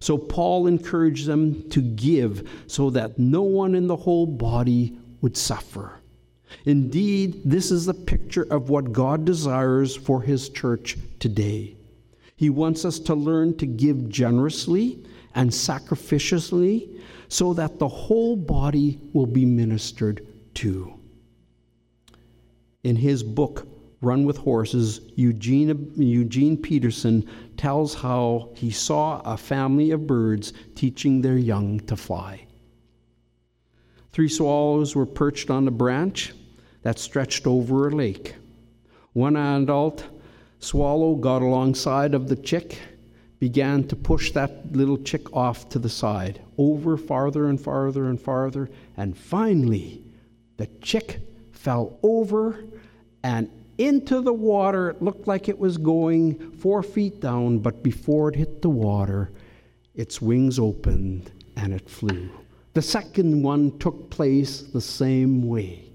So 0.00 0.16
Paul 0.16 0.66
encouraged 0.66 1.26
them 1.26 1.68
to 1.70 1.82
give 1.82 2.48
so 2.66 2.90
that 2.90 3.18
no 3.18 3.42
one 3.42 3.74
in 3.74 3.86
the 3.86 3.96
whole 3.96 4.26
body 4.26 4.98
would 5.20 5.36
suffer. 5.36 6.00
Indeed, 6.64 7.42
this 7.44 7.70
is 7.70 7.86
the 7.86 7.94
picture 7.94 8.46
of 8.50 8.70
what 8.70 8.92
God 8.92 9.24
desires 9.24 9.94
for 9.94 10.22
his 10.22 10.48
church 10.48 10.96
today. 11.18 11.76
He 12.36 12.50
wants 12.50 12.84
us 12.84 12.98
to 13.00 13.14
learn 13.14 13.56
to 13.58 13.66
give 13.66 14.08
generously 14.08 15.04
and 15.34 15.50
sacrificially 15.50 17.00
so 17.28 17.52
that 17.54 17.78
the 17.78 17.86
whole 17.86 18.34
body 18.36 18.98
will 19.12 19.26
be 19.26 19.44
ministered 19.44 20.26
to. 20.54 20.94
In 22.82 22.96
his 22.96 23.22
book, 23.22 23.66
Run 24.02 24.24
with 24.24 24.38
Horses, 24.38 25.00
Eugene, 25.14 25.92
Eugene 25.96 26.56
Peterson 26.56 27.28
tells 27.56 27.94
how 27.94 28.50
he 28.54 28.70
saw 28.70 29.20
a 29.24 29.36
family 29.36 29.90
of 29.90 30.06
birds 30.06 30.52
teaching 30.74 31.20
their 31.20 31.36
young 31.36 31.80
to 31.80 31.96
fly. 31.96 32.46
Three 34.12 34.28
swallows 34.28 34.96
were 34.96 35.06
perched 35.06 35.50
on 35.50 35.68
a 35.68 35.70
branch 35.70 36.32
that 36.82 36.98
stretched 36.98 37.46
over 37.46 37.88
a 37.88 37.94
lake. 37.94 38.34
One 39.12 39.36
adult 39.36 40.04
Swallow 40.60 41.14
got 41.14 41.40
alongside 41.40 42.12
of 42.14 42.28
the 42.28 42.36
chick, 42.36 42.78
began 43.38 43.82
to 43.88 43.96
push 43.96 44.32
that 44.32 44.70
little 44.72 44.98
chick 44.98 45.34
off 45.34 45.70
to 45.70 45.78
the 45.78 45.88
side, 45.88 46.42
over 46.58 46.98
farther 46.98 47.48
and 47.48 47.58
farther 47.58 48.10
and 48.10 48.20
farther, 48.20 48.68
and 48.98 49.16
finally 49.16 50.04
the 50.58 50.66
chick 50.82 51.20
fell 51.52 51.98
over 52.02 52.62
and 53.22 53.50
into 53.80 54.20
the 54.20 54.32
water. 54.32 54.90
It 54.90 55.02
looked 55.02 55.26
like 55.26 55.48
it 55.48 55.58
was 55.58 55.78
going 55.78 56.52
four 56.52 56.82
feet 56.82 57.20
down, 57.20 57.58
but 57.58 57.82
before 57.82 58.28
it 58.28 58.36
hit 58.36 58.60
the 58.60 58.68
water, 58.68 59.32
its 59.94 60.20
wings 60.20 60.58
opened 60.58 61.32
and 61.56 61.72
it 61.72 61.88
flew. 61.88 62.28
The 62.74 62.82
second 62.82 63.42
one 63.42 63.78
took 63.78 64.10
place 64.10 64.60
the 64.60 64.80
same 64.80 65.42
way. 65.42 65.90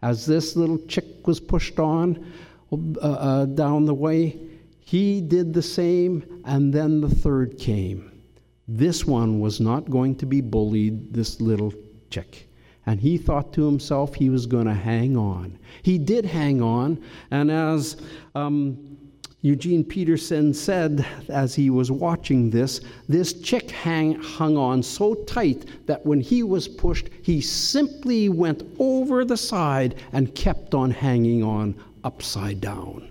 As 0.00 0.24
this 0.24 0.56
little 0.56 0.78
chick 0.86 1.26
was 1.26 1.38
pushed 1.38 1.78
on 1.78 2.32
uh, 2.72 2.76
uh, 3.00 3.44
down 3.44 3.84
the 3.84 3.94
way, 3.94 4.38
he 4.80 5.20
did 5.20 5.52
the 5.52 5.62
same, 5.62 6.42
and 6.46 6.72
then 6.72 7.02
the 7.02 7.10
third 7.10 7.58
came. 7.58 8.22
This 8.66 9.04
one 9.04 9.38
was 9.38 9.60
not 9.60 9.90
going 9.90 10.16
to 10.16 10.26
be 10.26 10.40
bullied, 10.40 11.12
this 11.12 11.42
little 11.42 11.74
chick. 12.10 12.47
And 12.88 12.98
he 12.98 13.18
thought 13.18 13.52
to 13.52 13.66
himself 13.66 14.14
he 14.14 14.30
was 14.30 14.46
going 14.46 14.64
to 14.64 14.72
hang 14.72 15.14
on. 15.14 15.58
He 15.82 15.98
did 15.98 16.24
hang 16.24 16.62
on, 16.62 16.98
and 17.30 17.50
as 17.50 17.98
um, 18.34 18.96
Eugene 19.42 19.84
Peterson 19.84 20.54
said 20.54 21.04
as 21.28 21.54
he 21.54 21.68
was 21.68 21.90
watching 21.90 22.48
this, 22.48 22.80
this 23.06 23.34
chick 23.34 23.70
hang, 23.70 24.14
hung 24.14 24.56
on 24.56 24.82
so 24.82 25.14
tight 25.14 25.66
that 25.84 26.06
when 26.06 26.22
he 26.22 26.42
was 26.42 26.66
pushed, 26.66 27.10
he 27.20 27.42
simply 27.42 28.30
went 28.30 28.62
over 28.78 29.22
the 29.22 29.36
side 29.36 29.96
and 30.12 30.34
kept 30.34 30.72
on 30.72 30.90
hanging 30.90 31.42
on 31.42 31.74
upside 32.04 32.62
down. 32.62 33.10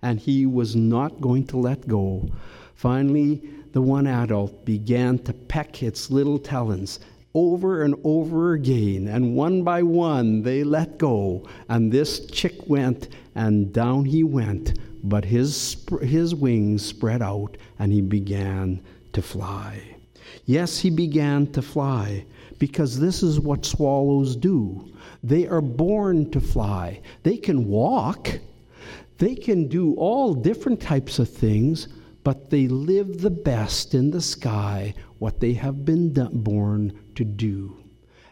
And 0.00 0.20
he 0.20 0.46
was 0.46 0.76
not 0.76 1.20
going 1.20 1.44
to 1.48 1.56
let 1.56 1.88
go. 1.88 2.30
Finally, 2.76 3.42
the 3.72 3.82
one 3.82 4.06
adult 4.06 4.64
began 4.64 5.18
to 5.18 5.32
peck 5.32 5.82
its 5.82 6.08
little 6.08 6.38
talons 6.38 7.00
over 7.38 7.82
and 7.82 7.94
over 8.04 8.52
again, 8.52 9.08
and 9.08 9.36
one 9.36 9.62
by 9.62 9.82
one 9.82 10.42
they 10.42 10.64
let 10.64 10.98
go, 10.98 11.46
and 11.68 11.92
this 11.92 12.26
chick 12.26 12.68
went, 12.68 13.08
and 13.34 13.72
down 13.72 14.04
he 14.04 14.24
went 14.24 14.78
but 15.02 15.24
his, 15.24 15.84
his 16.02 16.34
wings 16.34 16.84
spread 16.84 17.22
out 17.22 17.56
and 17.78 17.92
he 17.92 18.00
began 18.00 18.80
to 19.12 19.22
fly. 19.22 19.82
Yes, 20.44 20.78
he 20.78 20.90
began 20.90 21.46
to 21.52 21.62
fly 21.62 22.24
because 22.58 22.98
this 22.98 23.22
is 23.22 23.40
what 23.40 23.64
swallows 23.64 24.36
do. 24.36 24.92
They 25.22 25.46
are 25.46 25.60
born 25.60 26.30
to 26.30 26.40
fly. 26.40 27.00
They 27.22 27.36
can 27.36 27.66
walk, 27.66 28.38
they 29.18 29.34
can 29.34 29.68
do 29.68 29.94
all 29.94 30.34
different 30.34 30.80
types 30.80 31.18
of 31.18 31.28
things, 31.28 31.88
but 32.24 32.50
they 32.50 32.68
live 32.68 33.20
the 33.20 33.30
best 33.30 33.94
in 33.94 34.10
the 34.10 34.20
sky 34.20 34.94
what 35.18 35.40
they 35.40 35.52
have 35.54 35.84
been 35.84 36.12
born 36.12 36.98
to 37.18 37.24
do. 37.24 37.76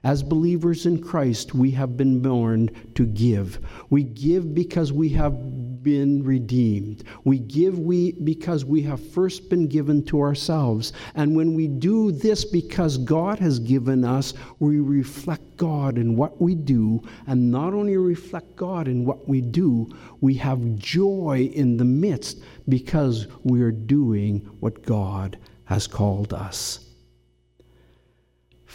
As 0.05 0.23
believers 0.23 0.87
in 0.87 1.03
Christ, 1.03 1.53
we 1.53 1.73
have 1.73 1.97
been 1.97 2.23
born 2.23 2.71
to 2.95 3.05
give. 3.05 3.59
We 3.91 4.05
give 4.05 4.55
because 4.55 4.93
we 4.93 5.09
have 5.09 5.83
been 5.83 6.23
redeemed. 6.23 7.03
We 7.25 7.41
give 7.41 7.81
we 7.81 8.13
because 8.13 8.65
we 8.65 8.83
have 8.83 9.05
first 9.05 9.51
been 9.51 9.67
given 9.67 10.05
to 10.05 10.21
ourselves. 10.21 10.93
And 11.17 11.35
when 11.35 11.55
we 11.55 11.67
do 11.67 12.13
this 12.13 12.45
because 12.45 12.97
God 12.99 13.41
has 13.41 13.59
given 13.59 14.05
us, 14.05 14.35
we 14.61 14.79
reflect 14.79 15.57
God 15.57 15.99
in 15.99 16.15
what 16.15 16.41
we 16.41 16.55
do, 16.55 17.03
and 17.27 17.51
not 17.51 17.75
only 17.75 17.97
reflect 17.97 18.55
God 18.55 18.87
in 18.87 19.05
what 19.05 19.29
we 19.29 19.41
do, 19.41 19.89
we 20.21 20.35
have 20.35 20.77
joy 20.77 21.51
in 21.53 21.77
the 21.77 21.85
midst 21.85 22.39
because 22.69 23.27
we 23.43 23.61
are 23.63 23.73
doing 23.73 24.39
what 24.61 24.83
God 24.83 25.37
has 25.65 25.89
called 25.89 26.33
us. 26.33 26.86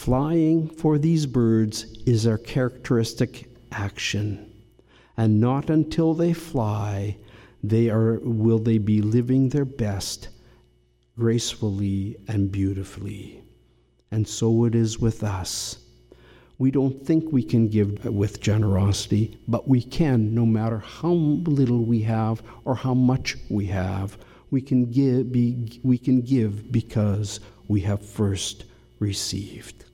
Flying 0.02 0.68
for 0.68 0.98
these 0.98 1.28
birds 1.28 1.86
is 2.08 2.24
their 2.24 2.40
characteristic 2.40 3.46
action, 3.72 4.52
and 5.16 5.40
not 5.40 5.70
until 5.70 6.16
they 6.16 6.34
fly 6.34 7.18
they 7.64 7.88
are, 7.88 8.20
will 8.24 8.58
they 8.58 8.80
be 8.80 9.00
living 9.00 9.50
their 9.50 9.64
best 9.64 10.30
gracefully 11.16 12.18
and 12.28 12.52
beautifully. 12.52 13.44
And 14.10 14.28
so 14.28 14.66
it 14.66 14.74
is 14.74 14.98
with 14.98 15.24
us. 15.24 15.78
We 16.58 16.72
don't 16.72 17.06
think 17.06 17.32
we 17.32 17.44
can 17.44 17.68
give 17.68 18.04
with 18.06 18.42
generosity, 18.42 19.38
but 19.48 19.68
we 19.68 19.84
can 19.84 20.34
no 20.34 20.48
matter 20.48 20.80
how 20.80 21.12
little 21.12 21.86
we 21.86 22.02
have 22.02 22.42
or 22.66 22.74
how 22.74 22.96
much 22.96 23.38
we 23.50 23.68
have. 23.68 24.18
We 24.50 24.62
can 24.62 24.90
give, 24.90 25.32
be, 25.32 25.80
we 25.84 26.00
can 26.00 26.22
give 26.22 26.72
because 26.72 27.40
we 27.68 27.82
have 27.82 28.04
first 28.04 28.66
received. 28.98 29.86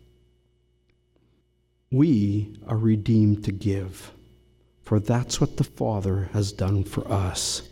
We 1.91 2.53
are 2.67 2.75
redeemed 2.75 3.45
to 3.45 3.53
give, 3.53 4.11
for 4.83 4.99
that's 4.99 5.39
what 5.39 5.55
the 5.55 5.63
Father 5.63 6.29
has 6.33 6.51
done 6.51 6.83
for 6.83 7.09
us. 7.09 7.69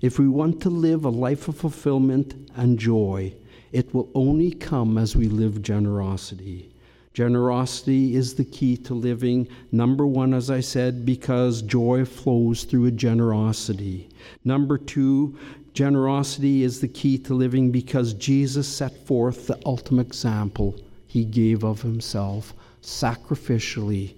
If 0.00 0.20
we 0.20 0.28
want 0.28 0.62
to 0.62 0.70
live 0.70 1.04
a 1.04 1.10
life 1.10 1.48
of 1.48 1.56
fulfillment 1.56 2.48
and 2.54 2.78
joy, 2.78 3.34
it 3.72 3.92
will 3.92 4.08
only 4.14 4.52
come 4.52 4.96
as 4.96 5.16
we 5.16 5.26
live 5.26 5.62
generosity. 5.62 6.72
Generosity 7.12 8.14
is 8.14 8.34
the 8.34 8.44
key 8.44 8.76
to 8.76 8.94
living. 8.94 9.48
Number 9.72 10.06
one, 10.06 10.32
as 10.32 10.48
I 10.48 10.60
said, 10.60 11.04
because 11.04 11.60
joy 11.60 12.04
flows 12.04 12.62
through 12.62 12.86
a 12.86 12.92
generosity. 12.92 14.10
Number 14.44 14.78
two, 14.78 15.36
generosity 15.74 16.62
is 16.62 16.80
the 16.80 16.86
key 16.86 17.18
to 17.18 17.34
living 17.34 17.72
because 17.72 18.14
Jesus 18.14 18.68
set 18.68 18.96
forth 19.08 19.48
the 19.48 19.58
ultimate 19.66 20.06
example 20.06 20.78
he 21.08 21.24
gave 21.24 21.64
of 21.64 21.82
himself 21.82 22.54
sacrificially 22.82 24.14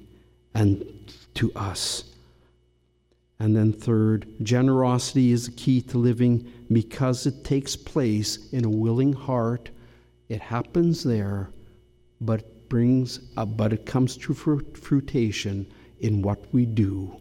and 0.55 0.85
to 1.35 1.53
us. 1.55 2.05
And 3.39 3.57
then, 3.57 3.73
third, 3.73 4.27
generosity 4.43 5.33
is 5.33 5.47
the 5.47 5.53
key 5.53 5.81
to 5.83 5.99
living 5.99 6.51
because 6.71 7.27
it 7.27 7.43
takes 7.43 7.75
place 7.75 8.53
in 8.53 8.65
a 8.65 8.71
willing 8.71 9.13
heart. 9.13 9.71
It 10.29 10.41
happens 10.41 11.03
there, 11.03 11.51
but 12.21 12.41
it 12.41 12.69
brings, 12.69 13.21
uh, 13.37 13.45
but 13.45 13.73
it 13.73 13.85
comes 13.85 14.17
to 14.19 14.33
fruition 14.33 15.67
in 15.99 16.23
what 16.23 16.53
we 16.53 16.67
do. 16.67 17.17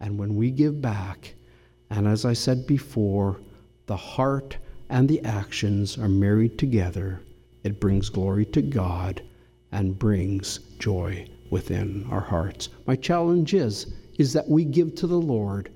And 0.00 0.18
when 0.18 0.36
we 0.36 0.50
give 0.50 0.82
back, 0.82 1.34
and 1.88 2.06
as 2.06 2.24
I 2.24 2.34
said 2.34 2.66
before, 2.66 3.40
the 3.86 3.96
heart 3.96 4.58
and 4.90 5.08
the 5.08 5.22
actions 5.24 5.96
are 5.96 6.08
married 6.08 6.58
together, 6.58 7.22
it 7.62 7.80
brings 7.80 8.10
glory 8.10 8.44
to 8.46 8.60
God 8.60 9.22
and 9.74 9.98
brings 9.98 10.58
joy 10.78 11.28
within 11.50 12.06
our 12.10 12.20
hearts. 12.20 12.70
My 12.86 12.96
challenge 12.96 13.52
is 13.52 13.92
is 14.16 14.32
that 14.32 14.48
we 14.48 14.64
give 14.64 14.94
to 14.94 15.06
the 15.06 15.20
Lord 15.20 15.70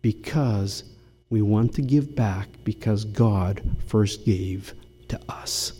because 0.00 0.82
we 1.28 1.42
want 1.42 1.74
to 1.74 1.82
give 1.82 2.16
back 2.16 2.48
because 2.64 3.04
God 3.04 3.62
first 3.86 4.24
gave 4.24 4.74
to 5.08 5.20
us. 5.28 5.72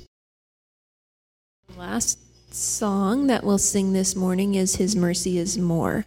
Last 1.76 2.18
song 2.54 3.28
that 3.28 3.42
we'll 3.42 3.58
sing 3.58 3.94
this 3.94 4.14
morning 4.14 4.54
is 4.54 4.76
His 4.76 4.94
Mercy 4.94 5.38
is 5.38 5.56
More. 5.56 6.04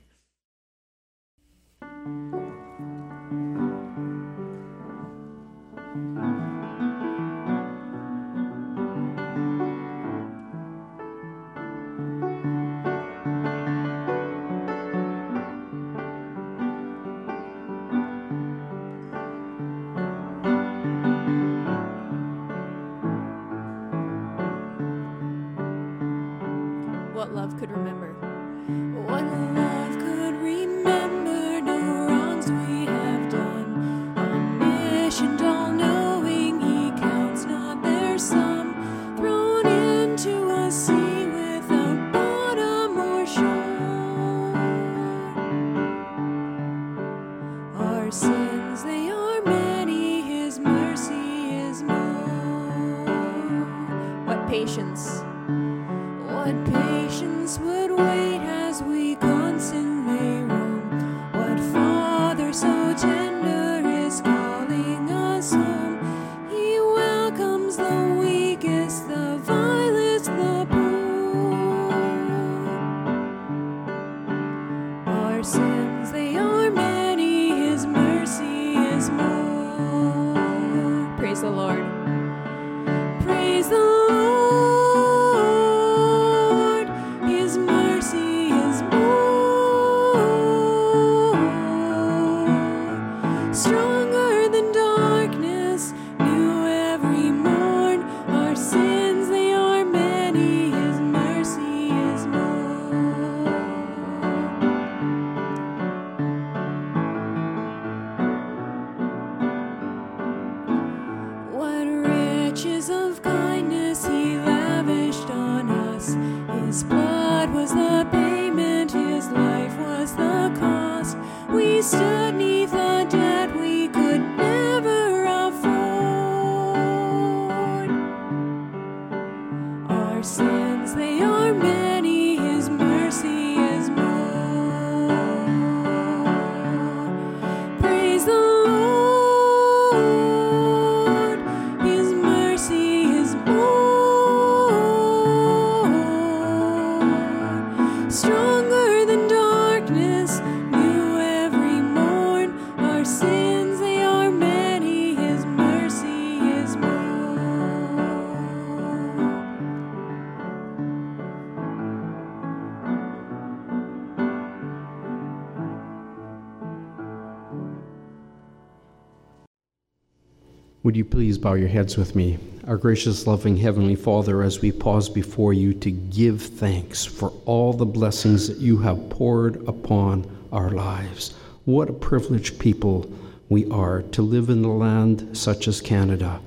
You 171.04 171.10
please 171.10 171.38
bow 171.38 171.54
your 171.54 171.68
heads 171.68 171.97
with 171.97 172.16
me? 172.16 172.39
Our 172.66 172.78
gracious, 172.78 173.28
loving 173.28 173.58
Heavenly 173.58 173.95
Father, 173.95 174.41
as 174.41 174.62
we 174.62 174.72
pause 174.72 175.10
before 175.10 175.51
you 175.51 175.74
to 175.74 175.91
give 175.91 176.41
thanks 176.41 177.04
for 177.04 177.34
all 177.43 177.74
the 177.74 177.86
blessings 177.86 178.47
that 178.47 178.60
you 178.60 178.78
have 178.78 179.10
poured 179.10 179.68
upon 179.68 180.26
our 180.54 180.70
lives. 180.70 181.34
What 181.66 181.89
a 181.89 181.93
privileged 181.93 182.58
people 182.58 183.12
we 183.49 183.70
are 183.70 184.04
to 184.14 184.22
live 184.22 184.49
in 184.49 184.64
a 184.64 184.74
land 184.74 185.38
such 185.38 185.68
as 185.68 185.82
Canada, 185.82 186.39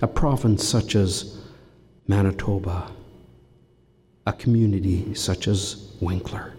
a 0.00 0.06
province 0.06 0.66
such 0.66 0.94
as 0.94 1.38
Manitoba, 2.08 2.90
a 4.26 4.32
community 4.32 5.14
such 5.14 5.46
as 5.46 5.92
Winkler. 6.00 6.54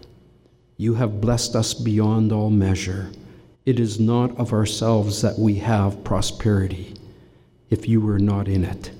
You 0.77 0.93
have 0.93 1.21
blessed 1.21 1.55
us 1.55 1.73
beyond 1.73 2.31
all 2.31 2.51
measure. 2.51 3.11
It 3.65 3.79
is 3.79 3.99
not 3.99 4.37
of 4.37 4.53
ourselves 4.53 5.23
that 5.23 5.39
we 5.39 5.55
have 5.55 6.03
prosperity 6.03 6.93
if 7.71 7.87
you 7.87 8.01
were 8.01 8.19
not 8.19 8.47
in 8.47 8.65
it, 8.65 8.91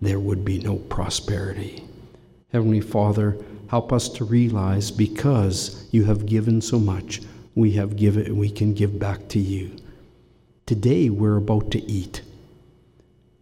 there 0.00 0.20
would 0.20 0.44
be 0.44 0.60
no 0.60 0.76
prosperity. 0.76 1.82
Heavenly 2.52 2.80
Father, 2.80 3.36
help 3.68 3.92
us 3.92 4.08
to 4.10 4.24
realize 4.24 4.90
because 4.90 5.86
you 5.90 6.04
have 6.04 6.24
given 6.24 6.60
so 6.60 6.78
much, 6.78 7.20
we 7.56 7.72
have 7.72 7.96
given 7.96 8.36
we 8.36 8.48
can 8.50 8.72
give 8.72 8.98
back 8.98 9.28
to 9.28 9.40
you. 9.40 9.76
Today 10.64 11.10
we're 11.10 11.38
about 11.38 11.72
to 11.72 11.82
eat. 11.90 12.22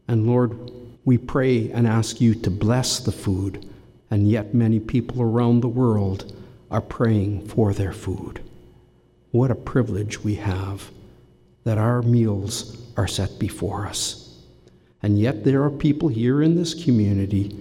And 0.09 0.27
Lord, 0.27 0.59
we 1.05 1.19
pray 1.19 1.71
and 1.71 1.87
ask 1.87 2.21
you 2.21 2.35
to 2.35 2.51
bless 2.51 2.99
the 2.99 3.13
food, 3.13 3.69
and 4.11 4.29
yet 4.29 4.55
many 4.55 4.81
people 4.81 5.21
around 5.21 5.61
the 5.61 5.69
world 5.69 6.35
are 6.71 6.81
praying 6.81 7.47
for 7.47 7.75
their 7.75 7.93
food. 7.93 8.41
What 9.33 9.51
a 9.51 9.55
privilege 9.55 10.25
we 10.25 10.37
have 10.37 10.91
that 11.65 11.77
our 11.77 12.01
meals 12.01 12.83
are 12.97 13.07
set 13.07 13.39
before 13.39 13.87
us. 13.87 14.26
And 15.07 15.21
yet, 15.21 15.45
there 15.45 15.63
are 15.63 15.71
people 15.71 16.09
here 16.09 16.43
in 16.43 16.57
this 16.57 16.75
community 16.75 17.57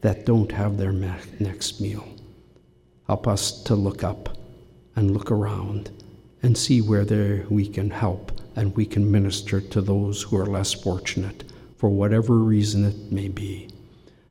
that 0.00 0.26
don't 0.26 0.50
have 0.50 0.76
their 0.78 0.90
next 0.90 1.80
meal. 1.80 2.04
Help 3.06 3.28
us 3.28 3.62
to 3.62 3.76
look 3.76 4.02
up 4.02 4.36
and 4.96 5.12
look 5.12 5.30
around 5.30 5.92
and 6.42 6.58
see 6.58 6.80
where 6.80 7.04
there 7.04 7.46
we 7.48 7.68
can 7.68 7.90
help 7.90 8.32
and 8.56 8.74
we 8.74 8.84
can 8.84 9.12
minister 9.12 9.60
to 9.60 9.80
those 9.80 10.22
who 10.22 10.36
are 10.38 10.46
less 10.46 10.74
fortunate 10.74 11.44
for 11.76 11.88
whatever 11.88 12.38
reason 12.38 12.84
it 12.84 13.12
may 13.12 13.28
be. 13.28 13.70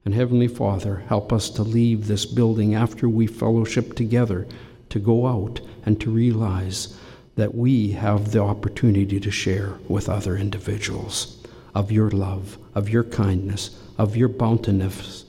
And 0.03 0.13
Heavenly 0.13 0.49
Father, 0.49 1.05
help 1.07 1.31
us 1.31 1.49
to 1.51 1.63
leave 1.63 2.07
this 2.07 2.25
building 2.25 2.75
after 2.75 3.07
we 3.07 3.27
fellowship 3.27 3.95
together 3.95 4.45
to 4.89 4.99
go 4.99 5.25
out 5.25 5.61
and 5.85 6.01
to 6.01 6.11
realize 6.11 6.99
that 7.37 7.55
we 7.55 7.91
have 7.91 8.33
the 8.33 8.43
opportunity 8.43 9.21
to 9.21 9.31
share 9.31 9.75
with 9.87 10.09
other 10.09 10.35
individuals 10.35 11.36
of 11.77 11.91
your 11.91 12.09
love, 12.09 12.57
of 12.73 12.89
your 12.89 13.03
kindness, 13.03 13.79
of 13.99 14.17
your 14.17 14.29
bountifulness, 14.29 15.25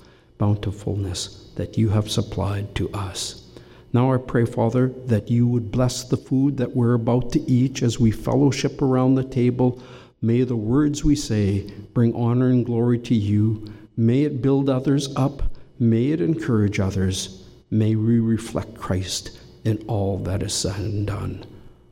that 1.57 1.77
you 1.77 1.91
have 1.91 2.11
supplied 2.11 2.75
to 2.75 2.89
us. 2.95 3.45
Now 3.93 4.15
I 4.15 4.17
pray, 4.17 4.47
Father, 4.47 4.89
that 5.05 5.31
you 5.31 5.47
would 5.47 5.71
bless 5.71 6.05
the 6.05 6.17
food 6.17 6.57
that 6.57 6.75
we're 6.75 6.95
about 6.95 7.33
to 7.33 7.51
eat 7.51 7.83
as 7.83 8.01
we 8.01 8.11
fellowship 8.11 8.81
around 8.81 9.15
the 9.15 9.25
table. 9.25 9.83
May 10.23 10.43
the 10.43 10.57
words 10.57 11.05
we 11.05 11.17
say 11.17 11.71
bring 11.93 12.15
honor 12.15 12.49
and 12.49 12.65
glory 12.65 12.99
to 13.01 13.15
you. 13.15 13.71
May 13.95 14.23
it 14.23 14.41
build 14.41 14.71
others 14.71 15.15
up. 15.17 15.43
May 15.79 16.13
it 16.13 16.23
encourage 16.23 16.81
others. 16.81 17.45
May 17.71 17.95
we 17.95 18.21
reflect 18.21 18.75
Christ 18.75 19.39
in 19.67 19.85
all 19.87 20.17
that 20.21 20.43
is 20.43 20.55
said 20.55 20.81
and 20.81 21.07
done. 21.07 21.45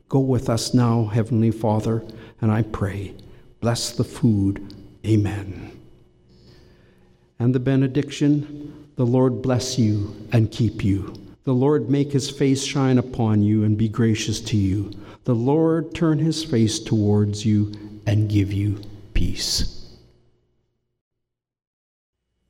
Go 0.09 0.17
with 0.17 0.49
us 0.49 0.73
now, 0.73 1.05
Heavenly 1.05 1.51
Father, 1.51 2.03
and 2.41 2.51
I 2.51 2.63
pray 2.63 3.13
Bless 3.59 3.91
the 3.91 4.03
food. 4.03 4.73
Amen. 5.05 5.71
And 7.39 7.53
the 7.53 7.59
benediction 7.59 8.87
the 8.97 9.05
Lord 9.05 9.43
bless 9.43 9.77
you 9.77 10.15
and 10.31 10.51
keep 10.51 10.83
you. 10.83 11.13
The 11.43 11.53
Lord 11.53 11.87
make 11.89 12.11
his 12.11 12.31
face 12.31 12.63
shine 12.63 12.97
upon 12.97 13.43
you 13.43 13.63
and 13.63 13.77
be 13.77 13.87
gracious 13.87 14.41
to 14.41 14.57
you. 14.57 14.91
The 15.23 15.35
Lord 15.35 15.93
turn 15.93 16.17
his 16.17 16.43
face 16.43 16.79
towards 16.79 17.45
you 17.45 17.73
and 18.07 18.27
give 18.27 18.51
you 18.51 18.81
peace. 19.13 19.85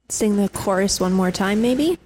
Sing 0.07 0.37
the 0.37 0.47
chorus 0.47 1.01
one 1.01 1.11
more 1.11 1.31
time, 1.31 1.61
maybe. 1.61 1.99